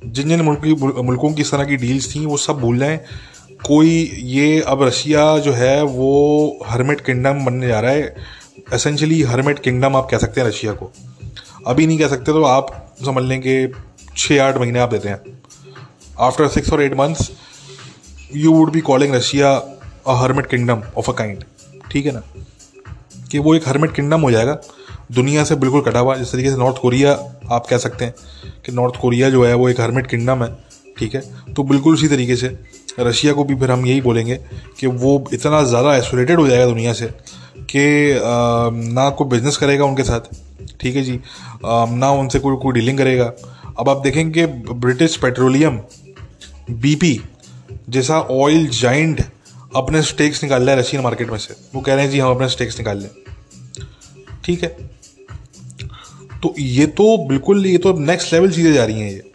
जिन 0.07 0.29
जिन 0.29 0.41
मुल्क 0.43 0.63
की 1.35 1.41
इस 1.41 1.51
तरह 1.51 1.65
की 1.65 1.77
डील्स 1.77 2.15
थी, 2.15 2.25
वो 2.27 2.37
सब 2.37 2.59
भूल 2.61 2.79
जाएँ। 2.79 3.01
कोई 3.65 3.89
ये 4.23 4.61
अब 4.61 4.83
रशिया 4.83 5.39
जो 5.39 5.53
है 5.53 5.83
वो 5.83 6.59
हरमिट 6.67 7.01
किंगडम 7.01 7.45
बनने 7.45 7.69
जा 7.69 7.81
रहा 7.81 7.91
है। 7.91 8.15
एसेंशली 8.73 9.23
हरमेट 9.23 9.59
किंगडम 9.59 9.97
आप 9.97 10.09
कह 10.11 10.19
सकते 10.19 10.41
हैं 10.41 10.49
रशिया 10.49 10.73
को। 10.73 10.93
अभी 11.67 11.87
नहीं 11.87 11.99
कह 11.99 12.09
सकते 12.09 12.33
तो 12.33 12.43
आप 12.43 12.95
समझ 13.05 13.25
लें 13.25 13.41
कि 13.41 13.73
छः 14.17 14.43
आठ 14.43 14.59
महीने 14.59 14.79
आप 14.79 14.91
देते 14.91 15.09
हैं। 15.09 15.21
आफ्टर 16.21 16.49
सिक्स 16.49 16.73
और 16.73 16.83
eight 16.83 16.95
months 16.95 17.31
you 18.37 18.53
would 18.53 18.73
be 18.73 18.81
calling 18.81 19.15
Russia 19.15 19.55
a 20.07 20.15
hermit 20.15 20.47
kingdom 20.47 20.83
of 20.97 21.11
a 21.11 21.15
kind 21.15 21.45
ठीक 21.93 22.07
है 22.07 22.13
ना? 22.13 22.23
कि 23.31 23.39
वो 23.39 23.55
एक 23.55 23.69
हरमेट 23.69 23.93
किंगडम 23.93 24.21
हो 24.21 24.31
जाएगा। 24.31 24.59
दुनिया 25.13 25.45
से 25.45 25.55
बिल्कुल 25.55 25.81
कटा 25.81 25.99
हुआ, 25.99 26.17
जिस 26.17 26.33
तरीके 26.33 26.51
से 26.51 26.57
नॉर्थ 26.57 26.77
कोरिया 26.77 27.13
आप 27.53 27.67
कह 27.67 27.79
सकते 27.79 28.05
हैं 28.05 28.15
कि 28.67 28.73
नॉर्थ 28.73 29.01
कोरिया 29.01 29.31
जो 29.31 29.45
है 29.45 29.55
वो 29.55 29.69
एक 29.69 29.81
हरमेट 29.81 30.07
किंगडम 30.07 30.45
है। 30.45 30.57
ठीक 30.99 31.15
है? 31.15 31.23
तो 31.55 31.63
बिल्कुल 31.63 31.95
उसी 31.95 32.09
तरीके 32.09 32.37
से 32.37 32.49
रशिया 33.01 33.33
को 33.33 33.45
भी 33.45 33.55
फिर 33.55 33.71
हम 33.71 33.87
यही 33.87 34.01
बोलेंगे 34.01 34.37
कि 34.79 34.87
वो 34.87 35.13
इतना 35.33 35.63
ज़्यादा 35.65 35.91
आइसोलेटेड 35.91 36.41
हो 36.41 36.47
जाएगा 36.49 36.67
दुनिया 36.67 36.93
से 36.93 37.07
कि 37.71 37.85
ना 38.93 39.09
कोई 39.11 39.29
बिज़नेस 39.29 39.57
करेगा 39.57 39.85
उनके 39.85 40.05
साथ। 40.05 40.35
ठीक 40.81 40.97
है 40.97 41.03
जी? 41.03 41.19
ना 41.65 42.11
उनसे 42.13 42.39
कोई 42.39 42.57
कोई 42.57 42.73
डीलिंग 42.73 42.99
करेगा। 42.99 43.33
अब 43.79 43.89
आप 43.89 44.01
देखेंगे 44.03 44.47
ब्रिटिश 44.47 45.17
पेट्रोलियम 45.17 45.81
बीपी 46.73 47.21
जैसा 47.89 48.21
ऑयल 48.21 48.67
जाइंट 48.71 49.25
अपने 49.77 50.03
स्टेक्स 50.03 50.43
निकाल 50.43 50.63
रहा 50.63 50.75
है 50.75 50.81
रशियन 50.81 51.03
मार्केट 51.03 51.31
में 51.31 51.39
से। 51.39 51.55
वो 51.75 51.81
कह 51.81 51.95
रहे 51.95 52.05
हैं, 52.05 52.11
जी, 52.11 52.19
हम 52.19 52.31
अपने 52.31 52.49
स्टेक्स 52.49 52.79
निकाल 52.79 52.99
लें। 52.99 53.11
ठीक 54.45 54.63
है? 54.63 54.69
तो 56.43 56.55
ये 56.59 56.87
तो 56.89 57.17
बिल्कुल, 57.29 57.67
ये 57.67 57.79
तो 57.79 57.93
नेक्स्ट 58.01 58.33
लेवल 58.33 58.51
चीज़ें 58.53 58.73
जा 58.73 58.85
रही 58.85 59.01
हैं 59.01 59.11
ये। 59.11 59.28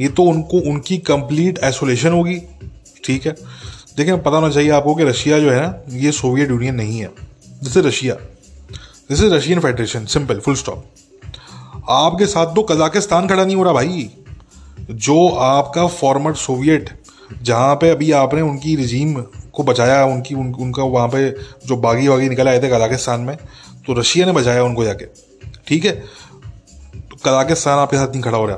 ये 0.00 0.08
तो 0.08 0.22
उनको 0.24 0.58
उनकी 0.70 0.98
कंप्लीट 1.06 1.58
आइसोलेशन 1.64 2.12
होगी 2.12 2.36
ठीक 3.04 3.26
है? 3.26 3.32
देखिए 3.96 4.16
पता 4.16 4.30
होना 4.30 4.48
चाहिए 4.50 4.70
आपको 4.70 4.94
कि 4.94 5.04
रशिया 5.04 5.38
जो 5.38 5.50
है 5.50 5.60
ना 5.60 5.82
ये 5.98 6.12
सोवियत 6.12 6.50
यूनियन 6.50 6.74
नहीं 6.74 6.98
है। 6.98 7.06
This 7.62 7.76
is 7.76 7.86
Russia 7.86 8.14
this 8.14 9.22
is 9.22 9.32
Russian 9.34 9.60
Federation 9.60 10.04
simple 10.06 10.40
full 10.40 10.54
stop 10.54 10.84
आपके 11.90 12.26
साथ 12.26 12.54
तो 12.54 12.62
कजाकिस्तान 12.62 13.28
खड़ा 13.28 13.44
नहीं 13.44 13.56
हो 13.56 13.62
रहा 13.62 13.72
भाई। 13.72 14.10
जो 14.90 15.28
आपका 15.28 15.86
फॉर्मर 15.86 16.34
सोवियत 16.34 16.88
जहाँ 17.42 17.74
पे 17.74 17.90
अभी 17.90 18.10
आपने 18.12 18.40
उनकी 18.40 18.74
रिजीम 18.76 19.14
को 19.52 19.62
बचाया 19.62 20.04
उनकी 20.04 20.34
उन, 20.34 20.52
उनका 20.54 20.82
वहाँ 20.82 21.08
पे 21.08 21.30
जो 21.66 21.76
बागी 21.76 22.08
वागी 22.08 22.28
निकल 22.28 22.48
आए 22.48 22.62
थे 22.62 22.68
कजाकिस्तान 22.68 23.20
में 23.20 23.36
तो 23.86 23.92
रशिया 23.92 24.26
ने 24.26 24.32
बचाया 24.32 24.64
उनको 24.64 24.84
जाके 24.84 25.04
ठीक 25.66 25.84
है? 25.84 25.92
तो 25.92 27.16
कजाकिस्तान 27.16 27.78
आपके 27.78 27.96
साथ 27.96 28.08
नहीं 28.08 28.22
खड़ा 28.22 28.38
हो 28.38 28.46
रहा। 28.46 28.56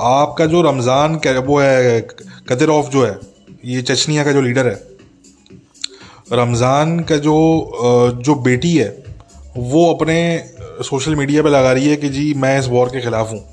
आपका 0.00 0.46
जो 0.46 0.60
रमज़ान 0.62 1.14
वो 1.38 1.58
है 1.60 2.00
कदरॉफ 2.48 2.88
जो 2.88 3.04
है, 3.04 3.18
ये 3.64 3.82
चचनिया 3.82 4.24
का 4.24 4.32
जो 4.32 4.40
लीडर 4.40 4.66
है, 4.66 4.80
रमज़ान 6.32 6.98
का 7.00 7.16
जो 7.18 7.36
जो 8.24 8.34
बेटी 8.34 8.76
है, 8.76 8.88
वो 9.56 9.92
अपने 9.94 10.16
सोशल 10.82 11.14
मीडिया 11.14 11.42
पे 11.42 11.48
लगा 11.48 11.72
रही 11.72 11.88
है 11.88 11.96
कि 11.96 12.08
जी, 12.08 12.32
मैं 12.34 12.58
इस 12.58 12.66
वॉर 12.68 12.88
के 12.88 13.00
ख़िलाफ़ 13.00 13.28
हूँ। 13.28 13.44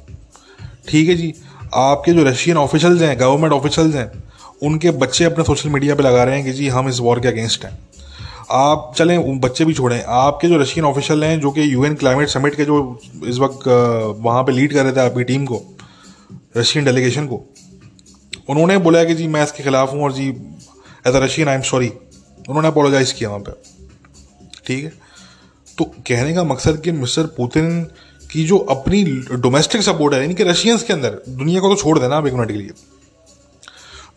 ठीक 0.90 1.10
है 1.10 1.16
जी? 1.16 1.34
आपके 1.74 2.14
जो 2.14 2.24
रशियन 2.24 2.58
ऑफिशल्स 2.58 3.02
हैं, 3.02 3.20
गवर्नमेंट 3.20 3.54
ऑफिशल्स 3.54 3.96
हैं, 3.96 4.12
उनके 4.64 4.92
बच्चे 4.92 5.26
अपने 5.26 5.44
सोशल 5.44 5.70
मीडिया 5.70 5.96
पे 5.96 6.04
लगा 6.04 6.24
रहे 6.24 6.36
हैं 6.36 6.46
कि 6.46 6.52
जी, 6.52 6.68
हम 6.68 6.90
इस 6.90 7.00
वॉर 7.00 7.20
के 7.20 7.28
अगेंस्ट 7.28 7.66
हैं। 7.66 7.78
आप 8.52 8.94
चलें 8.98 9.40
बच्चे 9.40 9.66
भी 9.66 9.74
छोड़ें। 9.74 10.04
आपके 10.04 10.48
जो 10.48 10.58
रशियन 10.58 10.86
ऑफिशियल 10.86 11.24
हैं, 11.24 11.40
जो 11.40 11.52
कि 11.52 11.74
यूएन 11.74 11.96
क्लाइमेट 11.96 12.30
समिट 12.30 12.56
के 12.56 12.66
जो 12.66 13.00
इस 13.28 13.38
वक्त 13.40 13.68
वहाँ 14.20 14.44
पे 14.44 14.52
लीड 14.52 14.74
कर 14.74 14.84
रहे 14.84 14.94
थे 14.94 15.00
आपकी 15.00 15.24
टीम 15.24 15.46
को 15.46 15.62
रशियन 16.58 16.86
डेलीगेशन 16.86 17.28
को। 17.28 17.44
उन्होंने 18.50 18.78
बोला 18.78 19.04
कि 19.04 19.16
जी, 19.16 19.28
मैं 19.28 19.44
इसके 19.44 19.64
खिलाफ 19.64 19.94
हूँ 19.94 20.04
और 20.04 20.14
जी 20.14 20.30
as 21.08 21.16
a 21.16 21.20
Russian 21.20 21.50
I 21.50 21.56
am 21.56 21.62
sorry 21.62 21.88
उन्होंने 22.50 22.68
अपोलोजाइज 22.68 23.12
किया 23.12 23.30
वहाँ 23.30 23.42
पर 23.42 23.62
ठीक 24.68 24.84
है? 24.84 24.94
तो 25.78 25.86
कहने 25.86 26.34
का 26.34 26.44
मकसद 26.44 26.82
कि 26.82 26.92
मिस्टर 26.92 27.24
पुतिन 27.24 27.82
की 28.32 28.44
जो 28.44 28.58
अपनी 28.58 29.04
डोमेस्टिक 29.32 29.82
सपोर्ट 29.82 30.14
है, 30.14 30.22
यानी 30.22 30.34
कि 30.34 30.44
रशियंस 30.44 30.84
के 30.84 30.94
अंदर, 30.94 31.22
दुनिया 31.30 31.62
को 31.62 31.70
तो 31.70 31.76
छोड़ 31.76 32.00
देना 32.00 32.16
आप 32.16 32.28
एक 32.28 32.34
मिनट 32.34 32.48
के 32.48 32.58
लिए। 32.58 32.72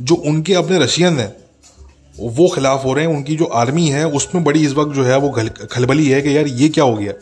जो 0.03 0.15
उनके 0.15 0.55
अपने 0.55 0.79
रशियन 0.79 1.19
हैं, 1.19 1.37
वो 2.19 2.49
खिलाफ 2.49 2.85
हो 2.85 2.93
रहे 2.93 3.07
हैं, 3.07 3.17
उनकी 3.17 3.37
जो 3.37 3.45
आर्मी 3.45 3.89
है, 3.89 4.07
उसमें 4.07 4.45
बड़ी 4.45 4.65
इस 4.67 4.73
वक्त 4.73 4.93
जो 4.93 5.05
है, 5.05 5.19
वो 5.19 5.31
खलबली 5.73 6.09
है 6.09 6.23
कि 6.23 6.37
यार, 6.37 6.47
ये 6.47 6.69
क्या 6.69 6.85
हो 6.85 6.95
गया? 6.95 7.13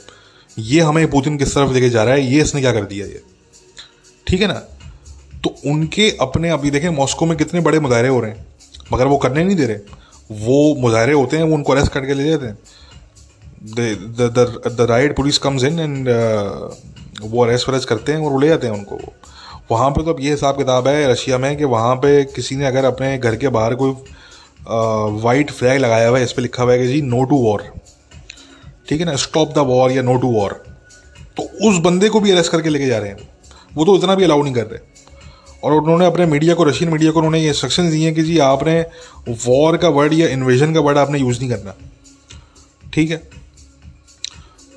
ये 0.59 0.81
हमें 0.81 1.11
पुतिन 1.11 1.39
किस 1.39 1.55
तरफ़ 1.55 1.73
लेके 1.73 1.91
जा 1.91 2.03
रहा 2.03 2.15
है? 2.15 2.33
ये 2.33 2.43
इसने 2.43 2.61
क्या 2.61 2.73
कर 2.73 2.85
दिया 2.85 3.07
ये? 3.07 3.23
ठीक 4.27 4.41
है 4.41 4.49
ना? 4.49 4.63
तो 5.45 5.55
उनके 5.67 6.11
अपने, 6.21 6.51
अभी 6.51 6.71
देखें 6.71 6.89
मॉस्को 6.91 7.27
में 7.27 7.37
कितने 7.39 7.61
बड़े 7.61 7.81
मुजाहरे 7.81 8.09
हो 8.09 8.21
रहे 8.21 8.31
हैं, 8.31 8.47
मगर 8.93 9.07
वो 9.07 9.17
करने 9.19 9.45
नहीं 9.45 9.57
दे 9.57 9.67
रहे। 9.67 9.77
वो 10.41 10.75
मुजाहरे 10.81 11.13
होते 11.13 11.37
हैं, 11.37 11.45
वो 11.45 11.55
उनको 11.55 11.73
अरेस्ट 11.73 11.93
करके 11.93 12.15
ले 12.15 12.29
जाते 12.31 12.47
हैं। 12.47 12.59
The 13.67 14.87
right 14.91 15.17
police 15.17 15.39
comes 15.39 15.65
in 15.65 15.79
and 15.81 16.09
वो 17.23 17.45
अरेस्ट 17.45 17.69
वरेस्ट 17.69 17.89
करते 17.89 18.13
हैं 18.13 18.21
और 18.21 18.33
वो 18.33 18.39
ले 18.41 18.49
जाते 18.49 18.67
हैं 18.67 18.75
उनको। 18.75 18.99
वहाँ 19.71 19.91
पे 19.91 20.03
तो 20.05 20.13
अब 20.13 20.21
ये 20.21 20.31
हिसाब 20.31 20.57
किताब 20.57 20.89
है 20.89 21.07
रशिया 21.11 21.39
में 21.39 21.57
कि 21.57 21.65
वहाँ 21.67 21.95
पे 21.97 22.23
किसी 22.27 22.57
ने 22.57 22.67
अगर 22.67 22.85
अपने 22.85 23.17
घर 23.19 23.37
के 23.37 23.49
बाहर 23.49 23.75
कोई 23.75 23.91
वाइट 25.23 25.51
फ्लैग 25.51 25.79
लगाया 25.81 26.09
हुआ 26.09 26.19
है, 26.19 26.25
इस 26.25 26.33
पर 26.33 26.43
लिखा 26.43 26.63
हुआ 26.63 26.73
है 26.73 26.79
कि 26.79 26.87
जी 26.89 27.01
नो 27.03 27.23
टू 27.25 27.37
वॉर 27.39 27.63
ठीक 28.89 29.01
है 29.01 29.07
ना? 29.07 29.15
स्टॉप 29.17 29.53
द 29.55 29.59
वॉर 29.69 29.93
या 29.93 30.03
नो 30.03 30.17
टू 30.17 30.31
वॉर 30.33 30.53
तो 31.37 31.43
उस 31.69 31.79
बंदे 31.85 32.09
को 32.09 32.21
भी 32.21 32.31
अरेस्ट 32.31 32.53
करके 32.53 32.69
लेके 32.69 32.87
जा 32.87 32.99
रहे 32.99 33.11
हैं। 33.11 33.29
वो 33.75 33.85
तो 33.85 33.97
इतना 33.97 34.15
भी 34.15 34.25
अलाउ 34.25 34.43
नहीं 34.43 34.55
कर 34.55 34.67
रहे। 34.67 34.79
और 35.65 35.73
उन्होंने 35.73 36.07
अपने 36.07 36.27
मीडिया 36.27 36.55
को 36.55 36.65
रशियन 36.65 36.91
मीडिया 36.93 37.11
को 37.11 37.19
उन्होंने 37.19 37.41
ये 37.41 37.49
इंस्ट्रक्शन 37.49 37.91
दिए 37.91 38.05
हैं 38.05 38.15
कि 38.15 38.23
जी 38.23 38.39
आपने 38.41 38.81
वॉर 39.47 39.77
का 39.77 39.89
वर्ड 39.91 40.13
या 40.13 40.29
इन्वेजन 40.29 40.75
का 40.75 40.81
वर्ड 40.81 40.99
आपने 40.99 41.19
यूज़ 41.19 41.41
नहीं 41.41 41.51
करना। 41.51 41.75
ठीक 42.93 43.11
है? 43.11 43.17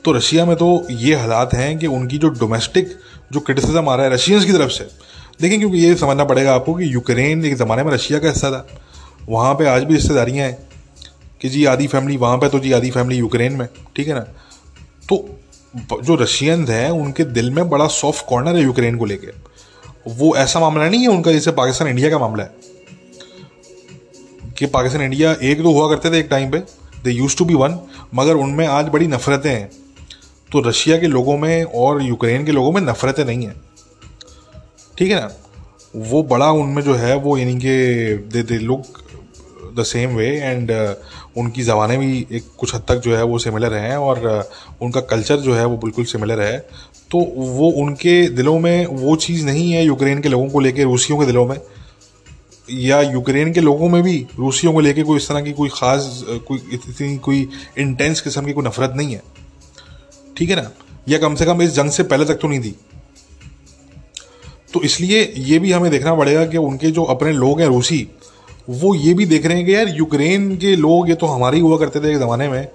तो 0.05 0.11
रशिया 0.11 0.45
में 0.45 0.55
तो 0.55 0.67
ये 0.91 1.15
हालात 1.15 1.53
हैं 1.53 1.77
कि 1.79 1.87
उनकी 1.89 2.17
जो 2.17 2.29
डोमेस्टिक 2.29 2.95
जो 3.31 3.39
क्रिटिसिज्म 3.39 3.89
आ 3.89 3.95
रहा 3.95 4.05
है 4.05 4.13
रशियंस 4.13 4.45
की 4.45 4.53
तरफ़ 4.53 4.71
से 4.71 4.87
देखिए 5.41 5.57
क्योंकि 5.57 5.77
ये 5.77 5.95
समझना 5.95 6.23
पड़ेगा 6.25 6.53
आपको 6.55 6.73
कि 6.73 6.93
यूक्रेन 6.93 7.45
एक 7.45 7.55
ज़माने 7.55 7.83
में 7.83 7.91
रशिया 7.93 8.19
का 8.19 8.27
हिस्सा 8.27 8.51
था। 8.51 8.67
वहाँ 9.29 9.53
पे 9.55 9.65
आज 9.65 9.83
भी 9.83 9.95
रिश्तेदारियाँ 9.95 10.47
हैं 10.47 10.57
कि 11.41 11.49
जी 11.49 11.65
आधी 11.65 11.87
फैमिली 11.87 12.17
वहाँ 12.17 12.37
पे 12.37 12.49
तो 12.49 12.59
जी 12.59 12.71
आधी 12.71 12.91
फैमिली 12.91 13.17
यूक्रेन 13.17 13.53
में, 13.53 13.67
ठीक 13.95 14.07
है 14.07 14.13
ना? 14.13 14.19
तो 15.09 15.99
जो 16.03 16.15
रशियंस 16.15 16.69
हैं, 16.69 16.89
उनके 16.91 17.23
दिल 17.25 17.51
में 17.51 17.69
बड़ा 17.69 17.87
सॉफ्ट 17.87 18.25
कॉर्नर 18.25 18.55
है 18.55 18.63
यूक्रेन 18.63 18.97
को 18.97 19.05
लेके। 19.05 19.27
वो 20.07 20.35
ऐसा 20.35 20.59
मामला 20.59 20.89
नहीं 20.89 21.01
है 21.01 21.07
उनका 21.07 21.31
जैसे 21.31 21.51
पाकिस्तान 21.51 21.87
इंडिया 21.87 22.09
का 22.09 22.17
मामला 22.19 22.43
है। 22.43 22.55
कि 24.57 24.65
पाकिस्तान 24.65 25.01
इंडिया 25.01 25.35
एक 25.43 25.63
दो 25.63 25.71
हुआ 25.71 25.89
करते 25.89 26.11
थे 26.11 26.19
एक 26.19 26.27
टाइम 26.29 26.51
पे 26.51 26.57
they 27.03 27.11
used 27.11 27.37
to 27.37 27.45
be 27.45 27.53
one 27.53 27.79
मगर 28.15 28.33
उनमें 28.33 28.67
आज 28.67 28.85
बड़ी 28.85 29.07
नफरतें 29.07 29.51
हैं। 29.51 29.71
तो 30.51 30.59
रशिया 30.59 30.97
के 30.97 31.07
लोगों 31.07 31.37
में 31.37 31.63
और 31.63 32.01
यूक्रेन 32.01 32.45
के 32.45 32.51
लोगों 32.51 32.71
में 32.71 32.81
नफरतें 32.81 33.25
नहीं 33.25 33.45
हैं। 33.45 33.61
ठीक 34.97 35.11
है 35.11 35.19
ना? 35.19 35.31
वो 35.95 36.23
बड़ा 36.23 36.51
उनमें 36.51 36.83
जो 36.83 36.93
है 36.95 37.15
वो 37.15 37.37
यानी 37.37 37.55
कि 37.55 37.77
they 38.33 38.43
they 38.43 38.57
look 38.57 38.83
the 39.79 39.83
same 39.83 40.09
way 40.09 40.27
and 40.27 40.95
उनकी 41.37 41.63
ज़बानें 41.63 41.99
भी 41.99 42.27
एक 42.31 42.43
कुछ 42.57 42.75
हद 42.75 42.81
तक 42.87 42.95
जो 42.95 43.15
है 43.17 43.23
वो 43.23 43.39
सिमिलर 43.39 43.73
हैं 43.73 43.97
और 43.97 44.45
uh, 44.45 44.81
उनका 44.81 45.01
कल्चर 45.01 45.37
जो 45.37 45.55
है 45.55 45.65
वो 45.65 45.77
बिल्कुल 45.77 46.05
सिमिलर 46.05 46.41
है। 46.41 46.67
तो 47.11 47.19
वो 47.37 47.69
उनके 47.71 48.29
दिलों 48.29 48.59
में 48.59 48.85
वो 48.85 49.15
चीज़ 49.15 49.45
नहीं 49.45 49.71
है 49.71 49.85
यूक्रेन 49.85 50.21
के 50.21 50.29
लोगों 50.29 50.49
को 50.49 50.59
लेकर 50.59 50.83
रूसियों 50.83 51.19
के 51.19 51.25
दिलों 51.25 51.45
में। 51.45 51.57
या 52.69 53.01
यूक्रेन 53.01 53.53
के 53.53 53.61
लोगों 53.61 53.89
में 53.89 54.03
भी 54.03 54.25
रूसियों 54.39 54.73
को 54.73 54.79
लेकर 54.79 55.03
कोई 55.03 55.17
इस 55.17 55.27
तरह 55.29 55.41
की 55.41 55.51
कोई 55.51 55.69
ख़ास, 55.69 56.23
कोई 56.27 56.57
इतनी, 56.73 57.17
कोई 57.17 57.49
इंटेंस 57.77 58.21
किस्म 58.21 58.45
की 58.45 58.53
कोई 58.53 58.65
नफरत 58.65 58.93
नहीं 58.95 59.13
है। 59.13 59.21
ठीक 60.37 60.49
है 60.49 60.55
ना? 60.55 60.71
या 61.09 61.17
कम 61.17 61.35
से 61.35 61.45
कम 61.45 61.61
इस 61.61 61.71
जंग 61.71 61.91
से 61.91 62.03
पहले 62.03 62.25
तक 62.25 62.35
तो 62.35 62.47
नहीं 62.47 62.59
थी। 62.59 62.75
तो 64.73 64.81
इसलिए 64.81 65.33
ये 65.37 65.59
भी 65.59 65.71
हमें 65.71 65.91
देखना 65.91 66.15
पड़ेगा 66.15 66.45
कि 66.45 66.57
उनके 66.57 66.91
जो 66.91 67.03
अपने 67.03 67.31
लोग 67.31 67.61
हैं 67.61 67.67
रूसी 67.67 68.07
वो 68.69 68.95
ये 68.95 69.13
भी 69.13 69.25
देख 69.25 69.45
रहे 69.45 69.57
हैं 69.57 69.65
कि 69.65 69.75
यार, 69.75 69.89
यूक्रेन 69.89 70.57
के 70.57 70.75
लोग 70.75 71.09
ये 71.09 71.15
तो 71.15 71.25
हमारे 71.25 71.57
ही 71.57 71.63
हुआ 71.63 71.77
करते 71.77 71.99
थे 71.99 72.11
एक 72.11 72.17
ज़माने 72.17 72.47
में। 72.47 72.67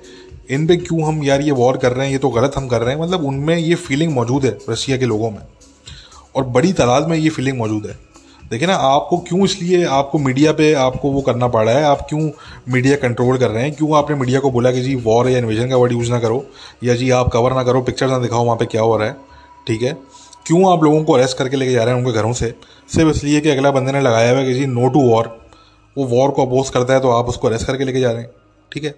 इन 0.50 0.66
पे 0.66 0.76
क्यों 0.76 1.02
हम 1.02 1.24
यार 1.24 1.40
ये 1.40 1.50
वॉर 1.50 1.76
कर 1.76 1.92
रहे 1.92 2.06
हैं, 2.06 2.12
ये 2.12 2.18
तो 2.18 2.28
गलत 2.28 2.52
हम 2.56 2.68
कर 2.68 2.82
रहे 2.82 2.94
हैं? 2.94 3.02
मतलब 3.02 3.24
उनमें 3.24 3.56
ये 3.56 3.74
फीलिंग 3.74 4.12
मौजूद 4.12 4.44
है 4.44 4.58
रशिया 4.70 4.96
के 4.96 5.04
लोगों 5.04 5.30
में। 5.30 5.38
और 6.36 6.44
बड़ी 6.44 6.72
तादाद 6.72 7.08
में 7.08 7.16
ये 7.16 7.28
फीलिंग 7.28 7.58
मौजूद 7.58 7.86
है। 7.86 7.98
देखिए 8.50 8.68
ना, 8.68 8.74
आपको 8.74 9.18
क्यों 9.18 9.44
इसलिए 9.44 9.84
आपको 9.84 10.18
मीडिया 10.18 10.52
पे 10.52 10.72
आपको 10.72 11.10
वो 11.10 11.20
करना 11.20 11.48
पड़ 11.48 11.64
रहा 11.64 11.78
है? 11.78 11.84
आप 11.84 12.06
क्यों 12.08 12.30
मीडिया 12.68 12.96
कंट्रोल 12.96 13.38
कर 13.38 13.50
रहे 13.50 13.62
हैं? 13.62 13.72
क्यों 13.72 13.96
आपने 13.96 14.16
मीडिया 14.16 14.40
को 14.40 14.50
बोला 14.50 14.72
कि 14.72 14.80
जी 14.80 14.94
वॉर 14.94 15.28
या 15.28 15.38
इन्वेजन 15.38 15.68
का 15.68 15.76
वर्ड 15.76 15.92
यूज़ 15.92 16.10
ना 16.10 16.18
करो? 16.18 16.46
या 16.84 16.94
जी, 16.94 17.10
आप 17.10 17.28
कवर 17.28 17.52
ना 17.52 17.62
करो 17.62 17.82
पिक्चर 17.82 18.08
ना 18.08 18.18
दिखाओ, 18.18 18.44
वहाँ 18.44 18.56
पे 18.56 18.64
क्या 18.64 18.82
हो 18.82 18.96
रहा 18.96 19.08
है? 19.08 19.16
ठीक 19.66 19.82
है? 19.82 19.96
क्यों 20.46 20.72
आप 20.72 20.84
लोगों 20.84 21.04
को 21.04 21.12
अरेस्ट 21.12 21.38
करके 21.38 21.56
लेके 21.56 21.72
जा 21.72 21.84
रहे 21.84 21.94
हैं 21.94 22.02
उनके 22.02 22.18
घरों 22.18 22.32
से? 22.32 22.54
सिर्फ़ 22.94 23.16
इसलिए 23.16 23.40
कि 23.40 23.48
अगला 23.48 23.70
बंदे 23.70 23.92
ने 23.92 24.00
लगाया 24.00 24.30
हुआ 24.30 24.40
है 24.40 24.46
कि 24.46 24.54
जी 24.54 24.66
नो 24.66 24.88
टू 24.88 25.00
वॉर 25.00 25.41
वो 25.96 26.04
वॉर 26.06 26.30
को 26.30 26.46
अपोज 26.46 26.70
करता 26.70 26.94
है 26.94 27.00
तो 27.00 27.10
आप 27.10 27.28
उसको 27.28 27.48
अरेस्ट 27.48 27.66
करके 27.66 27.84
लेके 27.84 28.00
जा 28.00 28.12
रहे 28.12 28.22
हैं। 28.22 28.30
ठीक 28.72 28.84
है? 28.84 28.94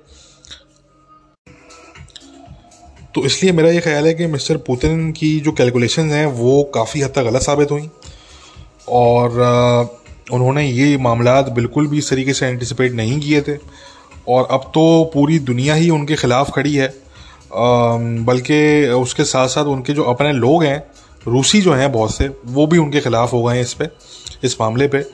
तो 3.15 3.25
इसलिए 3.27 3.53
मेरा 3.53 3.71
ये 3.71 3.81
ख्याल 3.81 4.07
है 4.07 4.13
कि 4.15 4.27
मिस्टर 4.27 4.57
पुतिन 4.59 5.11
की 5.13 5.39
जो 5.41 5.53
कैलकुलेशन 5.53 6.11
हैं, 6.11 6.27
वो 6.27 6.63
काफ़ी 6.75 7.01
हद 7.01 7.11
तक 7.11 7.23
गलत 7.23 7.43
साबित 7.43 7.71
हुई। 7.71 7.89
और 8.91 9.31
उन्होंने 10.33 10.67
ये 10.67 10.97
मामला 10.99 11.41
बिल्कुल 11.43 11.87
भी 11.87 11.99
इस 11.99 12.11
तरीके 12.11 12.35
से 12.35 12.47
एंटिसिपेट 12.47 12.93
नहीं 12.93 13.21
किए 13.21 13.41
थे। 13.41 13.57
और 14.29 14.49
अब 14.51 14.71
तो 14.75 15.11
पूरी 15.15 15.39
दुनिया 15.41 15.75
ही 15.75 15.91
उनके 15.91 16.15
ख़िलाफ़ 16.15 16.51
खड़ी 16.51 16.75
है। 16.75 16.93
बल्कि 18.25 18.89
उसके 18.95 19.25
साथ 19.25 19.49
साथ 19.49 19.65
उनके 19.67 19.93
जो 19.93 20.03
अपने 20.05 20.33
लोग 20.33 20.65
हैं 20.65 20.79
रूसी 21.27 21.61
जो 21.61 21.73
हैं 21.75 21.91
बहुत 21.93 22.15
से 22.15 22.29
वो 22.47 22.67
भी 22.67 22.79
उनके 22.79 23.01
ख़िलाफ़ 23.01 23.31
हो 23.31 23.43
गए 23.43 23.55
हैं 23.55 23.63
इस 23.63 23.73
पर 23.75 23.97
इस 24.45 24.61
मामले 24.61 24.89
पे। 24.89 25.05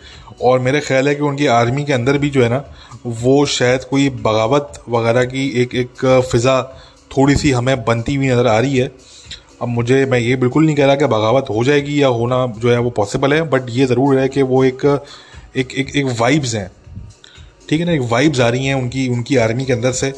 और 0.42 0.58
मेरे 0.60 0.80
ख्याल 0.80 1.08
है 1.08 1.14
कि 1.14 1.22
उनकी 1.22 1.46
आर्मी 1.48 1.84
के 1.84 1.92
अंदर 1.92 2.18
भी 2.18 2.30
जो 2.30 2.42
है 2.42 2.48
ना 2.48 2.64
वो 3.06 3.44
शायद 3.48 3.84
कोई 3.84 4.08
बगावत 4.20 4.82
वगैरह 4.88 5.24
की 5.26 5.48
एक 5.62 5.74
एक 5.74 6.04
फ़िज़ा 6.30 6.62
थोड़ी 7.10 7.34
सी 7.36 7.50
हमें 7.52 7.84
बनती 7.84 8.14
हुई 8.14 8.28
नज़र 8.28 8.46
आ 8.46 8.58
रही 8.58 8.76
है। 8.76 8.90
अब 9.62 9.68
मुझे 9.68 10.04
मैं 10.06 10.18
ये 10.18 10.36
बिल्कुल 10.36 10.64
नहीं 10.66 10.76
कह 10.76 10.86
रहा 10.86 10.94
कि 10.96 11.06
बगावत 11.06 11.46
हो 11.50 11.64
जाएगी 11.64 12.02
या 12.02 12.08
होना 12.10 12.46
जो 12.58 12.70
है 12.70 12.78
वो 12.78 12.90
पॉसिबल 12.92 13.34
है 13.34 13.42
बट 13.50 13.70
ये 13.70 13.86
ज़रूर 13.86 14.18
है 14.18 14.28
कि 14.28 14.42
वो 14.42 14.62
एक 14.64 14.84
एक 15.56 15.72
एक, 15.72 15.96
एक 15.96 16.06
वाइब्स 16.20 16.54
हैं। 16.54 16.70
ठीक 17.68 17.80
है 17.80 17.86
ना 17.86 17.92
एक 17.92 18.08
वाइब्स 18.10 18.40
आ 18.40 18.48
रही 18.48 18.66
हैं 18.66 18.74
उनकी 18.74 19.08
उनकी 19.08 19.36
आर्मी 19.38 19.64
के 19.64 19.72
अंदर 19.72 19.92
से 19.94 20.12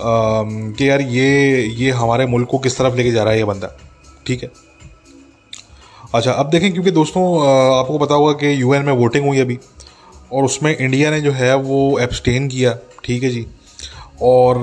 कि 0.00 0.88
यार 0.88 1.00
ये 1.00 1.62
ये 1.62 1.90
हमारे 1.92 2.26
मुल्क 2.26 2.48
को 2.50 2.58
किस 2.58 2.78
तरफ़ 2.78 2.96
लेके 2.96 3.10
जा 3.10 3.22
रहा 3.22 3.32
है 3.32 3.38
ये 3.38 3.44
बंदा। 3.44 3.76
ठीक 4.26 4.42
है? 4.42 4.50
अच्छा 6.14 6.32
अब 6.32 6.50
देखें, 6.50 6.72
क्योंकि 6.72 6.90
दोस्तों 6.90 7.22
आपको 7.78 7.98
पता 7.98 8.14
होगा 8.14 8.32
कि 8.32 8.60
यूएन 8.62 8.82
में 8.82 8.92
वोटिंग 8.92 9.26
हुई 9.26 9.38
अभी, 9.38 9.58
और 10.32 10.44
उसमें 10.44 10.76
इंडिया 10.76 11.10
ने 11.10 11.20
जो 11.20 11.32
है, 11.32 11.54
वो 11.56 11.98
एब्सटेन 11.98 12.48
किया, 12.48 12.76
ठीक 13.04 13.22
है 13.22 13.30
जी? 13.30 13.46
और 14.22 14.58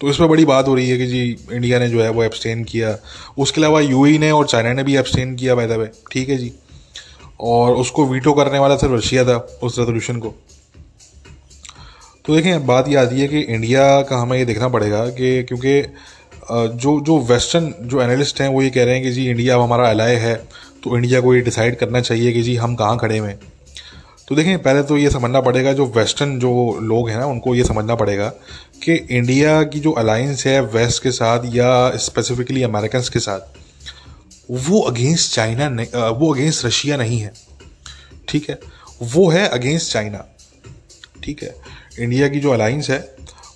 तो 0.00 0.08
इस 0.08 0.16
पर 0.16 0.26
बड़ी 0.26 0.44
बात 0.44 0.68
हो 0.68 0.74
रही 0.74 0.90
है 0.90 0.96
कि 0.98 1.06
जी, 1.06 1.22
इंडिया 1.52 1.78
ने 1.78 1.88
जो 1.88 2.02
है, 2.02 2.08
वो 2.10 2.22
एब्सटेन 2.22 2.64
किया। 2.64 2.96
उसके 3.38 3.60
अलावा 3.60 3.80
यू 3.80 4.06
ने 4.18 4.30
और 4.30 4.46
चाइना 4.46 4.72
ने 4.72 4.82
भी 4.82 4.96
एब्सटेन 4.96 5.34
किया 5.36 5.54
बाय 5.54 5.66
द 5.66 5.72
वे 5.72 5.90
ठीक 6.12 6.28
है 6.28 6.36
जी? 6.36 6.52
और 7.40 7.74
उसको 7.76 8.04
वीटो 8.06 8.32
करने 8.32 8.58
वाला 8.58 8.76
सिर्फ़ 8.76 8.94
रशिया 8.94 9.24
था, 9.24 9.36
उस 9.62 9.78
रेजोल्यूशन 9.78 10.18
को। 10.18 10.34
तो 12.24 12.34
देखें, 12.36 12.66
बात 12.66 12.88
ये 12.88 12.96
आती 12.96 13.20
है 13.20 13.28
कि 13.28 13.40
इंडिया 13.40 14.00
का 14.02 14.16
हमें 14.16 14.38
ये 14.38 14.44
देखना 14.44 14.68
पड़ेगा 14.68 15.04
कि, 15.06 15.42
क्योंकि 15.42 15.80
जो 16.50 17.00
जो 17.00 17.18
वेस्टर्न 17.24 17.72
जो 17.82 18.00
एनालिस्ट 18.02 18.40
हैं, 18.40 18.48
वो 18.48 18.62
ये 18.62 18.70
कह 18.70 18.84
रहे 18.84 18.94
हैं 18.94 19.02
कि 19.02 19.10
जी 19.12 19.28
इंडिया 19.30 19.54
अब 19.54 19.60
हमारा 19.60 19.88
अलाय 19.90 20.14
है 20.16 20.34
तो 20.84 20.96
इंडिया 20.96 21.20
को 21.20 21.34
ये 21.34 21.40
डिसाइड 21.40 21.76
करना 21.78 22.00
चाहिए 22.00 22.32
कि 22.32 22.42
जी, 22.42 22.56
हम 22.56 22.74
कहाँ 22.74 22.98
खड़े 22.98 23.18
हुए 23.18 23.34
तो 24.28 24.34
देखें 24.34 24.58
पहले 24.62 24.82
तो 24.82 24.96
ये 24.96 25.10
समझना 25.10 25.40
पड़ेगा, 25.40 25.72
जो 25.72 25.84
वेस्टर्न 25.86 26.38
जो 26.38 26.78
लोग 26.82 27.08
हैं 27.08 27.18
ना, 27.18 27.26
उनको 27.26 27.54
ये 27.54 27.64
समझना 27.64 27.94
पड़ेगा 27.94 28.28
कि 28.82 28.94
इंडिया 28.94 29.62
की 29.64 29.80
जो 29.80 29.92
अलायंस 29.92 30.46
है 30.46 30.60
वेस्ट 30.62 31.02
के 31.02 31.10
साथ 31.10 31.44
या 31.54 31.96
स्पेसिफिकली 31.98 32.62
अमेरिकन 32.62 33.02
के 33.12 33.18
साथ, 33.18 33.40
वो 34.50 34.80
अगेंस्ट 34.82 35.34
चाइना 35.34 35.68
नहीं 35.68 36.02
वो 36.18 36.32
अगेंस्ट 36.34 36.64
रशिया 36.66 36.96
नहीं 36.96 37.18
है। 37.18 37.32
ठीक 38.28 38.48
है? 38.50 38.58
वो 39.04 39.28
है 39.30 39.46
अगेंस्ट 39.48 39.92
चाइना 39.92 40.24
ठीक 41.24 41.42
है? 41.42 41.54
इंडिया 41.98 42.28
की 42.28 42.40
जो 42.40 42.50
अलायंस 42.50 42.90
है, 42.90 42.98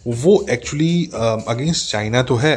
वो 0.07 0.45
एक्चुअली 0.51 1.11
अगेंस्ट 1.15 1.91
चाइना 1.91 2.23
तो 2.23 2.37
है 2.37 2.55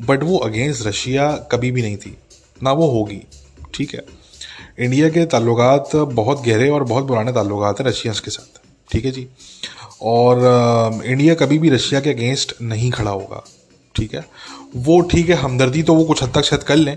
बट 0.00 0.22
वो 0.22 0.38
अगेंस्ट 0.38 0.86
रशिया 0.86 1.32
कभी 1.52 1.70
भी 1.70 1.82
नहीं 1.82 1.96
थी। 1.96 2.16
ना 2.62 2.72
वो 2.72 2.86
होगी। 2.90 3.20
ठीक 3.74 3.94
है? 3.94 4.04
इंडिया 4.78 5.08
के 5.08 5.24
ताल्लुकात 5.26 5.96
बहुत 5.96 6.42
गहरे 6.42 6.68
और 6.70 6.84
बहुत 6.84 7.08
पुराने 7.08 7.32
ताल्लुकात 7.32 7.80
हैं 7.80 7.86
रशियंस 7.86 8.20
के 8.20 8.30
साथ। 8.30 8.60
ठीक 8.92 9.04
है 9.04 9.10
जी? 9.10 9.26
और 10.02 11.02
इंडिया 11.04 11.34
कभी 11.34 11.58
भी 11.58 11.70
रशिया 11.70 12.00
के 12.00 12.10
अगेंस्ट 12.10 12.54
नहीं 12.62 12.90
खड़ा 12.90 13.10
होगा। 13.10 13.42
ठीक 13.94 14.14
है? 14.14 14.24
वो 14.76 15.00
ठीक 15.00 15.28
है 15.28 15.34
हमदर्दी 15.34 15.82
तो 15.82 15.94
वो 15.94 16.04
कुछ 16.04 16.22
हद 16.22 16.32
तक 16.34 16.42
शायद 16.42 16.62
कर 16.62 16.76
लें। 16.76 16.96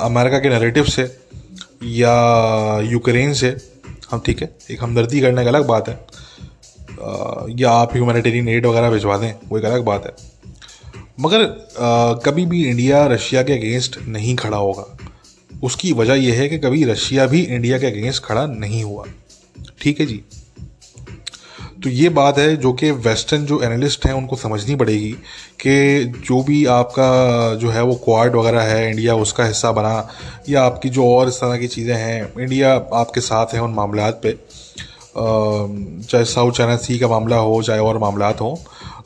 अमेरिका 0.00 0.38
के 0.38 0.48
नरेटिव 0.48 0.84
से 0.84 1.02
या 1.82 2.80
यूक्रेन 2.80 3.34
से। 3.34 3.56
हम 4.10 4.20
ठीक 4.26 4.42
है? 4.42 4.54
एक 4.70 4.82
हमदर्दी 4.82 5.20
करने 5.20 5.42
की 5.42 5.48
अलग 5.48 5.66
बात 5.66 5.88
है। 5.88 5.94
आ, 5.94 7.46
या 7.50 7.70
आप 7.70 7.92
ह्यूमैनिटेरियन 7.92 8.48
एड 8.48 8.66
वगैरह 8.66 8.90
भिजवा 8.90 9.16
दें 9.18 9.32
वो 9.48 9.58
एक 9.58 9.64
अलग 9.64 9.84
बात 9.84 10.06
है। 10.06 10.12
मगर 11.20 11.42
आ, 11.42 12.12
कभी 12.14 12.46
भी 12.46 12.64
इंडिया 12.68 13.06
रशिया 13.06 13.42
के 13.42 13.52
अगेंस्ट 13.52 13.98
नहीं 14.08 14.36
खड़ा 14.36 14.56
होगा। 14.56 14.84
उसकी 15.62 15.92
वजह 15.92 16.14
यह 16.14 16.34
है 16.34 16.48
कि 16.48 16.58
कभी 16.58 16.84
रशिया 16.84 17.26
भी 17.26 17.40
इंडिया 17.40 17.78
के 17.78 17.86
अगेंस्ट 17.86 18.22
खड़ा 18.24 18.46
नहीं 18.46 18.84
हुआ। 18.84 19.04
ठीक 19.80 20.00
है 20.00 20.06
जी? 20.06 20.20
तो 21.82 21.88
ये 21.88 22.08
बात 22.08 22.38
है 22.38 22.56
जो 22.56 22.72
कि 22.72 22.90
वेस्टर्न 22.90 23.44
जो 23.46 23.60
एनालिस्ट 23.62 24.06
हैं 24.06 24.12
उनको 24.12 24.36
समझनी 24.36 24.74
पड़ेगी 24.76 25.10
कि 25.60 26.04
जो 26.26 26.42
भी 26.42 26.64
आपका 26.66 27.54
जो 27.54 27.70
है 27.70 27.82
वो 27.82 27.94
क्वाड 27.94 28.36
वगैरह 28.36 28.62
है 28.62 28.90
इंडिया 28.90 29.14
उसका 29.16 29.44
हिस्सा 29.44 29.72
बना 29.72 30.08
या 30.48 30.62
आपकी 30.62 30.88
जो 30.88 31.06
और 31.06 31.28
इस 31.28 31.34
तरह 31.34 31.56
की 31.56 31.68
चीज़ें 31.68 31.94
हैं 31.94 32.32
इंडिया 32.40 32.74
आपके 32.94 33.20
साथ 33.20 33.54
है 33.54 33.62
उन 33.62 33.70
मामला 33.70 34.10
पे। 34.24 34.32
चाहे 35.14 36.24
साउथ 36.24 36.52
चाइना 36.52 36.76
सी 36.76 36.98
का 36.98 37.08
मामला 37.08 37.36
हो 37.36 37.62
चाहे 37.62 37.80
और 37.80 37.98
मामला 37.98 38.28
हो 38.40 38.58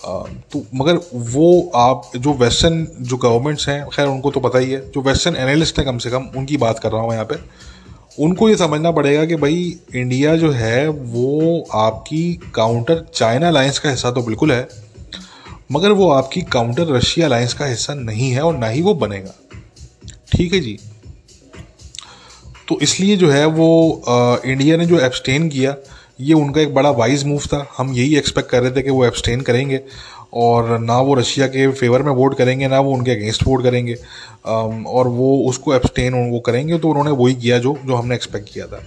तो 0.04 0.66
मगर 0.74 1.00
वो 1.14 1.72
आप 1.74 2.10
जो 2.16 2.32
वेस्टर्न 2.32 2.86
जो 3.00 3.16
गवर्नमेंट्स 3.16 3.68
हैं 3.68 3.88
खैर 3.88 4.06
उनको 4.06 4.30
तो 4.30 4.40
पता 4.40 4.58
ही 4.58 4.70
है 4.70 4.90
जो 4.90 5.00
वेस्टर्न 5.00 5.36
एनालिस्ट 5.36 5.78
हैं 5.78 5.86
कम 5.86 5.98
से 5.98 6.10
कम 6.10 6.28
उनकी 6.36 6.56
बात 6.56 6.78
कर 6.78 6.92
रहा 6.92 7.02
हूँ 7.02 7.12
यहाँ 7.12 7.24
पे 7.24 7.34
उनको 8.18 8.48
ये 8.48 8.56
समझना 8.56 8.90
पड़ेगा 8.90 9.24
कि 9.24 9.36
भाई 9.36 9.78
इंडिया 9.94 10.36
जो 10.36 10.50
है 10.50 10.88
वो 10.88 11.66
आपकी 11.72 12.40
काउंटर 12.54 13.04
चाइना 13.14 13.48
अलायंस 13.48 13.78
का 13.78 13.90
हिस्सा 13.90 14.10
तो 14.10 14.22
बिल्कुल 14.22 14.52
है 14.52 14.68
मगर 15.72 15.92
वो 15.92 16.10
आपकी 16.10 16.42
काउंटर 16.42 16.86
रशिया 16.86 17.26
अलायंस 17.26 17.54
का 17.54 17.66
हिस्सा 17.66 17.94
नहीं 17.94 18.30
है 18.30 18.42
और 18.42 18.58
ना 18.58 18.66
ही 18.66 18.82
वो 18.82 18.94
बनेगा। 18.94 19.34
ठीक 20.32 20.52
है 20.52 20.60
जी? 20.60 20.78
तो 22.68 22.78
इसलिए 22.82 23.16
जो 23.16 23.30
है 23.30 23.46
वो 23.46 24.02
आ, 24.08 24.36
इंडिया 24.46 24.76
ने 24.76 24.86
जो 24.86 25.00
एब्सटेन 25.00 25.48
किया 25.48 25.74
ये 26.18 26.35
उनका 26.35 26.61
एक 26.61 26.74
बड़ा 26.74 26.90
वाइज 26.92 27.24
मूव 27.24 27.46
था। 27.46 27.66
हम 27.77 27.92
यही 27.92 28.16
एक्सपेक्ट 28.16 28.50
कर 28.50 28.62
रहे 28.62 28.70
थे 28.70 28.83
कि 28.83 28.90
वो 28.90 29.05
एब्सटेन 29.07 29.40
करेंगे 29.42 29.81
और 30.35 30.79
ना 30.81 30.98
वो 31.00 31.14
रशिया 31.14 31.46
के 31.46 31.70
फेवर 31.70 32.03
में 32.03 32.11
वोट 32.12 32.37
करेंगे, 32.38 32.68
ना 32.68 32.81
वो 32.81 32.92
उनके 32.92 33.11
अगेंस्ट 33.11 33.46
वोट 33.46 33.62
करेंगे। 33.62 33.96
और 34.44 35.09
वो 35.09 35.37
उसको 35.48 35.74
एब्सटेन 35.74 36.14
वो 36.31 36.40
करेंगे 36.40 36.79
तो 36.79 36.88
उन्होंने 36.88 37.11
वही 37.12 37.35
किया 37.35 37.59
जो 37.59 37.77
जो 37.87 37.94
हमने 37.94 38.14
एक्सपेक्ट 38.14 38.53
किया 38.53 38.66
था। 38.66 38.83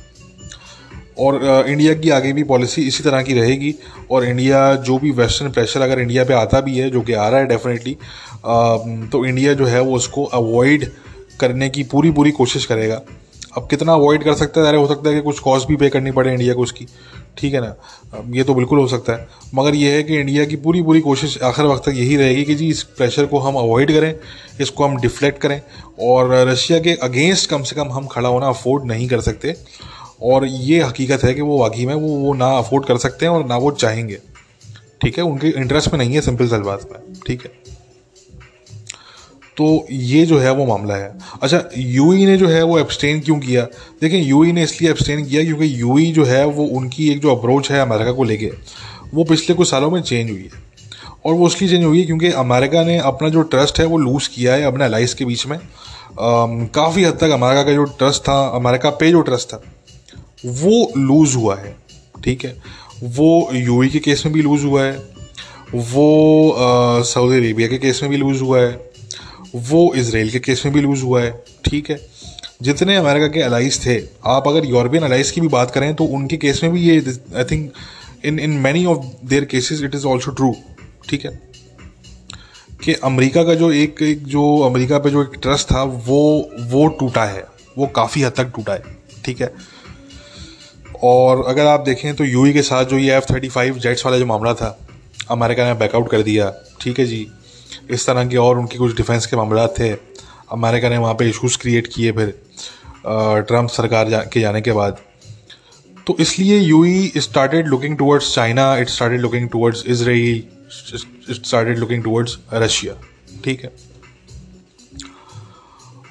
और 1.20 1.66
इंडिया 1.68 1.94
की 1.94 2.10
आगे 2.10 2.32
भी 2.34 2.44
पॉलिसी 2.46 2.82
इसी 2.88 3.04
तरह 3.04 3.22
की 3.22 3.34
रहेगी 3.34 3.74
और 4.12 4.26
इंडिया 4.26 4.60
जो 4.78 4.98
भी 5.00 5.12
वेस्टर्न 5.12 5.52
प्रेशर 5.52 5.82
अगर 5.82 6.00
इंडिया 6.00 6.24
पे 6.24 6.34
आता 6.34 6.62
भी 6.62 6.78
है, 6.78 6.90
जो 6.90 7.02
कि 7.02 7.14
आ 7.14 7.28
रहा 7.30 7.40
है 7.40 7.48
डेफिनेटली 7.48 7.98
तो 9.12 9.26
इंडिया 9.26 9.54
जो 9.54 9.66
है 9.66 9.82
वो 9.82 9.96
उसको 9.96 10.24
अवॉइड 10.24 10.86
करने 11.40 11.70
की 11.70 11.84
पूरी 11.86 12.12
पूरी 12.12 12.32
कोशिश 12.32 12.66
करेगा। 12.66 13.02
अब 13.58 13.68
कितना 13.70 13.94
अवॉइड 13.94 14.24
कर 14.24 14.34
सकता 14.34 14.62
है? 14.62 14.68
अरे, 14.68 14.78
हो 14.78 14.88
सकता 14.88 15.10
है 15.10 15.16
कि 15.16 15.22
कुछ 15.22 15.40
कॉस्ट 15.40 15.68
भी 15.68 15.76
पे 15.76 15.90
करनी 15.90 16.12
पड़े 16.12 16.32
इंडिया 16.32 16.54
को 16.54 16.62
उसकी। 16.62 16.88
ठीक 17.38 17.54
है 17.54 17.62
ना? 17.62 17.76
ये 18.30 18.44
तो 18.44 18.54
बिल्कुल 18.54 18.80
हो 18.80 18.88
सकता 18.88 19.14
है। 19.14 19.28
मगर 19.56 19.76
ये 19.76 19.92
है 19.92 20.04
कि 20.04 20.18
इंडिया 20.18 20.46
की 20.46 20.56
पूरी 20.56 20.82
पूरी 20.82 21.02
कोशिश 21.02 21.42
आखिर 21.44 21.66
वक्त 21.66 21.84
तक 21.84 21.96
यही 21.96 22.16
रहेगी 22.16 22.44
कि 22.44 22.56
जी, 22.56 22.70
इस 22.70 22.84
प्रेशर 22.84 23.26
को 23.26 23.40
हम 23.40 23.56
अवॉइड 23.56 23.92
करें, 23.92 24.16
इसको 24.62 24.86
हम 24.86 24.98
डिफ्लेक्ट 24.98 25.42
करें। 25.42 25.62
और 26.00 26.34
रशिया 26.34 26.80
के 26.80 26.94
अगेंस्ट 26.94 27.50
कम 27.50 27.64
से 27.64 27.76
कम 27.76 27.92
हम 27.92 28.08
खड़ा 28.08 28.30
होना 28.30 28.48
अफोर्ड 28.48 28.86
नहीं 28.86 29.08
कर 29.08 29.22
सकते। 29.22 29.56
और 30.22 30.46
ये 30.46 30.84
हकीकत 30.84 31.24
है 31.24 31.34
कि 31.34 31.42
वो 31.42 31.58
वाकई 31.58 31.86
में 31.86 31.96
वो 31.96 32.08
वो 32.08 32.34
ना 32.34 32.58
अफोर्ड 32.58 32.86
कर 32.86 32.98
सकते 32.98 33.26
हैं 33.26 33.34
और 33.34 33.46
ना 33.46 33.58
वो 33.58 33.72
चाहेंगे। 33.72 34.18
ठीक 35.02 35.18
है? 35.18 35.24
उनके 35.24 35.48
इंटरेस्ट 35.48 35.92
में 35.92 35.98
नहीं 35.98 36.14
है 36.16 36.22
सिंपल 36.22 36.48
सल 36.48 36.62
बात 36.62 36.90
में 36.92 37.14
ठीक 37.28 37.44
है? 37.46 37.67
तो 39.58 39.86
ये 39.92 40.26
जो 40.26 40.38
है 40.40 40.52
वो 40.54 40.66
मामला 40.66 40.96
है। 40.96 41.12
अच्छा 41.42 41.64
यूई 41.78 42.26
ने 42.26 42.38
जो 42.38 42.48
है 42.48 42.64
वो 42.64 42.78
एब्सटेन 42.80 43.20
क्यों 43.20 43.40
किया? 43.40 43.64
देखिए 44.02 44.20
यूई 44.20 44.52
ने 44.52 44.64
इसलिए 44.64 44.90
एब्सटेन 44.92 45.26
किया 45.26 45.44
क्योंकि 45.44 45.82
यूई 45.82 46.12
जो 46.12 46.26
है 46.26 46.46
वो 46.48 46.66
उनकी 46.78 47.10
एक 47.12 47.22
जो 47.22 47.36
अप्रोच 47.36 47.72
है 47.72 47.80
अमेरिका 47.82 48.12
को 48.12 48.24
लेके, 48.24 48.52
वो 49.14 49.24
पिछले 49.24 49.56
कुछ 49.56 49.70
सालों 49.70 49.92
में 49.92 50.02
चेंज 50.02 50.30
हुई 50.30 50.42
है। 50.44 50.66
और 51.26 51.34
वो 51.34 51.48
इसलिए 51.48 51.70
चेंज 51.70 51.84
हुई 51.84 52.00
है 52.00 52.06
क्योंकि 52.06 52.32
अमेरिका 52.38 52.84
ने 52.84 52.98
अपना 53.00 53.30
जो 53.30 53.42
ट्रस्ट 53.44 53.80
है 53.80 53.86
वो 53.86 53.98
लूज़ 53.98 54.30
किया 54.30 54.54
है 54.54 54.64
अपने 54.64 54.86
अलाइस 54.86 55.14
के 55.14 55.26
बीच 55.26 55.46
में। 55.48 55.60
काफ़ी 56.20 57.04
हद 57.04 57.18
तक 57.22 57.30
अमेरिका 57.32 57.64
का 57.64 57.74
जो 57.74 57.84
ट्रस्ट 57.84 58.22
था, 58.22 58.42
अमेरिका 58.56 58.90
पे 58.90 59.12
जो 59.12 59.22
ट्रस्ट 59.22 59.48
था, 59.48 59.62
वो 60.46 60.92
लूज़ 60.98 61.36
हुआ 61.38 61.56
है, 61.56 61.76
ठीक 62.24 62.46
है? 62.46 62.56
वो 63.04 63.50
यूई 63.54 63.90
के 63.90 64.00
केस 64.00 64.24
में 64.26 64.34
भी 64.34 64.42
लूज़ 64.42 64.66
हुआ 64.66 64.84
है, 64.84 64.98
वो 65.74 67.04
सऊदी 67.06 67.38
अरेबिया 67.38 67.68
के 67.68 67.78
केस 67.78 68.00
में 68.04 68.12
भी 68.12 68.18
लूज़ 68.18 68.42
हुआ 68.44 68.60
है 68.60 68.87
वो 69.56 69.94
इसराइल 69.96 70.30
के 70.30 70.40
केस 70.40 70.62
में 70.66 70.74
भी 70.74 70.82
लूज़ 70.82 71.04
हुआ 71.04 71.22
है, 71.22 71.32
ठीक 71.66 71.90
है? 71.90 72.00
जितने 72.62 72.96
अमेरिका 72.96 73.28
के 73.28 73.42
अलाइज 73.42 73.86
थे, 73.86 73.98
आप 74.26 74.48
अगर 74.48 74.66
यूरोपियन 74.66 75.04
अलाइज 75.04 75.32
की 75.32 75.42
भी 75.42 75.48
बात 75.48 75.72
करें 75.72 75.94
तो 75.96 76.04
उनके 76.04 76.38
केस 76.38 76.64
में 76.64 76.72
भी 76.72 76.82
ये 76.82 76.98
I 77.38 77.44
think 77.44 77.72
in 78.26 78.40
in 78.40 78.52
many 78.60 78.86
of 78.86 79.06
their 79.26 79.46
cases 79.46 79.82
it 79.84 79.96
is 79.96 80.06
also 80.08 80.32
true 80.32 80.54
ठीक 81.10 81.26
है? 81.26 81.32
कि 82.84 82.94
अमेरिका 82.94 83.44
का 83.44 83.54
जो 83.56 83.72
एक 83.74 84.02
एक 84.02 84.24
जो 84.26 84.44
अमेरिका 84.60 85.00
पे 85.00 85.10
जो 85.10 85.24
एक 85.24 85.40
ट्रस्ट 85.42 85.72
था, 85.72 85.84
वो 85.84 86.50
वो 86.62 86.88
टूटा 87.00 87.26
है, 87.26 87.46
वो 87.78 87.88
काफ़ी 87.96 88.22
हद 88.22 88.34
तक 88.38 88.52
टूटा 88.56 88.74
है, 88.74 88.84
ठीक 89.26 89.42
है? 89.42 89.54
और 91.04 91.44
अगर 91.48 91.66
आप 91.66 91.80
देखें 91.80 92.14
तो 92.16 92.24
यूई 92.24 92.54
के 92.54 92.62
साथ 92.62 92.86
जो 92.86 92.98
ये 92.98 93.16
एफ़ 93.16 93.26
थर्टी 93.32 93.50
फाइव 93.50 93.80
जेट्स 93.80 94.06
वाला 94.06 94.18
जो 94.18 94.26
मामला 94.26 94.54
था, 94.54 94.78
अमेरिका 95.32 95.66
ने 95.66 95.74
बैकआउट 95.80 96.10
कर 96.12 96.22
दिया, 96.22 96.54
ठीक 96.82 97.00
है 97.00 97.06
जी? 97.06 97.28
इस 97.92 98.06
तरह 98.08 98.28
के 98.28 98.38
और 98.38 98.60
उनकी 98.60 98.78
कुछ 98.78 98.96
डिफेंस 98.98 99.26
के 99.26 99.38
मामला 99.38 99.68
थे। 99.80 99.92
अमेरिका 100.52 100.90
ने 100.90 100.98
वहाँ 100.98 101.14
पे 101.14 101.30
इश्यूज़ 101.30 101.58
क्रिएट 101.58 101.88
किए 101.94 102.12
फिर 102.12 102.34
ट्रंप 103.06 103.70
सरकार 103.70 104.10
जा, 104.10 104.20
के 104.24 104.40
जाने 104.40 104.62
के 104.62 104.72
बाद। 104.72 104.98
तो 106.08 106.16
इसलिए 106.20 106.60
U 106.60 106.84
E 106.86 107.12
started 107.18 107.68
looking 107.68 107.98
towards 107.98 108.34
China 108.36 108.76
it 108.78 108.90
started 108.90 109.22
looking 109.22 109.50
towards 109.50 109.84
Israel 109.88 110.44
it 111.30 111.46
started 111.46 111.78
looking 111.80 112.04
towards 112.04 112.38
Russia 112.54 112.94
ठीक 113.44 113.64
है? 113.64 113.72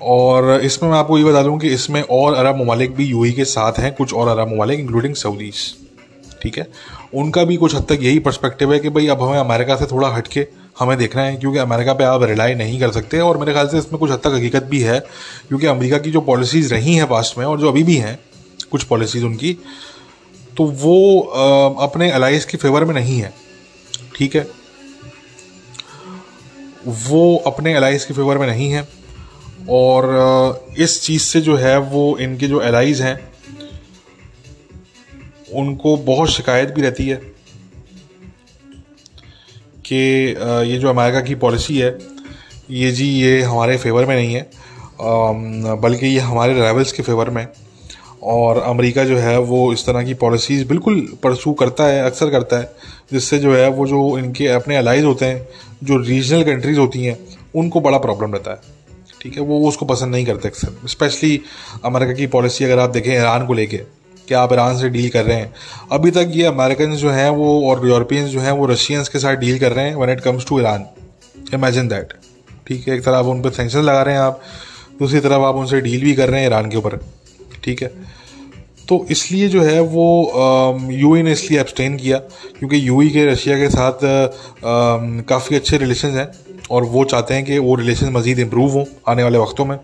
और 0.03 0.61
इसमें 0.65 0.91
मैं 0.91 0.99
आपको 0.99 1.19
ये 1.19 1.25
बता 1.25 1.43
दूँ 1.43 1.59
कि 1.59 1.69
इसमें 1.75 2.01
और 2.03 2.35
अरब 2.35 2.57
ममालिक 2.57 2.95
भी 2.97 3.05
यू 3.05 3.25
के 3.37 3.45
साथ 3.47 3.79
हैं 3.79 3.93
कुछ 3.95 4.13
और 4.15 4.29
अरब 4.29 4.53
ममालिक 4.53 4.81
इंक्लूडिंग 4.81 5.15
सऊदीज 5.15 5.63
ठीक 6.43 6.59
है? 6.59 6.67
उनका 7.15 7.45
भी 7.45 7.57
कुछ 7.57 7.75
हद 7.75 7.87
तक 7.89 7.99
यही 8.03 8.19
पर्सपेक्टिव 8.19 8.73
है 8.73 8.79
कि 8.79 8.89
भाई 8.91 9.07
अब 9.07 9.23
हमें 9.23 9.39
अमेरिका 9.39 9.77
से 9.77 9.87
थोड़ा 9.87 10.09
हटके 10.09 10.47
हमें 10.77 10.97
देखना 10.99 11.23
है, 11.23 11.37
क्योंकि 11.37 11.59
अमेरिका 11.59 11.93
पे 11.95 12.05
आप 12.05 12.23
रिलाई 12.25 12.55
नहीं 12.55 12.79
कर 12.81 12.91
सकते 12.93 13.21
और 13.21 13.39
मेरे 13.39 13.53
ख्याल 13.53 13.69
से 13.69 13.79
इसमें 13.79 13.99
कुछ 14.01 14.11
हद 14.11 14.19
तक 14.19 14.33
हकीकत 14.35 14.65
भी 14.65 14.81
है, 14.81 14.99
क्योंकि 15.49 15.67
अमेरिका 15.67 15.99
की 15.99 16.11
जो 16.11 16.21
पॉलिसीज़ 16.23 16.73
रही 16.75 16.95
हैं 16.95 17.07
पास्ट 17.09 17.39
में 17.39 17.45
और 17.47 17.61
जो 17.61 17.69
अभी 17.69 17.83
भी 17.83 17.97
हैं, 17.97 18.19
कुछ 18.71 18.83
पॉलिसीज़ 18.85 19.25
उनकी 19.25 19.57
तो 20.57 20.65
वो 20.65 21.21
अपने 21.81 22.11
अलाइज 22.11 22.45
के 22.45 22.59
फेवर 22.59 22.85
में 22.85 22.95
नहीं 22.95 23.19
है, 23.19 23.33
ठीक 24.17 24.37
है? 24.37 24.47
वो 26.87 27.37
अपने 27.47 27.75
अलाइज 27.75 28.05
के 28.05 28.15
फेवर 28.15 28.39
में 28.39 28.47
नहीं 28.47 28.71
है 28.71 28.87
और 29.71 30.75
इस 30.79 31.01
चीज़ 31.03 31.23
से 31.23 31.41
जो 31.41 31.57
है 31.57 31.77
वो 31.79 32.17
इनके 32.19 32.49
जो 32.49 32.61
एलाइज 32.63 33.03
हैं, 33.03 33.19
उनको 35.55 35.97
बहुत 35.97 36.31
शिकायत 36.31 36.71
भी 36.71 36.83
रहती 36.83 37.09
है। 37.09 37.21
कि 39.87 39.97
ये 40.71 40.79
जो 40.79 40.89
अमेरिका 40.89 41.21
की 41.21 41.35
पॉलिसी 41.35 41.79
है, 41.79 41.99
ये 42.71 42.91
जी, 42.91 43.07
ये 43.07 43.43
हमारे 43.43 43.77
फेवर 43.77 44.07
में 44.07 44.17
नहीं 44.17 44.35
है। 44.35 44.51
बल्कि 45.77 46.07
ये 46.07 46.19
हमारे 46.19 46.53
रेवल्स 46.53 46.93
के 46.93 47.03
फेवर 47.03 47.31
में। 47.31 47.47
और 48.23 48.59
अमेरिका 48.59 49.05
जो 49.05 49.17
है, 49.17 49.39
वो 49.39 49.73
इस 49.73 49.87
तरह 49.87 50.03
की 50.03 50.15
पॉलिसीज़ 50.15 50.65
बिल्कुल 50.69 51.01
परसू 51.23 51.53
करता 51.53 51.85
है, 51.85 52.03
अक्सर 52.03 52.31
करता 52.31 52.59
है, 52.59 52.75
जिससे 53.13 53.39
जो 53.39 53.55
है, 53.55 53.69
वो 53.71 53.87
जो 53.87 54.19
इनके 54.19 54.47
अपने 54.49 54.77
अलाइज 54.77 55.05
होते 55.05 55.25
हैं, 55.25 55.49
जो 55.85 55.97
रीजनल 55.97 56.43
कंट्रीज़ 56.43 56.79
होती 56.79 57.05
हैं, 57.05 57.19
उनको 57.55 57.81
बड़ा 57.81 57.99
प्रॉब्लम 57.99 58.33
रहता 58.33 58.51
है। 58.51 58.59
ठीक 59.23 59.37
है, 59.37 59.43
वो 59.43 59.69
उसको 59.69 59.87
पसंद 59.87 60.13
नहीं 60.13 60.27
करते 60.27 60.49
अक्सर। 60.49 60.89
स्पेशली 60.89 61.41
अमेरिका 61.85 62.13
की 62.13 62.27
पॉलिसी 62.27 62.65
अगर 62.65 62.79
आप 62.79 62.91
देखें, 62.91 63.13
ईरान 63.15 63.47
को 63.47 63.55
लेके 63.55 63.77
कि 64.29 64.35
आप 64.35 64.53
ईरान 64.53 64.79
से 64.79 64.89
डील 64.89 65.09
कर 65.11 65.25
रहे 65.25 65.37
हैं? 65.37 65.53
अभी 65.93 66.11
तक 66.11 66.33
ये 66.35 66.45
अमेरिकन 66.47 66.95
जो 66.97 67.11
हैं, 67.11 67.29
वो 67.31 67.71
और 67.71 67.87
यूरोपियंस 67.89 68.31
जो 68.31 68.41
हैं, 68.41 68.53
वो 68.53 68.67
रशियंस 68.67 69.09
के 69.09 69.19
साथ 69.19 69.37
डील 69.37 69.59
कर 69.59 69.73
रहे 69.73 69.89
हैं 69.89 69.95
when 69.97 70.11
it 70.11 70.21
comes 70.21 70.47
to 70.49 70.61
Iran 70.61 70.87
imagine 71.55 71.89
that 71.89 72.13
ठीक 72.67 72.89
है, 72.89 72.95
एक 72.95 73.05
तरफ़ 73.05 73.15
आप 73.15 73.27
उन 73.27 73.43
पर 73.43 73.51
सेंक्शन 73.53 73.81
लगा 73.81 74.03
रहे 74.03 74.15
हैं 74.15 74.21
आप, 74.21 74.41
दूसरी 74.99 75.21
तरफ़ 75.21 75.43
आप 75.43 75.55
उनसे 75.55 75.81
डील 75.81 76.03
भी 76.03 76.15
कर 76.15 76.31
रहे 76.31 76.41
हैं 76.41 76.47
ईरान 76.47 76.71
के 76.71 76.77
ऊपर. 76.77 76.99
ठीक 77.65 77.83
है? 77.83 77.91
तो 78.89 79.05
इसलिए 79.11 79.49
जो 79.49 79.63
है 79.63 79.81
वो 79.83 80.89
यू 80.91 81.15
ने 81.23 81.33
इसलिए 81.33 81.61
एब्सटेन 81.61 81.97
किया 81.97 82.19
क्योंकि 82.59 82.89
यू 82.89 82.99
के 83.13 83.25
रशिया 83.27 83.57
के 83.59 83.69
साथ 83.69 83.99
काफ़ी 85.29 85.57
अच्छे 85.57 85.79
रिलेशन 85.79 86.09
हैं 86.09 86.29
और 86.71 86.85
वो 86.85 87.05
चाहते 87.05 87.35
हैं 87.35 87.45
कि 87.45 87.59
वो 87.59 87.75
रिलेशन 87.75 88.13
मज़ीद 88.13 88.39
इम्प्रूव 88.39 88.73
हों 88.73 88.85
आने 89.09 89.23
वाले 89.23 89.39
वक्तों 89.39 89.65
में. 89.65 89.79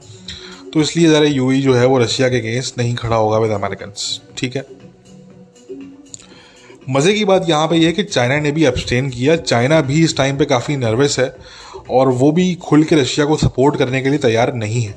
तो 0.73 0.81
इसलिए 0.81 1.09
ज़रा 1.09 1.27
यूई 1.27 1.61
जो 1.63 1.75
है 1.75 1.87
वो 1.87 1.99
रशिया 1.99 2.29
के 2.29 2.39
अगेंस्ट 2.39 2.79
नहीं 2.79 2.95
खड़ा 2.95 3.17
होगा 3.17 3.39
विद 3.39 3.51
अमेरिकन 3.53 3.93
ठीक 4.39 4.57
है? 4.57 4.65
मज़े 6.91 7.13
की 7.15 7.25
बात 7.25 7.49
यहाँ 7.49 7.67
पे 7.69 7.77
यह 7.77 7.87
है 7.87 7.93
कि 7.93 8.03
चाइना 8.03 8.39
ने 8.41 8.51
भी 8.53 8.65
एब्सटेन 8.67 9.11
किया। 9.11 9.37
चाइना 9.37 9.81
भी 9.81 10.03
इस 10.05 10.17
टाइम 10.17 10.39
पे 10.39 10.45
काफ़ी 10.45 10.77
नर्वस 10.77 11.19
है 11.19 11.35
और 11.91 12.09
वो 12.13 12.31
भी 12.33 12.55
खुल 12.63 12.85
के 12.85 12.97
रशिया 12.97 13.27
को 13.27 13.37
सपोर्ट 13.37 13.77
करने 13.79 14.01
के 14.03 14.09
लिए 14.09 14.19
तैयार 14.19 14.55
नहीं 14.55 14.83
है। 14.83 14.95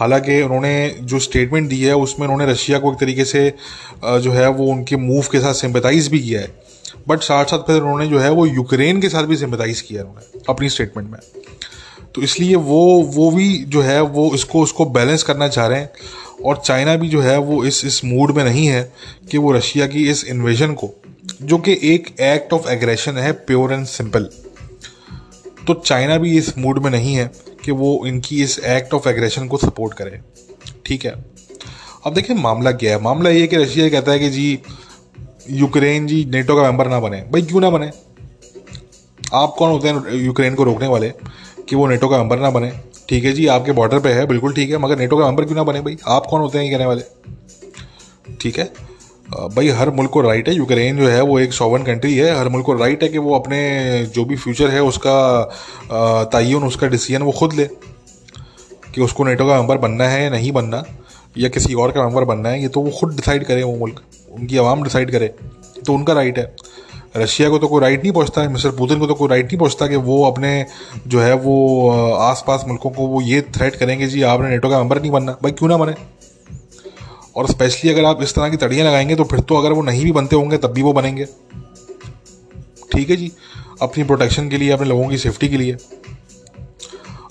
हालाँकि 0.00 0.40
उन्होंने 0.42 0.74
जो 1.00 1.18
स्टेटमेंट 1.18 1.68
दी 1.68 1.80
है, 1.80 1.94
उसमें 1.96 2.26
उन्होंने 2.26 2.52
रशिया 2.52 2.78
को 2.78 2.92
एक 2.92 2.98
तरीके 2.98 3.24
से 3.24 3.48
जो 4.04 4.32
है 4.32 4.48
वो 4.50 4.66
उनके 4.66 4.96
मूव 4.96 5.24
के 5.32 5.40
साथ 5.40 5.54
सिंपथाइज 5.54 6.08
भी 6.08 6.18
किया 6.18 6.40
है। 6.40 6.54
बट 7.08 7.20
साथ 7.22 7.44
साथ 7.44 7.58
फिर 7.66 7.80
उन्होंने 7.80 8.06
जो 8.06 8.18
है 8.18 8.30
वो 8.30 8.46
यूक्रेन 8.46 9.00
के 9.00 9.08
साथ 9.08 9.24
भी 9.24 9.36
सिंपथाइज 9.36 9.80
किया 9.80 10.02
है 10.02 10.08
उन्होंने, 10.08 10.42
अपनी 10.48 10.68
स्टेटमेंट 10.68 11.10
में। 11.10 11.18
तो 12.14 12.22
इसलिए 12.22 12.54
वो 12.54 13.02
वो 13.02 13.30
भी 13.30 13.58
जो 13.58 13.82
है, 13.82 14.00
वो 14.00 14.34
इसको, 14.34 14.62
उसको 14.62 14.84
बैलेंस 14.84 15.22
करना 15.22 15.48
चाह 15.48 15.66
रहे 15.66 15.80
हैं। 15.80 15.90
और 16.44 16.56
चाइना 16.56 16.96
भी 16.96 17.08
जो 17.08 17.20
है, 17.20 17.38
वो 17.38 17.64
इस 17.64 17.84
इस 17.84 18.04
मूड 18.04 18.30
में 18.30 18.44
नहीं 18.44 18.66
है 18.66 18.92
कि 19.30 19.38
वो 19.38 19.52
रशिया 19.52 19.86
की 19.86 20.10
इस 20.10 20.24
इन्वेजन 20.24 20.72
को, 20.72 20.90
जो 21.42 21.58
कि 21.58 21.72
एक 21.82 22.20
एक्ट 22.20 22.52
ऑफ़ 22.52 22.68
एग्रेशन 22.68 23.16
है 23.16 23.32
प्योर 23.32 23.72
एंड 23.72 23.86
सिंपल 23.86 24.30
तो 25.66 25.74
चाइना 25.74 26.16
भी 26.18 26.38
इस 26.38 26.58
मूड 26.58 26.78
में 26.78 26.90
नहीं 26.90 27.14
है 27.14 27.30
कि 27.64 27.72
वो 27.72 28.06
इनकी 28.06 28.42
इस 28.42 28.58
एक्ट 28.58 28.94
ऑफ़ 28.94 29.08
एग्रेशन 29.08 29.46
को 29.48 29.56
सपोर्ट 29.56 29.94
करे। 29.94 30.20
ठीक 30.86 31.04
है? 31.04 31.24
अब 32.06 32.14
देखिए, 32.14 32.36
मामला 32.36 32.72
क्या 32.72 32.96
है? 32.96 33.02
मामला 33.02 33.30
ये 33.30 33.46
कि 33.46 33.56
रशिया 33.56 33.88
कहता 33.88 34.12
है 34.12 34.18
कि 34.18 34.30
जी, 34.30 34.58
यूक्रेन 35.50 36.06
जी 36.06 36.24
नेटो 36.24 36.56
का 36.56 36.62
मेंबर 36.62 36.88
ना 36.88 37.00
बने। 37.00 37.16
भाई 37.16 37.42
क्यों 37.42 37.60
ना 37.60 37.70
बने? 37.70 37.90
आप 39.34 39.54
कौन 39.58 39.70
होते 39.70 39.88
हैं, 39.88 40.14
यूक्रेन 40.14 40.54
को 40.54 40.64
रोकने 40.64 40.88
वाले? 40.88 41.12
कि 41.68 41.76
वो 41.76 41.86
नेटो 41.86 42.08
का 42.08 42.18
मेंबर 42.18 42.38
ना 42.38 42.50
बने। 42.50 42.72
ठीक 43.08 43.24
है 43.24 43.32
जी, 43.32 43.46
आपके 43.46 43.72
बॉर्डर 43.72 44.00
पे 44.00 44.12
है, 44.12 44.26
बिल्कुल 44.26 44.54
ठीक 44.54 44.70
है, 44.70 44.78
मगर 44.78 44.98
नेटो 44.98 45.18
का 45.18 45.24
मेंबर 45.24 45.44
क्यों 45.44 45.56
ना 45.56 45.62
बने 45.62 45.80
भाई? 45.80 45.96
आप 46.08 46.26
कौन 46.26 46.40
होते 46.40 46.58
हैं 46.58 46.70
कहने 46.70 46.86
वाले? 46.86 47.02
ठीक 48.40 48.58
है? 48.58 48.64
भाई, 49.30 49.68
हर 49.68 49.90
मुल्क 49.90 50.10
को 50.10 50.20
राइट 50.20 50.48
है, 50.48 50.54
यूक्रेन 50.54 50.96
जो 50.96 51.08
है, 51.08 51.20
वो 51.22 51.38
एक 51.40 51.52
सॉवन 51.52 51.82
कंट्री 51.82 52.14
है। 52.16 52.34
हर 52.38 52.48
मुल्क 52.48 52.66
को 52.66 52.72
राइट 52.74 53.02
है 53.02 53.08
कि 53.08 53.18
वो 53.18 53.34
अपने 53.34 53.60
जो 54.06 54.24
भी 54.24 54.36
फ्यूचर 54.36 54.70
है, 54.70 54.82
उसका 54.82 55.44
तयन 56.32 56.64
उसका 56.64 56.86
डिसीज़न 56.86 57.22
वो 57.22 57.32
खुद 57.32 57.52
ले। 57.52 57.68
कि 58.94 59.00
उसको 59.00 59.24
नेटो 59.24 59.46
का 59.46 59.56
मेंबर 59.56 59.78
बनना 59.78 60.08
है 60.08 60.22
या 60.22 60.30
नहीं 60.30 60.52
बनना, 60.52 60.82
या 61.38 61.48
किसी 61.48 61.74
और 61.74 61.92
का 61.92 62.04
मेंबर 62.04 62.24
बनना 62.24 62.48
है, 62.48 62.60
ये 62.62 62.68
तो 62.68 62.80
वो 62.80 62.90
खुद 62.90 63.14
डिसाइड 63.16 63.44
करे 63.44 63.62
वो 63.62 63.76
मुल्क। 63.76 64.00
उनकी 64.32 64.58
आवाम 64.58 64.82
डिसाइड 64.82 65.10
करे 65.10 65.34
तो 65.86 65.94
उनका 65.94 66.12
राइट 66.12 66.38
है। 66.38 66.44
रशिया 67.16 67.48
को 67.50 67.58
तो 67.58 67.68
कोई 67.68 67.80
राइट 67.80 68.02
नहीं 68.02 68.12
पहुँचता 68.12 68.40
है 68.40 68.48
मिस्टर 68.48 68.70
पुतिन 68.70 68.98
को 68.98 69.06
तो 69.06 69.14
कोई 69.14 69.28
राइट 69.28 69.46
नहीं 69.46 69.58
पहुँचता 69.58 69.86
कि 69.86 69.96
वो 69.96 70.24
अपने 70.24 70.66
जो 71.06 71.20
है 71.20 71.34
वो 71.34 71.88
आसपास 72.12 72.64
मुल्कों 72.68 72.90
को 72.90 73.06
वो 73.06 73.20
ये 73.20 73.40
थ्रेट 73.56 73.76
करेंगे 73.76 74.06
जी 74.06 74.22
आपने 74.22 74.48
नेटो 74.48 74.70
का 74.70 74.78
मेंबर 74.78 75.00
नहीं 75.00 75.10
बनना। 75.10 75.32
भाई 75.42 75.52
क्यों 75.52 75.68
ना 75.68 75.76
बने? 75.76 75.94
और 77.36 77.46
स्पेशली 77.46 77.90
अगर 77.90 78.04
आप 78.04 78.22
इस 78.22 78.34
तरह 78.34 78.48
की 78.48 78.56
तड़ियाँ 78.56 78.86
लगाएँगे 78.86 79.14
तो 79.16 79.24
फिर 79.24 79.40
तो 79.40 79.56
अगर 79.56 79.72
वो 79.72 79.82
नहीं 79.82 80.04
भी 80.04 80.12
बनते 80.12 80.36
होंगे 80.36 80.56
तब 80.56 80.72
भी 80.72 80.82
वो 80.82 80.92
बनेंगे। 80.92 81.24
ठीक 82.92 83.10
है 83.10 83.16
जी? 83.16 83.32
अपनी 83.82 84.04
प्रोटेक्शन 84.04 84.48
के 84.48 84.58
लिए 84.58 84.70
अपने 84.70 84.88
लोगों 84.88 85.08
की 85.08 85.18
सेफ्टी 85.18 85.48
के 85.48 85.56
लिए 85.56 85.76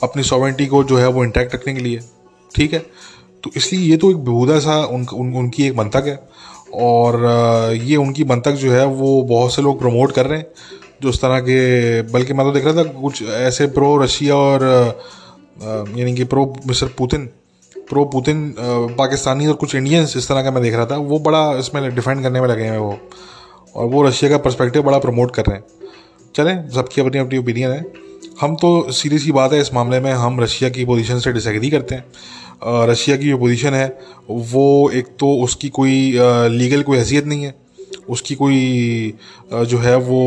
अपनी 0.03 0.23
सॉवेंटी 0.23 0.65
को 0.65 0.83
जो 0.83 0.97
है 0.97 1.07
वो 1.07 1.23
इंटैक्ट 1.23 1.55
रखने 1.55 1.73
के 1.73 1.79
लिए। 1.79 1.99
ठीक 2.55 2.73
है? 2.73 2.79
तो 3.43 3.51
इसलिए 3.55 3.89
ये 3.89 3.97
तो 3.97 4.09
एक 4.11 4.17
बेहूदा 4.17 4.59
सा 4.59 4.77
उन, 4.85 5.05
उन, 5.13 5.33
उनकी 5.33 5.67
एक 5.67 5.75
मंतक 5.75 6.03
है। 6.07 6.15
और 6.73 7.73
ये 7.75 7.95
उनकी 7.95 8.23
मंतक 8.23 8.51
जो 8.51 8.71
है, 8.71 8.85
वो 8.85 9.21
बहुत 9.23 9.53
से 9.53 9.61
लोग 9.61 9.79
प्रमोट 9.79 10.11
कर 10.11 10.25
रहे 10.25 10.39
हैं, 10.39 10.47
जो 11.01 11.09
इस 11.09 11.21
तरह 11.21 11.39
के, 11.39 12.01
बल्कि 12.11 12.33
मैं 12.33 12.45
तो 12.45 12.51
देख 12.51 12.65
रहा 12.65 12.73
था 12.73 12.83
कुछ 12.91 13.23
ऐसे 13.23 13.67
प्रो 13.67 13.95
रशिया 13.97 14.35
और 14.35 14.63
यानी 15.97 16.13
कि 16.15 16.23
pro 16.23 16.53
Mister 16.67 16.87
Putin 16.97 17.29
pro 17.89 18.03
Putin 18.05 18.53
Pakistani 18.97 19.47
और 19.47 19.53
कुछ 19.53 19.73
इंडियंस 19.75 20.15
इस 20.17 20.27
तरह 20.27 20.43
का 20.43 20.51
मैं 20.51 20.61
देख 20.63 20.75
रहा 20.75 20.85
था, 20.85 20.97
वो 20.97 21.19
बड़ा 21.19 21.51
इसमें 21.59 21.95
डिफेंड 21.95 22.21
करने 22.23 22.41
में 22.41 22.47
लगे 22.47 22.63
हैं 22.63 22.77
वो, 22.77 22.97
और 23.75 23.85
वो 23.85 24.03
रशिया 24.03 24.29
का 24.31 24.37
पर्सपेक्टिव 24.37 24.83
बड़ा 24.83 24.99
प्रमोट 24.99 25.33
कर 25.35 25.45
रहे 25.45 25.57
हैं। 25.57 25.63
चलें, 26.35 26.69
सबकी 26.69 27.01
अपनी 27.01 27.19
अपनी 27.19 27.37
ओपिनियन 27.37 27.71
है। 27.71 27.81
हम 28.41 28.55
तो 28.55 28.91
सीरियस 28.91 29.23
ही 29.23 29.31
बात 29.31 29.53
है 29.53 29.59
इस 29.61 29.73
मामले 29.73 29.99
में 29.99 30.11
हम 30.11 30.39
रशिया 30.41 30.69
की 30.69 30.85
पोजीशन 30.85 31.19
से 31.19 31.31
डिसएग्री 31.31 31.69
करते 31.69 31.95
हैं। 31.95 32.85
रशिया 32.87 33.17
की 33.17 33.29
जो 33.29 33.37
पोजीशन 33.37 33.73
है 33.73 33.87
वो 34.29 34.89
एक 34.91 35.07
तो 35.19 35.33
उसकी 35.43 35.69
कोई 35.69 36.11
लीगल 36.51 36.81
कोई 36.83 36.97
हैसियत 36.97 37.25
नहीं 37.25 37.43
है। 37.43 37.53
उसकी 38.09 38.35
कोई 38.35 39.13
जो 39.53 39.77
है 39.79 39.95
वो 39.99 40.21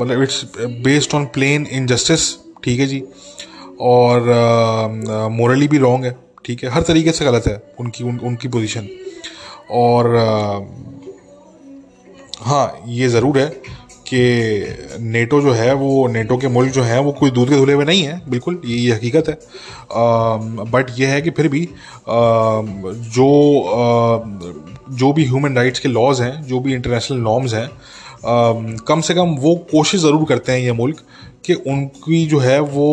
मतलब 0.00 0.22
it's 0.22 0.44
based 0.84 1.14
on 1.14 1.24
plain 1.34 1.66
injustice 1.72 2.32
ठीक 2.64 2.80
है 2.80 2.86
जी? 2.86 3.02
और 3.80 5.28
मोरली 5.32 5.68
भी 5.68 5.78
रॉन्ग 5.78 6.04
है 6.04 6.16
ठीक 6.44 6.64
है? 6.64 6.70
हर 6.70 6.82
तरीके 6.82 7.12
से 7.12 7.24
गलत 7.24 7.46
है 7.46 7.62
उनकी 7.80 8.04
उन, 8.04 8.18
उनकी 8.18 8.48
पोजीशन 8.48 8.88
और 9.70 10.14
हाँ 12.40 12.82
ये 12.88 13.08
ज़रूर 13.08 13.38
है 13.38 13.48
कि 14.08 14.98
नेटो 15.02 15.40
जो 15.40 15.52
है 15.52 15.72
वो 15.74 16.06
नेटो 16.08 16.36
के 16.36 16.48
मुल्क 16.48 16.72
जो 16.72 16.82
हैं 16.82 16.98
वो 16.98 17.12
कोई 17.12 17.30
दूध 17.30 17.48
के 17.48 17.56
धुले 17.56 17.72
हुए 17.72 17.84
नहीं 17.84 18.02
है 18.02 18.20
बिल्कुल 18.30 18.60
ये 18.64 18.76
ये 18.76 18.92
हकीकत 18.92 19.28
है। 19.28 19.38
बट 20.70 20.90
ये 20.98 21.06
है 21.06 21.20
कि 21.22 21.30
फिर 21.30 21.48
भी 21.48 21.64
आ, 21.64 21.68
जो 22.06 23.28
आ, 23.60 24.20
जो 24.92 25.12
भी 25.12 25.24
ह्यूमन 25.24 25.56
राइट्स 25.56 25.80
के 25.80 25.88
लॉज 25.88 26.20
हैं 26.20 26.42
जो 26.42 26.60
भी 26.60 26.74
इंटरनेशनल 26.74 27.18
नॉर्म्स 27.18 27.54
हैं 27.54 27.68
कम 28.88 29.00
से 29.00 29.14
कम 29.14 29.34
वो 29.40 29.54
कोशिश 29.70 30.00
ज़रूर 30.00 30.24
करते 30.28 30.52
हैं 30.52 30.58
ये 30.58 30.72
मुल्क 30.72 31.00
कि 31.46 31.54
उनकी 31.54 32.24
जो 32.26 32.38
है 32.38 32.58
वो 32.60 32.86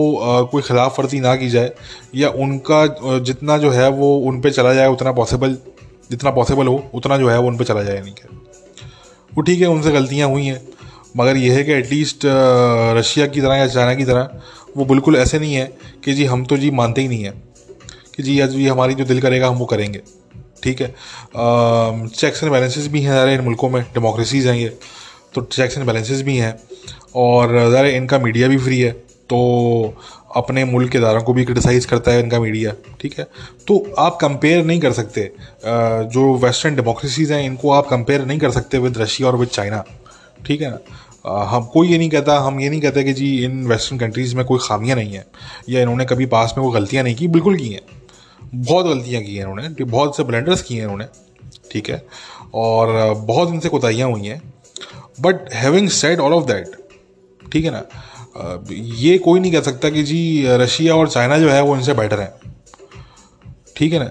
कोई 0.51 0.61
खिलाफ 0.61 0.99
वर्जी 0.99 1.19
ना 1.19 1.35
की 1.35 1.49
जाए 1.49 1.71
या 2.15 2.29
उनका 2.39 2.85
जितना 3.19 3.57
जो 3.57 3.71
है 3.71 3.89
वो 3.91 4.15
उन 4.27 4.41
पर 4.41 4.51
चला 4.51 4.73
जाए 4.73 4.87
उतना 4.87 5.11
पॉसिबल 5.11 5.57
जितना 6.11 6.31
पॉसिबल 6.31 6.67
हो 6.67 6.83
उतना 6.93 7.17
जो 7.17 7.29
है 7.29 7.39
वो 7.39 7.47
उन 7.47 7.57
पर 7.57 7.63
चला 7.63 7.83
जाए 7.83 8.01
नहीं 8.01 8.13
वो 9.31 9.41
ठीक 9.41 9.61
है 9.61 9.67
उनसे 9.67 9.91
गलतियाँ 9.91 10.29
हुई 10.29 10.45
हैं। 10.45 10.61
मगर 11.15 11.37
यह 11.37 11.53
है 11.53 11.63
कि 11.63 11.71
एटलीस्ट 11.73 12.25
रशिया 12.97 13.27
की 13.27 13.41
तरह 13.41 13.55
या 13.55 13.67
चाइना 13.67 13.93
की 13.95 14.05
तरह, 14.05 14.29
वो 14.77 14.85
बिल्कुल 14.85 15.15
ऐसे 15.15 15.39
नहीं 15.39 15.53
है 15.55 15.65
कि 16.03 16.13
जी 16.13 16.25
हम 16.25 16.45
तो 16.45 16.57
जी 16.57 16.71
मानते 16.71 17.01
ही 17.01 17.07
नहीं 17.07 17.23
हैं, 17.23 17.33
कि 18.15 18.23
जी 18.23 18.39
आज 18.39 18.55
भी 18.55 18.67
हमारी 18.67 18.93
जो 18.93 19.05
दिल 19.05 19.21
करेगा 19.21 19.47
हम 19.47 19.55
वो 19.55 19.65
करेंगे। 19.65 20.01
ठीक 20.63 20.81
है? 20.81 20.87
चेक्स 22.09 22.43
एंड 22.43 22.51
बैलेंसेस 22.51 22.87
भी 22.87 23.01
हैं 23.01 23.13
सारे 23.13 23.33
इन 23.35 23.41
मुल्कों 23.41 23.69
में 23.69 23.81
डेमोक्रेसीज 23.83 24.47
हैं 24.47 24.55
ये 24.55 24.77
तो 25.33 25.41
चेक्स 25.43 25.77
एंड 25.77 25.85
बैलेंसेस 25.87 26.21
भी 26.21 26.37
हैं, 26.37 26.57
और 27.15 27.57
ज़रा 27.71 27.87
इनका 27.89 28.19
मीडिया 28.19 28.47
भी 28.47 28.57
फ्री 28.57 28.79
है 28.79 28.91
तो 29.29 29.37
अपने 30.35 30.63
मुल्क 30.65 30.91
के 30.91 30.97
इदारों 30.97 31.21
को 31.23 31.33
भी 31.33 31.43
क्रिटिसाइज़ 31.45 31.87
करता 31.87 32.11
है 32.11 32.19
इनका 32.19 32.39
मीडिया 32.39 32.73
ठीक 33.01 33.17
है? 33.19 33.27
तो 33.67 33.85
आप 33.99 34.17
कंपेयर 34.21 34.63
नहीं 34.65 34.79
कर 34.79 34.91
सकते 34.91 35.31
जो 35.65 36.33
वेस्टर्न 36.37 36.75
डेमोक्रेसीज़ 36.75 37.33
हैं 37.33 37.43
इनको 37.43 37.71
आप 37.71 37.87
कंपेयर 37.87 38.25
नहीं 38.25 38.39
कर 38.39 38.51
सकते 38.51 38.77
विद 38.77 38.97
रशिया 38.97 39.27
और 39.27 39.35
विद 39.37 39.49
चाइना 39.49 39.83
ठीक 40.45 40.61
है 40.61 40.69
ना? 40.71 40.79
हम 41.45 41.65
कोई 41.73 41.87
ये 41.87 41.97
नहीं 41.97 42.09
कहता, 42.09 42.37
हम 42.39 42.59
ये 42.59 42.69
नहीं 42.69 42.81
कहते 42.81 43.03
कि 43.03 43.13
जी 43.13 43.27
इन 43.45 43.65
वेस्टर्न 43.67 43.99
कंट्रीज़ 43.99 44.35
में 44.35 44.45
कोई 44.45 44.59
खामियाँ 44.61 44.95
नहीं 44.95 45.13
है, 45.13 45.25
या 45.69 45.81
इन्होंने 45.81 46.05
कभी 46.05 46.25
पास 46.25 46.53
में 46.57 46.65
कोई 46.65 46.73
गलतियाँ 46.73 47.03
नहीं 47.03 47.15
की, 47.15 47.27
बिल्कुल 47.27 47.57
की 47.57 47.69
हैं। 47.69 47.81
बहुत 48.55 48.85
गलतियाँ 48.85 49.21
की 49.23 49.35
हैं 49.35 49.41
इन्होंने 49.41 49.83
बहुत 49.83 50.17
से 50.17 50.23
ब्लेंडर्स 50.23 50.61
किए 50.61 50.77
हैं 50.77 50.83
इन्होंने, 50.83 51.05
ठीक 51.71 51.89
है? 51.89 52.05
और 52.53 53.13
बहुत 53.17 53.49
इनसे 53.49 53.69
कोताहियाँ 53.69 54.09
हुई 54.11 54.27
हैं। 54.27 54.41
But 55.21 55.53
having 55.53 55.89
said 55.91 56.19
all 56.19 56.33
of 56.33 56.45
that 56.45 56.71
ठीक 57.41 57.65
है 57.65 57.71
ना? 57.71 57.83
ये 58.73 59.17
कोई 59.17 59.39
नहीं 59.39 59.51
कह 59.51 59.61
सकता 59.61 59.89
कि 59.89 60.03
जी 60.03 60.45
रशिया 60.49 60.95
और 60.95 61.09
चाइना 61.09 61.37
जो 61.37 61.49
है 61.49 61.61
वो 61.61 61.75
इनसे 61.75 61.93
बेटर 61.93 62.19
हैं। 62.19 62.33
ठीक 63.75 63.93
है 63.93 63.99
ना? 63.99 64.09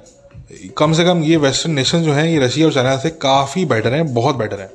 कम 0.79 0.93
से 0.93 1.05
कम 1.05 1.23
ये 1.23 1.37
वेस्टर्न 1.37 1.73
नेशन 1.75 2.03
जो 2.03 2.13
हैं, 2.13 2.25
ये 2.25 2.39
रशिया 2.39 2.67
और 2.67 2.73
चाइना 2.73 2.97
से 2.97 3.11
काफ़ी 3.23 3.65
बेटर 3.65 3.95
हैं, 3.95 4.13
बहुत 4.15 4.37
बेटर 4.37 4.61
हैं। 4.61 4.71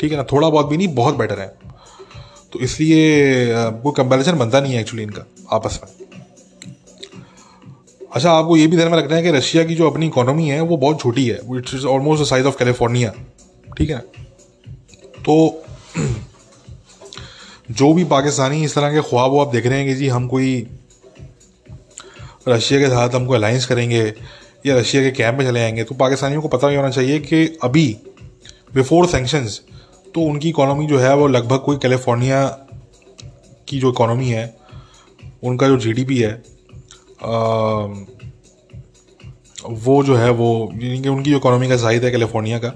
ठीक 0.00 0.10
है 0.12 0.16
ना, 0.16 0.24
थोड़ा 0.32 0.48
बहुत 0.48 0.66
भी 0.66 0.76
नहीं, 0.76 0.88
बहुत 0.94 1.16
बेटर 1.16 1.40
है। 1.40 1.48
तो 2.52 2.60
इसलिए 2.60 3.54
वो 3.82 3.90
कंपेरिजन 3.90 4.38
बनता 4.38 4.60
नहीं 4.60 4.74
है 4.74 4.80
एक्चुअली 4.80 5.02
इनका, 5.02 5.24
आपस 5.52 5.80
में। 5.84 6.08
अच्छा 8.12 8.30
आपको 8.30 8.56
ये 8.56 8.66
भी 8.66 8.76
ध्यान 8.76 8.90
में 8.90 8.98
रखना 8.98 9.16
है 9.16 9.22
कि 9.22 9.30
रशिया 9.30 9.64
की 9.64 9.74
जो 9.74 9.90
अपनी 9.90 10.06
इकोनॉमी 10.06 10.48
है, 10.48 10.60
वो 10.60 10.76
बहुत 10.76 11.00
छोटी 11.00 11.26
है। 11.26 11.38
It's 11.56 11.74
is 11.74 11.86
almost 11.86 12.22
the 12.22 12.26
size 12.26 12.46
of 12.46 12.56
California 12.58 13.12
ठीक 13.78 13.90
है 13.90 13.96
ना? 13.96 14.02
तो 15.20 15.64
जो 17.70 17.92
भी 17.92 18.04
पाकिस्तानी 18.04 18.62
इस 18.64 18.74
तरह 18.74 18.92
के 18.92 19.00
ख्वाब 19.00 19.36
आप 19.38 19.48
देख 19.48 19.66
रहे 19.66 19.78
हैं 19.78 19.88
कि 19.88 19.94
जी, 19.94 20.08
हम 20.08 20.26
कोई 20.28 20.66
रशिया 22.48 22.80
के 22.80 22.86
साथ 22.86 23.14
हम 23.14 23.26
कोई 23.26 23.36
अलाइंस 23.36 23.66
करेंगे, 23.66 24.02
या 24.66 24.76
रशिया 24.78 25.02
के 25.02 25.10
कैंप 25.10 25.38
में 25.38 25.44
चले 25.46 25.60
जाएँगे 25.60 25.84
तो 25.84 25.94
पाकिस्तानियों 25.94 26.42
को 26.42 26.48
पता 26.48 26.68
ही 26.68 26.76
होना 26.76 26.90
चाहिए 26.90 27.18
कि 27.20 27.44
अभी 27.62 27.86
बिफोर 28.74 29.06
सेंक्शंस 29.06 29.60
तो 30.14 30.20
उनकी 30.20 30.48
इकोनॉमी 30.48 30.86
जो 30.86 30.98
है 30.98 31.16
वो 31.16 31.26
लगभग 31.26 31.58
कोई 31.58 31.76
कैलिफ़ोर्निया 31.76 32.46
की 33.68 33.78
जो 33.78 33.90
इकोनॉमी 33.90 34.28
है 34.28 34.56
उनका 35.44 35.68
जो 35.68 35.76
जीडीपी 35.76 36.18
है 36.18 36.42
आ, 37.24 37.86
वो 39.70 40.04
जो 40.04 40.16
है 40.16 40.30
वो 40.30 40.70
यानी 40.72 41.02
कि 41.02 41.08
उनकी 41.08 41.30
जो 41.30 41.36
इकोनॉमी 41.36 41.68
का 41.68 41.76
साइज़ 41.76 42.04
है 42.04 42.10
कैलिफ़ोर्निया 42.10 42.58
का 42.58 42.72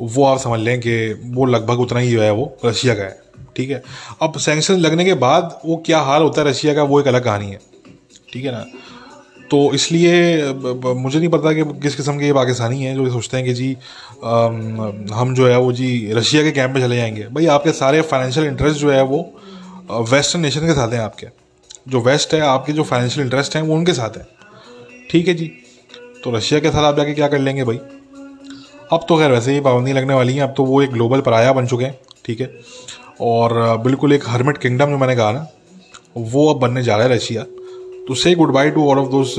वो 0.00 0.24
आप 0.24 0.38
समझ 0.38 0.60
लें 0.60 0.80
कि 0.80 1.12
वो 1.24 1.44
लगभग 1.44 1.80
उतना 1.80 1.98
ही 1.98 2.10
जो 2.10 2.22
है 2.22 2.30
वो 2.32 2.56
रशिया 2.64 2.94
का 2.94 3.02
है 3.02 3.22
ठीक 3.56 3.70
है? 3.70 3.82
अब 4.22 4.38
सेंक्शन 4.38 4.74
लगने 4.74 5.04
के 5.04 5.14
बाद 5.14 5.60
वो 5.66 5.76
क्या 5.86 6.00
हाल 6.00 6.22
होता 6.22 6.42
है 6.42 6.48
रशिया 6.48 6.74
का 6.74 6.82
वो 6.82 7.00
एक 7.00 7.06
अलग 7.06 7.24
कहानी 7.24 7.46
है 7.46 7.60
ठीक 8.32 8.44
है 8.44 8.52
ना? 8.52 8.64
तो 9.52 9.58
इसलिए 9.74 10.52
मुझे 10.52 11.18
नहीं 11.18 11.28
पता 11.28 11.52
कि 11.52 11.64
किस 11.80 11.94
किस्म 11.94 12.18
के 12.18 12.26
ये 12.26 12.32
पाकिस्तानी 12.32 12.82
हैं 12.82 12.94
जो 12.96 13.10
सोचते 13.12 13.36
हैं 13.36 13.46
कि 13.46 13.52
जी 13.54 13.76
हम 15.14 15.34
जो 15.36 15.48
है 15.48 15.58
वो 15.58 15.72
जी 15.72 16.12
रशिया 16.12 16.42
के 16.42 16.50
कैंप 16.50 16.74
में 16.74 16.80
चले 16.80 16.96
जाएँगे। 16.96 17.26
भाई 17.32 17.46
आपके 17.48 17.72
सारे 17.72 18.00
फाइनेंशियल 18.02 18.46
इंटरेस्ट 18.46 18.80
जो 18.80 18.90
है 18.90 19.02
वो 19.04 19.20
वेस्टर्न 20.10 20.42
नेशन 20.42 20.66
के 20.66 20.72
साथ 20.72 20.92
हैं 20.92 21.00
आपके। 21.00 21.26
जो 21.88 22.00
वेस्ट 22.00 22.34
है, 22.34 22.40
आपके 22.40 22.72
जो 22.72 22.82
फाइनेंशियल 22.82 23.24
इंटरेस्ट 23.24 23.56
हैं 23.56 23.62
वो 23.62 23.74
उनके 23.74 23.92
साथ 23.92 24.16
हैं। 24.16 24.26
ठीक 25.10 25.28
है 25.28 25.34
जी? 25.34 25.50
तो 26.24 26.30
रशिया 26.30 26.60
के 26.60 26.70
साथ 26.70 26.84
आप 26.84 26.96
जाके 26.96 27.14
क्या 27.14 27.28
कर 27.28 27.38
लेंगे 27.38 27.64
भाई? 27.64 27.76
अब 28.92 29.04
तो 29.08 29.18
खैर 29.18 29.32
वैसे 29.32 29.52
ही 29.52 29.60
पाबंदी 29.60 29.92
लगने 29.92 30.14
वाली 30.14 30.34
है। 30.34 30.40
अब 30.40 30.54
तो 30.56 30.64
वो 30.64 30.82
एक 30.82 30.90
ग्लोबल 30.90 31.20
पराया 31.20 31.52
बन 31.52 31.66
चुके 31.66 31.84
हैं। 31.84 31.98
ठीक 32.24 32.40
है? 32.40 32.50
और 33.20 33.78
बिल्कुल 33.78 34.12
एक 34.12 34.28
हर्मिट 34.28 34.58
किंगडम 34.58 34.90
जो 34.90 34.98
मैंने 34.98 35.16
कहा 35.16 35.32
ना, 35.32 35.46
वो 36.16 36.52
अब 36.54 36.60
बनने 36.60 36.82
जा 36.82 36.96
रहा 36.96 37.06
है 37.06 37.14
रशिया। 37.14 37.44
तो 38.08 38.14
say 38.14 38.34
goodbye 38.52 38.70
to 38.70 38.88
all 38.90 38.98
of 38.98 39.08
those 39.08 39.34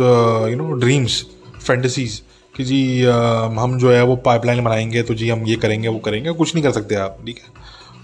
you 0.52 0.58
know 0.58 0.72
dreams 0.72 1.26
fantasies 1.68 2.20
कि 2.58 2.64
जी 2.64 3.04
uh, 3.04 3.60
हम 3.60 3.78
जो 3.80 3.92
है 3.92 4.04
वो 4.04 4.16
पाइपलाइन 4.16 4.64
बनाएँगे 4.64 5.04
तो 5.04 5.14
जी 5.14 5.30
हम 5.30 5.46
ये 5.48 5.56
करेंगे 5.56 5.88
वो 5.88 6.00
करेंगे 6.00 6.32
कुछ 6.32 6.56
नहीं 6.56 6.64
कर 6.64 6.72
सकते 6.72 6.96
आप 6.96 7.18
ठीक 7.26 7.38
है? 7.38 7.44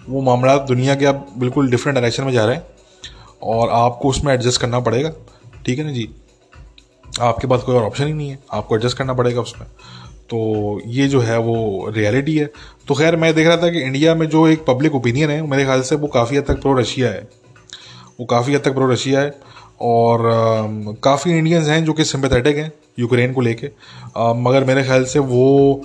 वो 0.09 0.21
मामला 0.21 0.57
दुनिया 0.57 0.95
के 0.95 1.05
आप 1.05 1.27
बिल्कुल 1.37 1.69
डिफरेंट 1.71 1.95
डायरेक्शन 1.95 2.23
में 2.23 2.31
जा 2.31 2.45
रहे 2.45 2.55
हैं 2.55 2.63
और 3.43 3.69
आपको 3.69 4.09
उसमें 4.09 4.33
एडजस्ट 4.33 4.61
करना 4.61 4.79
पड़ेगा 4.79 5.13
ठीक 5.65 5.79
है 5.79 5.85
ना 5.85 5.91
जी? 5.91 6.09
आपके 7.21 7.47
पास 7.47 7.63
कोई 7.63 7.75
और 7.75 7.83
ऑप्शन 7.83 8.07
ही 8.07 8.13
नहीं 8.13 8.29
है 8.29 8.39
आपको 8.53 8.75
एडजस्ट 8.75 8.97
करना 8.97 9.13
पड़ेगा 9.13 9.41
उसमें। 9.41 9.67
तो 10.29 10.81
ये 10.85 11.07
जो 11.07 11.19
है 11.19 11.37
वो 11.39 11.89
रियलिटी 11.89 12.37
है। 12.37 12.45
तो 12.87 12.93
खैर 12.93 13.15
मैं 13.15 13.33
देख 13.33 13.47
रहा 13.47 13.57
था 13.57 13.69
कि 13.69 13.81
इंडिया 13.81 14.15
में 14.15 14.27
जो 14.29 14.47
एक 14.47 14.65
पब्लिक 14.65 14.95
ओपिनियन 14.95 15.29
है 15.29 15.41
मेरे 15.47 15.63
ख्याल 15.65 15.81
से 15.81 15.95
वो 15.95 16.07
काफ़ी 16.07 16.37
हद 16.37 16.43
तक 16.43 16.61
प्रो 16.61 16.73
रशिया 16.73 17.09
है। 17.09 17.27
वो 18.19 18.25
काफ़ी 18.25 18.55
हद 18.55 18.61
तक 18.61 18.73
प्रो 18.73 18.87
रशिया 18.87 19.19
है। 19.19 19.29
और 19.81 20.21
काफ़ी 21.03 21.31
इंडियंस 21.31 21.67
हैं 21.67 21.83
जो 21.85 21.93
कि 21.93 22.03
सिंपैथेटिक 22.05 22.57
हैं 22.57 22.71
यूक्रेन 22.99 23.33
को 23.33 23.41
लेके। 23.41 23.67
मगर 24.37 24.63
मेरे 24.65 24.83
ख्याल 24.83 25.03
से 25.05 25.19
वो 25.19 25.81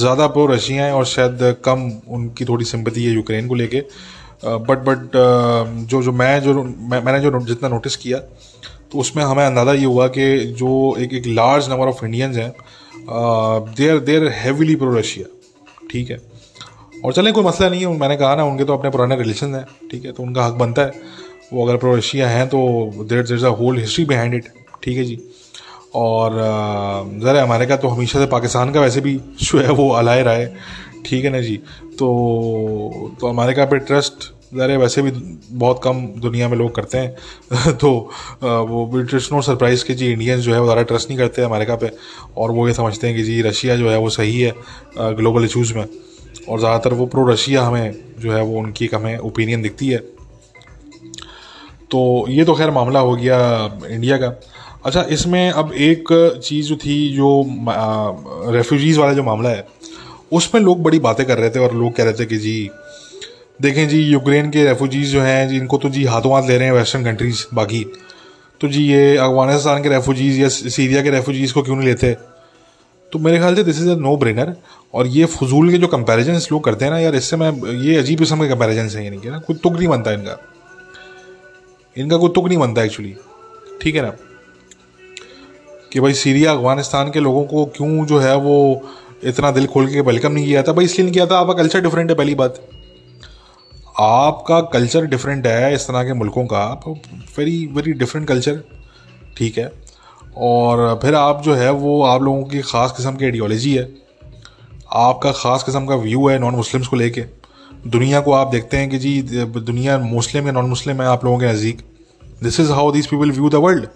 ज़्यादा 0.00 0.26
प्रो 0.26 0.46
रशिया 0.46 0.84
हैं 0.84 0.92
और 0.92 1.04
शायद 1.06 1.38
कम 1.64 1.90
उनकी 2.08 2.44
थोड़ी 2.44 2.64
सिंपति 2.64 3.04
है 3.04 3.12
यूक्रेन 3.12 3.48
को 3.48 3.54
लेके। 3.54 3.80
बट 4.44 4.78
बट 4.86 5.10
जो 5.90 6.02
जो 6.02 6.12
मैं 6.12 6.40
जो 6.42 6.54
मैं, 6.54 7.02
मैंने 7.02 7.20
जो 7.20 7.40
जितना 7.42 7.68
नोटिस 7.68 7.96
किया 7.96 8.18
तो 8.18 8.98
उसमें 9.00 9.22
हमें 9.24 9.44
अंदाज़ा 9.44 9.72
ये 9.72 9.84
हुआ 9.84 10.06
कि 10.08 10.38
जो 10.58 10.96
एक 11.00 11.12
एक 11.14 11.26
लार्ज 11.26 11.68
नंबर 11.70 11.86
ऑफ़ 11.88 12.04
इंडियंस 12.04 12.36
हैं 12.36 12.52
there 13.76 13.98
there 14.00 14.28
heavily 14.34 14.76
pro 14.76 14.94
Russia 14.98 15.26
ठीक 15.90 16.10
है? 16.10 16.18
और 17.04 17.12
चलें, 17.12 17.32
कोई 17.32 17.44
मसला 17.44 17.68
नहीं 17.68 17.80
है। 17.80 17.96
मैंने 17.98 18.16
कहा 18.16 18.34
ना, 18.36 18.44
उनके 18.44 18.64
तो 18.64 18.76
अपने 18.76 18.90
पुराने 18.90 19.16
रिलेशन 19.16 19.54
हैं, 19.54 19.64
ठीक 19.90 20.04
है 20.04 20.12
तो 20.12 20.22
उनका 20.22 20.44
हक 20.46 20.54
बनता 20.54 20.82
है। 20.82 20.92
वो 21.52 21.64
अगर 21.66 21.76
प्रो 21.78 21.94
रशिया 21.96 22.28
हैं 22.28 22.46
तो 22.48 22.58
there 23.08 23.22
there 23.22 23.44
a 23.44 23.48
whole 23.58 23.78
history 23.78 24.04
behind 24.04 24.34
it 24.34 24.48
ठीक 24.82 24.96
है 24.98 25.04
जी। 25.04 25.18
और 25.94 26.32
ज़रा 27.22 27.42
अमेरिका 27.42 27.76
तो 27.76 27.88
हमेशा 27.88 28.18
से 28.18 28.26
पाकिस्तान 28.26 28.72
का 28.72 28.80
वैसे 28.80 29.00
भी 29.00 29.14
जो 29.40 29.58
है, 29.58 29.70
वो 29.70 29.88
अलाए 29.92 30.22
रहा 30.22 30.34
है, 30.34 30.54
ठीक 31.06 31.24
है 31.24 31.30
ना 31.30 31.40
जी। 31.40 31.56
तो 31.98 33.16
तो 33.20 33.26
अमेरिका 33.28 33.64
पे 33.64 33.78
ट्रस्ट 33.80 34.32
ज़रा 34.54 34.76
वैसे 34.78 35.02
भी 35.02 35.10
बहुत 35.10 35.80
कम 35.84 36.00
दुनिया 36.20 36.48
में 36.48 36.56
लोग 36.58 36.74
करते 36.74 36.98
हैं। 36.98 37.76
तो 37.78 37.90
वो 38.40 38.86
ब्रिटिश 38.92 39.32
नो 39.32 39.40
सरप्राइज़ 39.42 39.84
के 39.84 39.94
जी 39.94 40.10
इंडियंस 40.12 40.42
जो 40.42 40.52
है, 40.54 40.58
वो 40.60 40.66
ज़्यादा 40.66 40.82
ट्रस्ट 40.82 41.08
नहीं 41.10 41.18
करते 41.18 41.42
अमेरिका 41.42 41.76
पे। 41.76 41.90
और 42.36 42.50
वो 42.50 42.66
ये 42.68 42.74
समझते 42.74 43.06
हैं 43.06 43.16
कि 43.16 43.22
जी 43.22 43.40
रशिया 43.42 43.76
जो 43.76 43.90
है, 43.90 43.98
वो 43.98 44.10
सही 44.10 44.40
है 44.40 44.52
ग्लोबल 44.98 45.44
इशूज़ 45.44 45.74
में। 45.74 45.84
और 46.48 46.58
ज़्यादातर 46.58 46.94
वो 46.94 47.06
प्रो 47.06 47.26
रशिया 47.28 47.62
हमें 47.62 47.94
जो 48.18 48.32
है 48.32 48.42
वो 48.42 48.58
उनकी 48.58 48.84
एक 48.84 48.94
हमें 48.94 49.16
ओपिनियन 49.18 49.62
दिखती 49.62 49.88
है। 49.88 49.98
तो 51.90 52.26
ये 52.28 52.44
तो 52.44 52.54
खैर 52.54 52.70
मामला 52.70 53.00
हो 53.00 53.14
गया 53.16 53.38
इंडिया 53.90 54.16
का। 54.16 54.34
अच्छा 54.84 55.02
इसमें 55.10 55.50
अब 55.50 55.72
एक 55.72 56.08
चीज़ 56.44 56.68
जो 56.68 56.76
थी 56.76 56.96
जो 57.16 57.28
रेफ्यूजीज़ 58.52 59.00
वाला 59.00 59.12
जो 59.12 59.22
मामला 59.22 59.50
है, 59.50 59.66
उसमें 60.32 60.60
लोग 60.62 60.82
बड़ी 60.82 60.98
बातें 60.98 61.24
कर 61.26 61.38
रहे 61.38 61.50
थे 61.50 61.58
और 61.58 61.74
लोग 61.74 61.94
कह 61.96 62.04
रहे 62.04 62.12
थे 62.12 62.26
कि 62.26 62.36
जी, 62.36 62.70
देखें 63.62 63.88
जी 63.88 64.00
यूक्रेन 64.02 64.50
के 64.50 64.64
रेफ्यूजीज़ 64.64 65.12
जो 65.12 65.20
हैं, 65.20 65.48
जी, 65.48 65.56
इनको 65.56 65.78
तो 65.78 65.88
जी 65.88 66.04
हाथों 66.04 66.34
हाथ 66.34 66.48
ले 66.48 66.56
रहे 66.58 66.68
हैं 66.68 66.74
वेस्टर्न 66.74 67.04
कंट्रीज़ 67.04 67.44
बाकी। 67.54 67.84
तो 68.60 68.68
जी, 68.68 68.84
ये 68.84 69.16
अफ़गानिस्तान 69.16 69.82
के 69.82 69.88
रेफ्यूजीज़ 69.88 70.40
या 70.40 70.48
सीरिया 70.48 71.02
के 71.02 71.10
रेफ्यूजीज़ 71.10 71.52
को 71.54 71.62
क्यों 71.62 71.76
नहीं 71.76 71.88
लेते? 71.88 72.16
तो 73.14 73.18
मेरे 73.18 73.38
ख्याल 73.38 73.54
से 73.54 73.62
this 73.64 73.78
is 73.78 73.88
a 73.90 73.94
no 73.94 74.16
brainer 74.16 74.54
और 74.94 75.06
ये 75.06 75.24
फजूल 75.24 75.70
के 75.70 75.78
जो 75.78 75.86
कंपेरिजन 75.86 76.38
लोग 76.52 76.64
करते 76.64 76.84
हैं 76.84 76.92
ना 76.92 76.98
यार, 76.98 77.14
इससे 77.14 77.36
मैं, 77.36 77.50
ये 77.74 77.96
अजीब 77.96 78.18
किस्म 78.18 78.42
के 78.42 78.48
कंपेरिजन 78.48 78.88
है, 78.98 79.04
यानी 79.04 79.18
कि 79.18 79.30
ना, 79.30 79.38
कोई 79.38 79.56
तुक 79.56 79.72
नहीं 79.72 79.88
बनता 79.88 80.12
इनका। 80.12 80.36
इनका 81.96 82.16
कोई 82.16 82.28
तुक 82.28 82.48
नहीं 82.48 82.58
बनता 82.58 82.82
एक्चुअली 82.82 83.14
ठीक 83.82 83.94
है 83.94 84.02
ना? 84.02 84.12
कि 85.92 86.00
भाई 86.00 86.14
सीरिया, 86.14 86.52
अफ़गानिस्तान 86.52 87.10
के 87.10 87.20
लोगों 87.20 87.44
को 87.44 87.64
क्यों 87.66 88.06
जो 88.06 88.18
है 88.18 88.36
वो 88.36 88.56
इतना 89.24 89.50
दिल 89.50 89.66
खोल 89.66 89.86
के 89.86 90.00
वेलकम 90.00 90.32
नहीं 90.32 90.46
किया 90.46 90.62
था? 90.62 90.72
भाई 90.72 90.84
इसलिए 90.84 91.04
नहीं 91.04 91.14
किया 91.14 91.26
था, 91.26 91.38
आपका 91.38 91.54
कल्चर 91.54 91.80
डिफरेंट 91.80 92.10
है, 92.10 92.16
पहली 92.16 92.34
बात। 92.34 92.60
आपका 94.00 94.60
कल्चर 94.60 95.06
डिफरेंट 95.06 95.46
है 95.46 95.74
इस 95.74 95.86
तरह 95.88 96.04
के 96.04 96.12
मुल्कों 96.12 96.46
का 96.46 96.66
वेरी 97.38 97.66
वेरी 97.66 97.92
डिफरेंट 97.92 98.28
कल्चर 98.28 98.62
ठीक 99.36 99.58
है? 99.58 99.83
और 100.36 100.98
फिर 101.02 101.14
आप 101.14 101.42
जो 101.42 101.54
है 101.54 101.70
वो 101.72 102.02
आप 102.04 102.22
लोगों 102.22 102.44
की 102.44 102.60
ख़ास 102.62 102.92
किस्म 102.92 103.16
की 103.16 103.24
आइडियोलॉजी 103.24 103.74
है। 103.74 103.88
आपका 104.94 105.32
ख़ास 105.32 105.62
किस्म 105.62 105.86
का 105.86 105.94
व्यू 105.96 106.28
है 106.28 106.38
नॉन 106.38 106.54
मुस्लिम्स 106.54 106.88
को 106.88 106.96
लेके। 106.96 107.24
दुनिया 107.88 108.20
को 108.20 108.32
आप 108.32 108.48
देखते 108.48 108.76
हैं 108.76 108.88
कि 108.90 108.98
जी 108.98 109.20
दुनिया 109.22 109.98
मुस्लिम 109.98 110.46
या 110.46 110.52
नॉन 110.52 110.68
मुस्लिम 110.68 111.02
है 111.02 111.06
आप 111.08 111.24
लोगों 111.24 111.38
के 111.38 111.46
नज़दीक। 111.46 111.82
This 112.42 112.60
is 112.60 112.72
how 112.72 112.92
this 112.92 113.06
people 113.06 113.30
view 113.30 113.48
the 113.50 113.54
world 113.56 113.86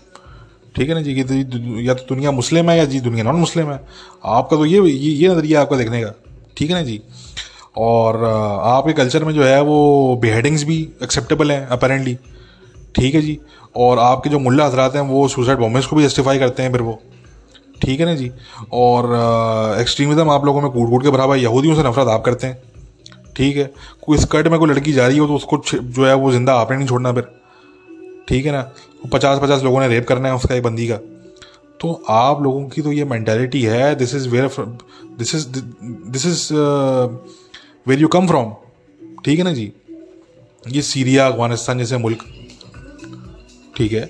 ठीक 0.77 0.89
है 0.89 0.95
ना 0.95 1.01
जी? 1.03 1.15
कि 1.15 1.87
या 1.89 1.95
तो 1.95 2.05
दुनिया 2.09 2.31
मुस्लिम 2.31 2.71
है 2.71 2.77
या 2.79 2.85
जी 2.85 3.01
दुनिया 3.01 3.25
नॉन 3.25 3.37
मुस्लिम 3.37 3.71
है। 3.71 3.81
आपका 4.25 4.57
तो 4.57 4.65
ये 4.67 4.81
ये, 4.81 4.91
ये 4.91 5.29
नज़रिया 5.29 5.61
आपका 5.61 5.77
देखने 5.77 6.03
का। 6.03 6.13
ठीक 6.57 6.71
है 6.71 6.77
ना 6.77 6.83
जी? 6.83 7.01
और 7.77 8.25
आपके 8.25 8.93
कल्चर 8.93 9.25
में 9.25 9.33
जो 9.35 9.45
है 9.45 9.61
वो 9.63 10.17
बेहेडिंग्स 10.23 10.65
भी 10.65 10.77
एक्सेप्टेबल 11.03 11.53
हैं 11.53 11.67
अपेरेंटली 11.69 12.17
ठीक 12.95 13.15
है 13.15 13.21
जी। 13.21 13.39
और 13.77 13.99
आपके 13.99 14.31
जो 14.31 14.39
मुल्ला 14.39 14.67
हजरात 14.67 14.95
हैं, 14.95 15.03
वो 15.03 15.27
सुसाइड 15.29 15.59
बॉम्बेस 15.59 15.87
को 15.87 15.97
भी 15.97 16.05
जस्टिफाई 16.05 16.39
करते 16.39 16.63
हैं 16.63 16.73
फिर 16.73 16.83
वो। 16.83 17.01
ठीक 17.83 18.01
है 18.01 18.07
ना 18.07 18.15
जी? 18.15 18.31
और 18.73 19.05
एक्सट्रीमिज्म 19.81 20.31
आप 20.31 20.45
लोगों 20.45 20.61
में 20.63 20.71
कूट 20.71 20.89
कूट 20.91 21.03
के 21.03 21.09
हुआ 21.19 21.35
यहूदियों 21.37 21.75
से 21.75 21.83
नफरत 21.83 22.09
आप 22.09 22.25
करते 22.25 22.47
हैं। 22.47 22.63
ठीक 23.37 23.57
है? 23.57 23.71
कोई 24.03 24.19
स्कर्ट 24.19 24.49
में 24.49 24.59
कोई 24.59 24.69
लड़की 24.69 24.93
जा 24.93 25.07
रही 25.07 25.19
हो 25.19 25.27
तो 25.27 25.35
उसको 25.35 25.63
जो 25.69 26.07
है 26.07 26.15
वो 26.15 26.33
ज़िंदा 26.33 26.55
आपने 26.55 26.77
नहीं 26.77 26.89
छोड़ना 26.89 27.13
फिर। 27.13 27.29
ठीक 28.29 28.47
है 28.47 28.53
ना? 28.53 28.63
पचास 29.13 29.39
पचास 29.43 29.63
लोगों 29.63 29.81
ने 29.81 29.89
रेप 29.89 30.07
करना 30.09 30.29
है 30.29 30.35
उसका 30.35 30.55
एक 30.55 30.63
बंदी 30.63 30.89
का। 30.89 30.97
तो 31.81 31.93
आप 32.11 32.43
लोगों 32.43 32.65
की 32.69 32.83
तो 32.83 32.93
ये 32.93 33.05
मैंटेलिटी 33.05 33.63
है 33.63 33.95
this 33.95 34.15
is 34.15 34.29
where 34.29 34.51
this 35.19 35.35
is 35.35 35.47
this 36.11 36.27
is 36.27 36.53
where 37.87 38.01
you 38.01 38.09
come 38.09 38.27
from 38.27 38.53
ठीक 39.25 39.39
है 39.39 39.45
ना 39.45 39.53
जी? 39.53 39.73
ये 40.69 40.83
सीरिया, 40.83 41.27
अफ़गानिस्तान 41.27 41.79
जैसे 41.79 41.97
मुल्क। 41.99 42.25
ठीक 43.79 43.93
है। 43.93 44.01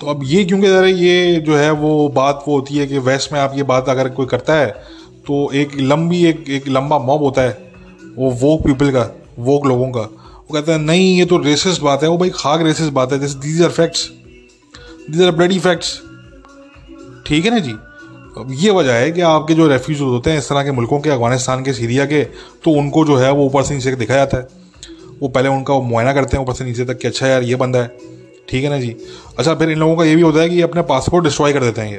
तो 0.00 0.06
अब 0.06 0.20
ये 0.24 0.44
क्योंकि 0.44 0.66
ज़रा 0.66 0.86
ये 0.86 1.36
जो 1.36 1.56
है, 1.56 1.70
वो 1.70 2.08
बात 2.08 2.44
वो 2.48 2.54
होती 2.54 2.76
है 2.76 2.86
कि 2.86 2.98
वेस्ट 3.00 3.32
में 3.32 3.38
आप 3.40 3.52
ये 3.56 3.62
बात 3.64 3.88
अगर 3.88 4.08
कोई 4.10 4.26
करता 4.26 4.54
है 4.54 4.66
तो 5.26 5.50
एक 5.52 5.74
लंबी, 5.76 6.24
एक 6.24 6.44
एक 6.48 6.68
लंबा 6.68 6.98
मॉब 6.98 7.22
होता 7.22 7.42
है, 7.42 7.56
वो 8.16 8.30
वोक 8.32 8.62
पीपल 8.66 8.90
का 8.90 9.10
वोक 9.38 9.66
लोगों 9.66 9.90
का। 9.90 10.00
वो 10.00 10.54
कहता 10.54 10.72
है, 10.72 10.78
नहीं, 10.78 11.16
ये 11.18 11.24
तो 11.24 11.38
रेसिस्ट 11.38 11.82
बात 11.82 12.02
है, 12.02 12.08
वो 12.08 12.18
भाई 12.18 12.30
खाक 12.34 12.62
रेसिस्ट 12.62 12.92
बात 12.92 13.12
है 13.12 13.18
these 13.18 13.62
are 13.62 13.70
facts 13.70 14.08
these 15.10 15.22
are 15.22 15.30
bloody 15.30 15.58
facts 15.58 16.00
ठीक 17.26 17.44
है 17.44 17.50
ना 17.50 17.58
जी? 17.58 17.72
अब 18.38 18.48
ये 18.50 18.70
वजह 18.70 18.92
है 18.92 19.10
कि 19.12 19.20
आपके 19.20 19.54
जो 19.54 19.66
रेफ्यूज 19.68 20.00
होते 20.00 20.30
हैं, 20.30 20.38
इस 20.38 20.48
तरह 20.48 20.62
के 20.62 20.70
मुल्कों 20.70 21.00
के, 21.00 21.10
अफ़गानिस्तान 21.10 21.64
के, 21.64 21.72
सीरिया 21.72 22.04
के 22.06 22.22
तो 22.64 22.70
उनको 22.70 23.04
जो 23.04 23.16
है, 23.16 23.30
वो 23.32 23.46
ऊपर 23.46 23.62
से 23.62 23.74
नीचे 23.74 23.94
दिखा 23.96 24.14
जाता 24.14 24.36
है। 24.36 24.46
वो 25.22 25.28
पहले 25.28 25.48
उनका 25.48 25.78
मुआयना 25.80 26.12
करते 26.12 26.36
हैं, 26.36 26.44
ऊपर 26.44 26.54
से 26.54 26.64
नीचे 26.64 26.84
तक 26.84 26.98
कि 26.98 27.08
अच्छा 27.08 27.26
यार, 27.26 27.42
ये 27.42 27.56
बंदा 27.56 27.78
है। 27.78 28.16
ठीक 28.48 28.64
है 28.64 28.70
ना 28.70 28.78
जी? 28.80 28.96
अच्छा 29.38 29.54
फिर 29.54 29.70
इन 29.70 29.78
लोगों 29.78 29.96
का 29.96 30.04
ये 30.04 30.14
भी 30.16 30.22
होता 30.22 30.40
है 30.40 30.48
कि 30.48 30.56
ये 30.56 30.62
अपने 30.62 30.82
पासपोर्ट 30.84 31.24
डिस्ट्रॉय 31.24 31.52
कर 31.52 31.64
देते 31.64 31.80
हैं 31.80 31.92
ये। 31.92 31.98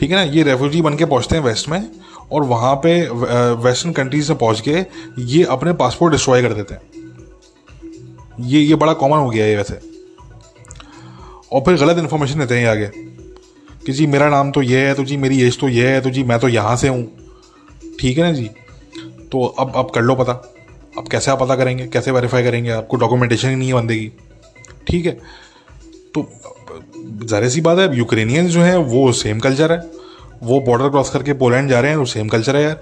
ठीक 0.00 0.10
है 0.10 0.16
ना? 0.16 0.22
ये 0.22 0.42
रेफ्यूजी 0.42 0.82
बन 0.82 0.96
के 0.96 1.04
पहुँचते 1.04 1.36
हैं 1.36 1.42
वेस्ट 1.42 1.68
में 1.68 1.90
और 2.32 2.42
वहाँ 2.44 2.74
पे 2.76 3.00
वेस्टर्न 3.62 3.92
कंट्रीज़ 3.92 4.30
में 4.30 4.38
पहुँच 4.38 4.60
के 4.60 4.84
ये 5.22 5.42
अपने 5.50 5.72
पासपोर्ट 5.74 6.12
डिस्ट्रॉय 6.12 6.42
कर 6.42 6.52
देते 6.52 6.74
हैं। 6.74 6.80
ये 8.40 8.60
ये 8.60 8.74
बड़ा 8.74 8.92
कॉमन 8.94 9.16
हो 9.16 9.30
गया 9.30 9.44
है 9.44 9.56
वैसे। 9.56 9.80
और 11.52 11.60
फिर 11.60 11.76
गलत 11.76 11.98
इन्फॉर्मेशन 11.98 12.38
देते 12.38 12.58
हैं 12.58 12.68
आगे 12.68 12.90
कि 13.86 13.92
जी, 13.92 14.06
मेरा 14.06 14.28
नाम 14.28 14.50
तो 14.50 14.62
ये 14.62 14.86
है 14.86 14.94
तो 14.94 15.04
जी, 15.04 15.16
मेरी 15.16 15.42
एज 15.42 15.58
तो 15.60 15.68
ये 15.68 15.88
है 15.88 16.00
तो 16.00 16.10
जी, 16.10 16.22
मैं 16.24 16.38
तो 16.38 16.48
यहाँ 16.48 16.76
से 16.76 16.88
हूँ। 16.88 17.04
ठीक 18.00 18.18
है 18.18 18.24
ना 18.24 18.32
जी? 18.32 18.48
तो 19.32 19.44
अब 19.44 19.72
अब 19.76 19.90
कर 19.90 20.02
लो 20.02 20.14
पता। 20.14 20.32
अब 20.98 21.08
कैसे 21.08 21.30
आप 21.30 21.40
पता 21.40 21.56
करेंगे? 21.56 21.86
कैसे 21.86 22.10
वेरीफाई 22.10 22.42
करेंगे? 22.42 22.70
आपको 22.70 22.96
डॉक्यूमेंटेशन 22.96 23.48
ही 23.48 23.56
नहीं 23.56 23.68
है 23.68 23.74
बंदे 23.74 23.96
की। 23.96 24.12
ठीक 24.86 25.06
है? 25.06 25.12
तो 26.14 26.28
ज़ाहिर 27.22 27.48
सी 27.48 27.60
बात 27.60 27.78
है, 27.78 27.96
यूक्रेनियंस 27.96 28.50
जो 28.50 28.62
है, 28.62 28.76
वो 28.78 29.12
सेम 29.14 29.38
कल्चर 29.40 29.72
है। 29.72 29.90
वो 30.42 30.60
बॉर्डर 30.62 30.88
क्रॉस 30.88 31.10
करके 31.10 31.32
पोलैंड 31.34 31.68
जा 31.70 31.80
रहे 31.80 31.90
हैं 31.90 31.98
तो 31.98 32.04
सेम 32.06 32.28
कल्चर 32.28 32.56
है 32.56 32.62
यार। 32.62 32.80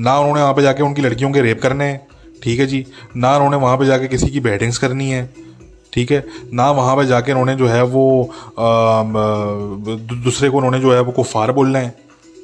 ना 0.00 0.18
उन्होंने 0.18 0.40
वहाँ 0.40 0.54
पे 0.54 0.62
जाके 0.62 0.82
उनकी 0.82 1.02
लड़कियों 1.02 1.30
के 1.32 1.40
रेप 1.42 1.60
करने 1.62 1.84
हैं, 1.84 2.06
ठीक 2.42 2.60
है 2.60 2.66
जी? 2.66 2.84
ना 3.16 3.34
उन्होंने 3.36 3.56
वहाँ 3.56 3.76
पे 3.78 3.86
जाके 3.86 4.08
किसी 4.08 4.30
की 4.30 4.40
बैटिंग्स 4.40 4.78
करनी 4.78 5.10
है, 5.10 5.28
ठीक 5.92 6.12
है? 6.12 6.24
ना 6.52 6.70
वहाँ 6.72 6.96
पे 6.96 7.06
जाके 7.06 7.32
उन्होंने 7.32 7.54
जो 7.56 7.66
है 7.68 7.82
वो 7.84 8.30
दूसरे 10.24 10.50
को 10.50 10.56
उन्होंने 10.56 10.80
जो 10.80 10.92
है 10.94 11.00
वो 11.00 11.12
कुफार 11.12 11.52
बोलना 11.52 11.78
है, 11.78 11.94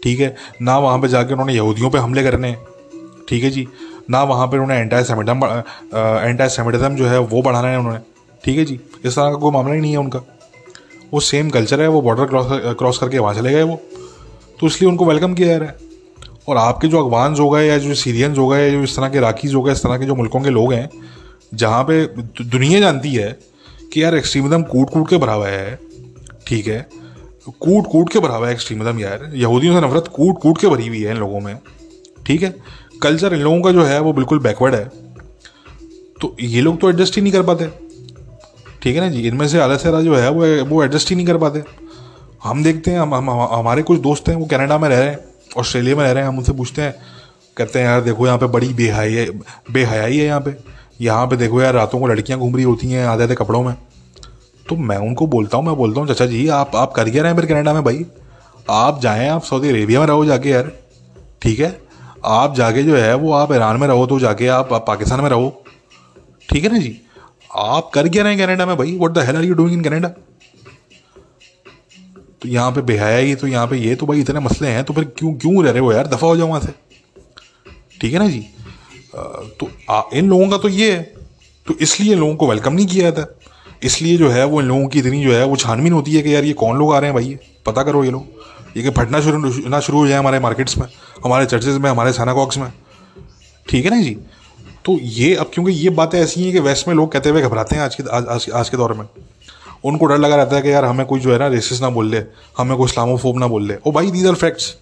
ठीक 0.02 0.20
है? 0.20 0.34
ना 0.62 0.78
वहाँ 0.78 0.98
पे 0.98 1.08
जाके 1.08 1.32
उन्होंने 1.32 1.54
यहूदियों 1.54 1.90
पे 1.90 1.98
हमले 1.98 2.22
करने 2.22 2.48
हैं, 2.48 2.58
ठीक 3.28 3.44
है 3.44 3.50
जी? 3.50 3.66
ना 4.10 4.22
वहाँ 4.24 4.46
पर 4.46 4.58
उन्होंने 4.58 4.80
एंटी 4.80 5.02
सेमिटम 5.04 5.44
एंटी 5.44 6.48
सेमिटिज्म 6.50 6.94
जो 6.96 7.06
है 7.06 7.18
वो 7.20 7.42
बढ़ाना 7.42 7.68
है 7.68 7.78
उन्होंने। 7.78 7.98
ठीक 8.44 8.58
है 8.58 8.64
जी? 8.64 8.80
इस 9.04 9.16
तरह 9.16 9.30
का 9.30 9.36
कोई 9.36 9.52
मामला 9.52 9.74
ही 9.74 9.80
नहीं 9.80 9.92
है 9.92 9.98
उनका। 9.98 10.20
वो 11.12 11.20
सेम 11.20 11.50
कल्चर 11.50 11.80
है, 11.80 11.88
वो 11.88 12.00
बॉर्डर 12.02 12.74
क्रॉस 12.74 12.98
करके 12.98 13.18
वहाँ 13.18 13.34
चले 13.34 13.52
गए 13.52 13.62
वो। 13.62 13.80
तो 14.60 14.66
इसलिए 14.66 14.90
उनको 14.90 15.04
वेलकम 15.06 15.34
किया 15.34 15.48
जा 15.48 15.56
रहा 15.56 15.68
है। 15.68 15.88
और 16.48 16.56
आपके 16.56 16.88
जो 16.88 17.04
अफगान 17.04 17.34
हो 17.36 17.48
गए 17.50 17.66
या 17.66 17.78
जो 17.78 17.94
सीरियंस 17.94 18.38
हो 18.38 18.46
गए 18.48 18.70
जो 18.70 18.82
इस 18.82 18.96
तरह 18.96 19.08
के 19.08 19.20
राखीज 19.20 19.54
हो 19.54 19.62
गए 19.62 19.72
इस 19.72 19.82
तरह 19.82 19.98
के 19.98 20.04
जो 20.04 20.14
मुल्कों 20.14 20.40
के 20.40 20.50
लोग 20.50 20.72
हैं, 20.72 20.88
जहाँ 21.54 21.82
पे 21.84 22.04
दुनिया 22.42 22.80
जानती 22.80 23.12
है 23.14 23.38
कि 23.92 24.02
यार 24.02 24.14
एक्सट्रीमिज्म 24.16 24.62
कूट 24.62 24.90
कूट 24.90 25.08
के 25.08 25.16
भरा 25.16 25.32
हुआ 25.32 25.48
है, 25.48 25.78
ठीक 26.46 26.66
है? 26.66 26.88
कूट 27.48 27.90
कूट 27.92 28.12
के 28.12 28.18
भरा 28.18 28.36
हुआ 28.36 28.46
है 28.46 28.52
एक्सट्रीमिज्म 28.52 29.00
यार। 29.00 29.30
यहूदियों 29.34 29.80
से 29.80 29.86
नफरत 29.86 30.08
कूट 30.08 30.40
कूट 30.42 30.58
के 30.58 30.68
भरी 30.68 30.86
हुई 30.88 31.02
है 31.02 31.10
इन 31.10 31.16
लोगों 31.16 31.40
में, 31.40 31.56
ठीक 32.26 32.42
है? 32.42 32.54
कल्चर 33.02 33.34
इन 33.34 33.40
लोगों 33.40 33.60
का 33.62 33.72
जो 33.72 33.84
है, 33.84 34.00
वो 34.00 34.12
बिल्कुल 34.12 34.38
बैकवर्ड 34.38 34.74
है। 34.74 34.84
तो 36.20 36.36
ये 36.40 36.60
लोग 36.60 36.80
तो 36.80 36.90
एडजस्ट 36.90 37.16
ही 37.16 37.22
नहीं 37.22 37.32
कर 37.32 37.42
पाते। 37.42 37.89
ठीक 38.82 38.94
है 38.96 39.00
ना 39.00 39.08
जी? 39.08 39.20
इनमें 39.28 39.46
से 39.48 39.58
आधा 39.60 39.76
से 39.76 40.02
जो 40.04 40.14
है 40.16 40.30
वो 40.30 40.64
वो 40.66 40.82
एडजस्ट 40.84 41.10
ही 41.10 41.16
नहीं 41.16 41.26
कर 41.26 41.36
पाते। 41.38 41.62
हम 42.44 42.62
देखते 42.64 42.90
हैं 42.90 42.98
हम, 43.00 43.14
हम 43.14 43.30
हमारे 43.30 43.82
कुछ 43.82 43.98
दोस्त 44.00 44.28
हैं 44.28 44.36
वो 44.36 44.46
कनाडा 44.46 44.78
में 44.78 44.88
रह 44.88 44.98
रहे 44.98 45.08
हैं 45.08 45.18
ऑस्ट्रेलिया 45.58 45.96
में 45.96 46.04
रह 46.04 46.10
रहे 46.10 46.22
हैं 46.22 46.28
हम 46.28 46.38
उनसे 46.38 46.52
पूछते 46.52 46.82
हैं 46.82 46.94
कहते 47.56 47.78
हैं 47.78 47.86
यार 47.86 48.00
देखो 48.00 48.26
यहाँ 48.26 48.38
पे 48.38 48.46
बड़ी 48.48 48.68
बेहाई 48.74 49.14
है 49.14 49.28
बेहयाई 49.72 50.16
है 50.16 50.24
यहाँ 50.24 50.40
पे। 50.40 50.54
यहाँ 51.00 51.26
पे 51.26 51.36
देखो 51.36 51.60
यार 51.62 51.74
रातों 51.74 52.00
को 52.00 52.06
लड़कियाँ 52.06 52.38
घूम 52.40 52.56
रही 52.56 52.64
होती 52.64 52.90
हैं 52.90 53.04
आधे 53.06 53.24
आधे 53.24 53.34
कपड़ों 53.34 53.62
में। 53.62 53.74
तो 54.66 54.76
मैं 54.78 54.96
उनको 54.98 55.26
बोलता 55.26 55.58
हूँ 55.58 55.66
मैं 55.66 55.74
बोलता 55.76 56.00
हूँ 56.00 56.08
चाचा 56.08 56.26
जी 56.26 56.46
आप 56.54 56.76
आप 56.76 56.92
कर 56.92 57.10
क्या 57.10 57.22
रहे 57.22 57.32
हैं 57.32 57.38
फिर 57.38 57.48
कनाडा 57.48 57.72
में 57.74 57.82
भाई? 57.84 58.04
आप 58.70 59.00
जाएँ 59.00 59.28
आप 59.28 59.42
सऊदी 59.44 59.68
अरेबिया 59.68 60.00
में 60.00 60.06
रहो 60.06 60.24
जाके 60.24 60.48
यार 60.48 60.70
ठीक 61.42 61.60
है? 61.60 61.76
आप 62.24 62.54
जाके 62.54 62.82
जो 62.82 62.96
है 62.96 63.14
वो 63.14 63.32
आप 63.32 63.52
ईरान 63.52 63.76
में 63.80 63.86
रहो 63.88 64.06
तो 64.06 64.18
जाके 64.20 64.46
आप, 64.48 64.72
आप 64.72 64.84
पाकिस्तान 64.86 65.20
में 65.20 65.28
रहो। 65.30 65.64
ठीक 66.48 66.64
है 66.64 66.72
ना 66.72 66.78
जी? 66.78 67.00
आप 67.50 67.90
कर 67.94 68.08
क्या 68.08 68.22
रहे 68.22 68.34
हैं 68.34 68.42
कनाडा 68.42 68.66
में 68.66 68.76
भाई? 68.76 68.96
What 68.98 69.10
the 69.10 69.24
hell 69.26 69.36
are 69.36 69.44
you 69.44 69.54
doing 69.54 69.72
in 69.72 69.82
Canada 69.84 70.08
तो 72.42 72.48
यहाँ 72.48 72.70
पे 72.72 72.80
बेहाया 72.82 73.16
ही 73.18 73.34
तो 73.34 73.46
यहाँ 73.46 73.66
पे 73.66 73.76
ये 73.78 73.94
तो 73.94 74.06
भाई 74.06 74.20
इतने 74.20 74.40
मसले 74.40 74.68
हैं 74.68 74.84
तो 74.84 74.94
फिर 74.94 75.04
क्यों 75.18 75.32
क्यों 75.34 75.64
रह 75.64 75.70
रहे 75.70 75.80
हो 75.80 75.92
यार? 75.92 76.06
दफ़ा 76.06 76.28
हो 76.28 76.36
जाओ 76.36 76.48
वहाँ 76.48 76.60
से। 76.60 76.72
ठीक 78.00 78.12
है 78.12 78.18
ना 78.18 78.28
जी? 78.28 78.40
तो 79.14 79.70
आ, 79.90 80.02
इन 80.14 80.28
लोगों 80.30 80.48
का 80.48 80.58
तो 80.58 80.68
ये 80.68 80.92
है। 80.92 81.02
तो 81.66 81.74
इसलिए 81.80 82.14
लोगों 82.14 82.34
को 82.36 82.48
वेलकम 82.48 82.72
नहीं 82.72 82.86
किया 82.86 83.10
जाता। 83.10 83.34
इसलिए 83.84 84.16
जो 84.16 84.28
है 84.30 84.44
वो 84.44 84.60
इन 84.60 84.66
लोगों 84.68 84.86
की 84.88 84.98
इतनी 84.98 85.22
जो 85.24 85.32
है 85.34 85.44
वो 85.44 85.56
छानबीन 85.56 85.92
होती 85.92 86.14
है 86.14 86.22
कि 86.22 86.34
यार 86.34 86.44
ये 86.44 86.52
कौन 86.54 86.78
लोग 86.78 86.94
आ 86.94 86.98
रहे 86.98 87.10
हैं 87.10 87.14
भाई? 87.14 87.38
पता 87.66 87.82
करो 87.82 88.04
ये 88.04 88.10
लोग। 88.10 88.76
ये 88.76 88.82
कि 88.82 88.90
फटना 88.90 89.20
शुरू 89.20 89.68
ना 89.68 89.80
शुरू 89.80 89.98
हो 89.98 90.06
जाए 90.06 90.18
हमारे 90.18 90.38
मार्केट्स 90.40 90.78
में 90.78 90.86
हमारे 91.24 91.46
चर्चेज 91.46 91.76
में 91.76 91.90
हमारे 91.90 92.12
सानाकॉक्स 92.12 92.58
में। 92.58 92.72
ठीक 93.66 93.84
है 93.84 93.90
ना 93.90 94.00
जी? 94.02 94.16
तो 94.84 94.98
ये 95.00 95.34
अब 95.34 95.50
क्योंकि 95.54 95.72
ये 95.72 95.90
बातें 95.90 96.18
ऐसी 96.18 96.42
हैं 96.42 96.52
कि 96.52 96.60
वेस्ट 96.60 96.88
में 96.88 96.94
लोग 96.94 97.10
कहते 97.12 97.28
हुए 97.28 97.42
घबराते 97.42 97.76
हैं 97.76 97.82
आज 97.82 97.94
के 97.94 98.02
आज, 98.02 98.26
आज, 98.26 98.50
आज 98.50 98.68
के 98.68 98.76
दौर 98.76 98.92
में। 98.92 99.06
उनको 99.84 100.06
डर 100.06 100.18
लगा 100.18 100.36
रहता 100.36 100.56
है 100.56 100.62
कि 100.62 100.72
यार 100.72 100.84
हमें 100.84 101.06
कोई 101.06 101.20
जो 101.20 101.32
है 101.32 101.38
ना 101.38 101.46
रेसिस 101.48 101.80
ना 101.82 101.88
बोल 101.90 102.10
ले 102.10 102.22
हमें 102.58 102.76
कोई 102.76 102.86
इस्लामोफोब 102.86 103.38
ना 103.38 103.46
बोल 103.46 103.66
ले। 103.68 103.76
ओ 103.86 103.92
भाई 103.92 104.10
दीज 104.10 104.26
आर 104.26 104.34
फैक्ट्स 104.34 104.74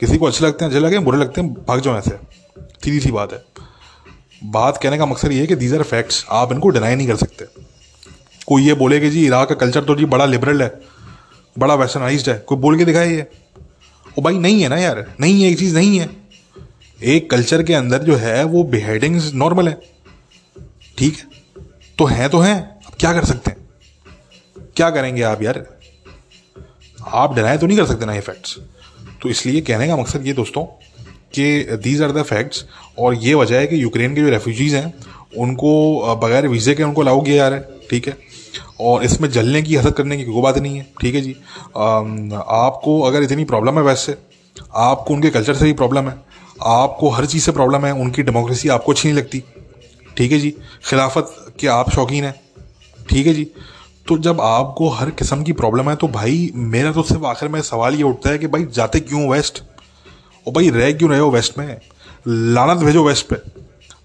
किसी 0.00 0.18
को 0.18 0.26
अच्छे 0.26 0.44
लगते 0.44 0.64
हैं 0.64 0.72
अच्छे 0.72 0.80
लगे 0.80 0.98
बुरे 0.98 1.18
लगते 1.18 1.40
हैं 1.40 1.52
भाग 1.64 1.80
जाओ 1.80 1.96
ऐसे 1.96 2.18
सीधी 2.84 3.00
सी 3.00 3.10
बात 3.10 3.32
है। 3.32 3.42
बात 4.44 4.78
कहने 4.82 4.98
का 4.98 5.06
मकसद 5.06 5.32
ये 5.32 5.40
है 5.40 5.46
कि 5.46 5.54
दीज 5.56 5.74
आर 5.74 5.82
फैक्ट्स 5.82 6.24
आप 6.30 6.52
इनको 6.52 6.68
डिनाई 6.68 6.94
नहीं 6.94 7.06
कर 7.06 7.16
सकते। 7.16 7.46
कोई 8.46 8.66
ये 8.66 8.74
बोले 8.74 9.00
कि 9.00 9.10
जी 9.10 9.24
इराक 9.26 9.48
का 9.48 9.54
कल्चर 9.54 9.84
तो 9.84 9.96
जी 9.96 10.04
बड़ा 10.06 10.26
लिबरल 10.26 10.62
है 10.62 10.80
बड़ा 11.58 11.74
वेस्टर्नाइज 11.74 12.28
है 12.28 12.38
कोई 12.48 12.58
बोल 12.58 12.78
के 12.78 12.84
दिखाए 12.84 13.10
ये? 13.10 13.26
ओ 14.18 14.22
भाई 14.22 14.38
नहीं 14.38 14.62
है 14.62 14.68
ना 14.68 14.76
यार 14.76 15.04
नहीं 15.20 15.42
है 15.42 15.50
एक 15.50 15.58
चीज़ 15.58 15.74
नहीं 15.74 15.98
है। 15.98 16.08
एक 17.00 17.30
कल्चर 17.30 17.62
के 17.62 17.74
अंदर 17.74 18.02
जो 18.02 18.16
है, 18.16 18.42
वो 18.44 18.62
बिहेडिंग्स 18.64 19.32
नॉर्मल 19.34 19.68
है। 19.68 19.80
ठीक 20.98 21.14
है? 21.14 21.28
तो 21.98 22.04
हैं 22.04 22.28
तो 22.30 22.38
हैं। 22.38 22.56
अब 22.56 22.94
क्या 23.00 23.12
कर 23.12 23.24
सकते 23.24 23.50
हैं? 23.50 23.56
क्या 24.76 24.90
करेंगे 24.90 25.22
आप 25.22 25.42
यार? 25.42 25.64
आप 26.98 27.34
डिनाई 27.34 27.58
तो 27.58 27.66
नहीं 27.66 27.78
कर 27.78 27.86
सकते 27.86 28.06
ना 28.06 28.14
ये 28.14 28.20
फैक्ट्स 28.20 28.58
तो 29.22 29.28
इसलिए 29.28 29.60
कहने 29.60 29.86
का 29.88 29.96
मकसद 29.96 30.26
ये 30.26 30.32
दोस्तों, 30.32 30.64
कि 31.34 31.78
दीज 31.82 32.02
आर 32.02 32.12
द 32.12 32.22
फैक्ट्स 32.22 32.64
और 32.98 33.14
ये 33.14 33.34
वजह 33.34 33.58
है 33.58 33.66
कि 33.66 33.82
यूक्रेन 33.82 34.14
के 34.14 34.20
जो 34.20 34.28
रेफ्यूजीज़ 34.30 34.76
हैं, 34.76 34.92
उनको 35.38 36.16
बगैर 36.16 36.46
वीज़े 36.48 36.74
के 36.74 36.82
उनको 36.82 37.02
अलाउ 37.02 37.20
किया 37.20 37.36
जा 37.36 37.48
रहा 37.48 37.58
है। 37.58 37.88
ठीक 37.90 38.08
है? 38.08 38.16
और 38.80 39.04
इसमें 39.04 39.28
जलने 39.30 39.62
की 39.62 39.76
हसद 39.76 39.92
करने 39.92 40.16
की 40.16 40.24
कोई 40.24 40.42
बात 40.42 40.58
नहीं 40.58 40.76
है। 40.76 40.86
ठीक 41.00 41.14
है 41.14 41.20
जी? 41.20 41.32
आपको 41.76 43.00
अगर 43.00 43.22
इतनी 43.22 43.44
प्रॉब्लम 43.44 43.78
है 43.78 43.82
वैसे, 43.84 44.16
आपको 44.76 45.14
उनके 45.14 45.30
कल्चर 45.30 45.54
से 45.54 45.64
भी 45.64 45.72
प्रॉब्लम 45.72 46.08
है। 46.08 46.14
आपको 46.62 47.08
हर 47.08 47.26
चीज़ 47.26 47.44
से 47.44 47.52
प्रॉब्लम 47.52 47.86
है, 47.86 47.92
उनकी 47.92 48.22
डेमोक्रेसी 48.22 48.68
आपको 48.68 48.92
अच्छी 48.92 49.08
नहीं 49.08 49.18
लगती। 49.18 49.42
ठीक 50.16 50.32
है 50.32 50.38
जी? 50.38 50.50
खिलाफत 50.84 51.54
के 51.60 51.66
आप 51.66 51.90
शौकीन 51.90 52.24
हैं। 52.24 52.34
ठीक 53.08 53.26
है 53.26 53.34
जी? 53.34 53.44
तो 54.08 54.18
जब 54.18 54.40
आपको 54.40 54.88
हर 54.88 55.10
किस्म 55.10 55.42
की 55.42 55.52
प्रॉब्लम 55.52 55.88
है 55.90 55.94
तो 55.96 56.08
भाई 56.08 56.50
मेरा 56.54 56.92
तो 56.92 57.02
सिर्फ़ 57.02 57.24
आखिर 57.24 57.48
में 57.48 57.60
सवाल 57.62 57.94
ये 57.94 58.02
उठता 58.02 58.30
है 58.30 58.38
कि 58.38 58.46
भाई, 58.46 58.64
जाते 58.64 59.00
क्यों 59.00 59.28
वेस्ट 59.28 59.62
और 60.46 60.52
भाई, 60.52 60.70
रह 60.70 60.92
क्यों 60.92 61.10
रहे 61.10 61.20
हो 61.20 61.30
वेस्ट 61.30 61.58
में? 61.58 61.80
लानत 62.28 62.78
भेजो 62.78 63.04
वेस्ट 63.04 63.26
पे। 63.26 63.36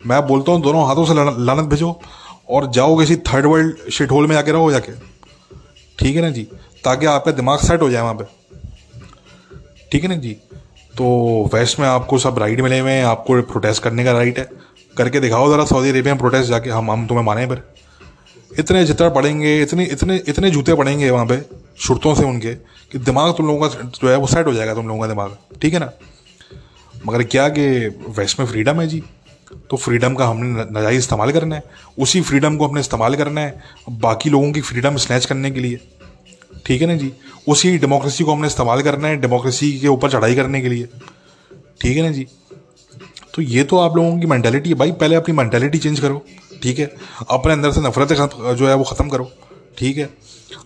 मैं 0.06 0.22
बोलता 0.28 0.52
हूँ, 0.52 0.62
दोनों 0.62 0.86
हाथों 0.88 1.06
से 1.06 1.14
लानत 1.46 1.66
भेजो 1.66 2.00
और 2.50 2.70
जाओ 2.72 2.98
किसी 3.00 3.16
थर्ड 3.16 3.46
वर्ल्ड 3.46 3.90
शिट 3.92 4.12
होल 4.12 4.28
में 4.28 4.36
जाके 4.36 4.52
रहो 4.52 4.72
जाके। 4.72 4.92
ठीक 6.00 6.16
है 6.16 6.22
ना 6.22 6.30
जी? 6.30 6.44
ताकि 6.84 7.06
आपका 7.06 7.32
दिमाग 7.32 7.60
सेट 7.60 7.82
हो 7.82 7.90
जाए 7.90 8.02
वहाँ 8.02 8.14
पे। 8.14 8.26
ठीक 9.92 10.04
है 10.04 10.10
ना 10.10 10.16
जी? 10.16 10.38
तो 10.98 11.06
वेस्ट 11.54 11.80
में 11.80 11.88
आपको 11.88 12.18
सब 12.18 12.40
राइट 12.40 12.62
मिले 12.62 12.80
हुए 12.80 12.92
हैं, 12.92 13.04
आपको 13.06 13.42
प्रोटेस्ट 13.44 13.84
करने 13.84 14.04
का 14.04 14.12
राइट 14.12 14.40
है। 14.40 14.50
करके 14.98 15.20
दिखाओ 15.20 15.52
ज़रा 15.52 15.66
सऊदी 15.66 15.90
अरेबिया 15.90 16.14
में 16.14 16.20
प्रोटेस्ट 16.20 16.50
जाके, 16.50 16.70
हम 16.70 16.92
हम 16.92 17.06
तुम्हें 17.08 17.26
माने 17.26 17.46
पर 17.48 17.62
इतने 18.60 18.84
जितना 18.86 19.10
पड़ेंगे 19.10 19.62
इतने 19.62 19.86
इतने 19.86 20.16
इतने 20.28 20.50
जूते 20.52 20.74
पड़ेंगे 20.74 21.10
वहाँ 21.10 21.26
पे, 21.26 21.42
शुरतों 21.78 22.14
से 22.16 22.24
उनके, 22.24 22.54
कि 22.56 22.98
दिमाग 23.00 23.34
तुम 23.34 23.48
लोगों 23.48 23.70
का 23.70 23.82
जो 23.82 24.10
है 24.10 24.16
वो 24.18 24.28
सेट 24.28 24.48
हो 24.48 24.54
जाएगा 24.54 24.74
तुम 24.74 24.88
लोगों 24.88 25.02
का 25.02 25.08
दिमाग। 25.08 25.38
ठीक 25.62 25.74
है 25.74 25.80
ना? 25.80 25.92
मगर 27.08 27.24
क्या 27.24 27.48
कि 27.50 27.68
वेस्ट 28.18 28.40
में 28.40 28.46
फ्रीडम 28.48 28.82
है 28.82 28.88
जी। 28.88 29.04
तो 29.70 29.78
फ्रीडम 29.78 30.14
का 30.14 30.26
हमने 30.26 30.64
नजायज 30.72 30.98
इस्तेमाल 30.98 31.32
करना 31.32 31.56
है। 31.56 31.64
उसी 32.00 32.22
फ्रीडम 32.22 32.58
को 32.58 32.68
हमने 32.68 32.80
इस्तेमाल 32.80 33.16
करना 33.16 33.42
है, 33.42 33.62
बाकी 33.90 34.30
लोगों 34.30 34.52
की 34.52 34.62
फ्रीडम 34.62 34.96
स्नैच 34.98 35.26
करने 35.26 35.52
के 35.52 35.60
लिए। 35.60 35.80
ठीक 36.66 36.82
है 36.82 36.88
ना 36.88 36.96
जी? 36.96 37.12
उसी 37.48 37.78
डेमोक्रेसी 37.78 38.24
को 38.24 38.34
हमने 38.34 38.48
इस्तेमाल 38.48 38.82
करना 38.82 39.08
है 39.08 39.18
डेमोक्रेसी 39.18 39.72
के 39.80 39.88
ऊपर 39.88 40.12
चढ़ाई 40.12 40.36
करने 40.36 40.62
के 40.62 40.70
लिए। 40.70 40.88
ठीक 41.82 41.98
है 41.98 42.04
ना 42.04 42.12
जी? 42.12 42.28
तो 43.36 43.42
ये 43.42 43.64
तो 43.64 43.78
आप 43.78 43.96
लोगों 43.96 44.20
की 44.20 44.28
मैंटेलिटी 44.28 44.70
है। 44.70 44.76
भाई, 44.76 44.92
पहले 44.92 45.16
अपनी 45.16 45.34
मैंटेलिटी 45.36 45.78
चेंज 45.78 46.00
करो। 46.00 46.26
ठीक 46.64 46.80
है? 46.80 46.86
अपने 47.30 47.54
अंदर 47.54 47.72
से 47.72 47.82
नफरत 47.82 48.14
जो 48.58 48.68
है 48.68 48.76
वो 48.76 48.84
ख़त्म 48.84 49.10
करो। 49.10 49.30
ठीक 49.78 49.98
है? 49.98 50.10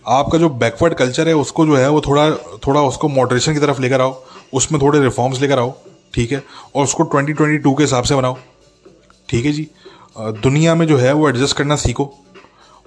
आपका 0.08 0.38
जो 0.38 0.48
बैकवर्ड 0.48 0.94
कल्चर 0.94 1.28
है, 1.28 1.34
उसको 1.36 1.66
जो 1.66 1.76
है 1.76 1.88
वो 1.90 2.00
थोड़ा 2.00 2.30
थोड़ा 2.66 2.82
उसको 2.82 3.08
मॉडरेशन 3.08 3.54
की 3.54 3.60
तरफ़ 3.60 3.80
लेकर 3.82 4.00
आओ। 4.00 4.22
उसमें 4.52 4.80
थोड़े 4.82 5.00
रिफॉर्म्स 5.00 5.40
लेकर 5.40 5.58
आओ। 5.58 5.74
ठीक 6.14 6.32
है? 6.32 6.42
और 6.74 6.84
उसको 6.84 7.02
ट्वेंटी 7.04 7.32
ट्वेंटी 7.32 7.58
टू 7.58 7.74
के 7.74 7.84
हिसाब 7.84 8.04
से 8.04 8.14
बनाओ। 8.14 8.36
ठीक 9.28 9.44
है 9.46 9.52
जी? 9.52 9.68
दुनिया 10.18 10.74
में 10.74 10.86
जो 10.86 10.96
है 10.98 11.12
वो 11.12 11.28
एडजस्ट 11.28 11.56
करना 11.56 11.76
सीखो। 11.76 12.12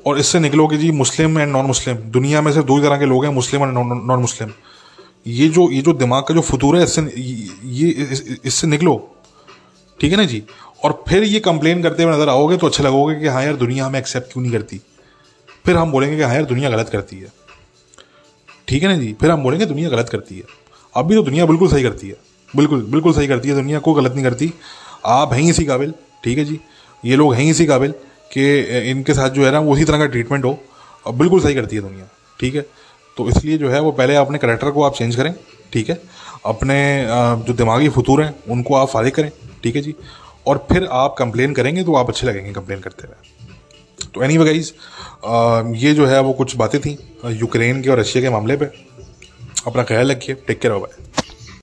और 0.06 0.20
इससे 0.20 0.40
निकलोगे 0.40 0.78
जी 0.78 0.92
मुस्लिम 0.94 1.40
एंड 1.40 1.52
नॉन 1.52 1.66
मुस्लिम 1.66 1.98
दुनिया 2.12 2.42
में 2.42 2.52
सिर्फ़ 2.52 2.68
दो 2.68 2.78
ही 2.78 2.84
तरह 2.84 2.98
के 2.98 3.06
लोग 3.06 3.26
हैं, 3.26 3.32
मुस्लिम 3.34 3.64
एंड 3.64 3.74
नॉन 3.74 4.20
मुस्लिम 4.22 4.52
ये 5.28 5.48
जो 5.50 5.70
ये 5.72 5.82
जो 5.82 5.94
दिमाग 5.94 6.24
का 6.24 6.34
जो 6.34 6.42
फतूर 6.42 6.78
है, 6.78 6.84
इससे 6.84 7.02
ये 7.02 7.90
इससे 8.46 8.68
निकलो। 8.68 8.96
ठीक 10.00 10.12
है 10.12 10.18
ना 10.18 10.24
जी? 10.26 10.42
और 10.86 11.04
फिर 11.10 11.24
ये 11.24 11.40
कंप्लेन 11.40 11.84
करते 11.84 12.04
हुए 12.04 12.14
नज़र 12.14 12.30
आओगे 12.30 12.58
तो 12.58 12.68
अच्छा 12.68 12.84
लगोगे 12.84 13.16
कि 13.20 13.28
हाँ 13.28 13.44
यार, 13.44 13.56
दुनिया 13.56 13.86
हमें 13.86 14.00
एक्सेप्ट 14.00 14.32
क्यों 14.34 14.44
नहीं 14.44 14.52
करती? 14.54 14.80
फिर 15.66 15.78
हम 15.78 15.92
बोलेंगे 15.92 16.18
कि 16.18 16.24
हाँ 16.24 16.34
यार, 16.36 16.46
दुनिया 16.46 16.70
गलत 16.70 16.90
करती 16.90 17.20
है। 17.20 17.32
ठीक 18.68 18.84
है 18.84 18.90
ना 18.90 18.98
जी? 18.98 19.14
फिर 19.14 19.32
हम 19.32 19.44
बोलेंगे, 19.44 19.66
दुनिया 19.66 19.90
गलत 19.90 20.10
करती 20.10 20.36
है। 20.36 20.44
अभी 20.96 21.16
तो 21.16 21.22
दुनिया 21.24 21.46
बिल्कुल 21.46 21.70
सही 21.70 21.84
करती 21.84 22.08
है। 22.08 22.16
बिल्कुल 22.54 22.82
बिल्कुल 22.86 23.14
सही 23.14 23.28
करती 23.28 23.50
है। 23.50 23.56
दुनिया 23.56 23.80
को 23.80 23.94
गलत 23.94 24.14
नहीं 24.14 24.24
करती। 24.24 24.52
आप 25.06 25.34
हैं 25.34 25.44
इसी 25.44 25.66
काबिल। 25.66 25.94
ठीक 26.24 26.38
है 26.38 26.46
जी? 26.46 26.60
ये 27.04 27.16
लोग 27.16 27.34
हैं 27.34 27.46
इसी 27.46 27.66
काबिल। 27.66 27.94
कि 28.34 28.90
इनके 28.92 29.14
साथ 29.14 29.30
जो 29.30 29.46
है 29.46 29.52
ना 29.52 29.60
उसी 29.62 29.86
तरह 29.86 29.98
का 29.98 30.06
ट्रीटमेंट 30.08 30.46
हो। 30.46 30.58
और 31.06 31.14
बिल्कुल 31.14 31.42
सही 31.42 31.56
करती 31.56 31.76
है 31.76 31.82
दुनिया, 31.82 32.08
ठीक 32.40 32.56
है? 32.56 32.66
तो 33.18 33.28
इसलिए 33.30 33.58
जो 33.58 33.70
है, 33.70 33.80
वो 33.82 33.92
पहले 33.92 34.16
अपने 34.16 34.38
करेक्टर 34.38 34.72
को 34.72 34.84
आप 34.84 34.96
चेंज 34.96 35.16
करें, 35.16 35.34
ठीक 35.74 35.90
है? 35.90 36.02
अपने 36.46 36.76
जो 37.48 37.54
दिमागी 37.54 37.90
फतूर 37.90 38.24
हैं, 38.24 38.34
उनको 38.50 38.76
आप 38.76 38.88
फारिग 38.90 39.14
करें, 39.14 39.32
ठीक 39.64 39.76
है 39.76 39.82
जी? 39.82 39.96
और 40.48 40.66
फिर 40.72 40.88
आप 40.92 41.16
कंप्लेन 41.20 41.54
करेंगे 41.54 41.84
तो 41.84 41.96
आप 41.96 42.10
अच्छे 42.10 42.28
लगेंगे 42.28 42.52
कंप्लेन 42.54 42.80
करते 42.80 43.08
हुए। 43.08 43.16
तो 44.06 44.24
एनी 44.24 44.38
गाइज़ 44.38 44.72
ये 45.78 45.94
जो 45.94 46.06
है, 46.06 46.20
वो 46.22 46.34
कुछ 46.34 46.56
बातें 46.56 46.80
थी 46.82 46.98
यूक्रेन 47.32 47.82
के 47.82 47.90
और 47.90 48.00
रशिया 48.00 48.24
के 48.24 48.30
मामले 48.30 48.58
पे। 48.58 48.66
अपना 49.68 49.84
ख्याल 49.84 50.12
रखिए 50.12 50.36
टेक 50.48 50.60
केयर 50.62 50.74
बाय 50.76 51.23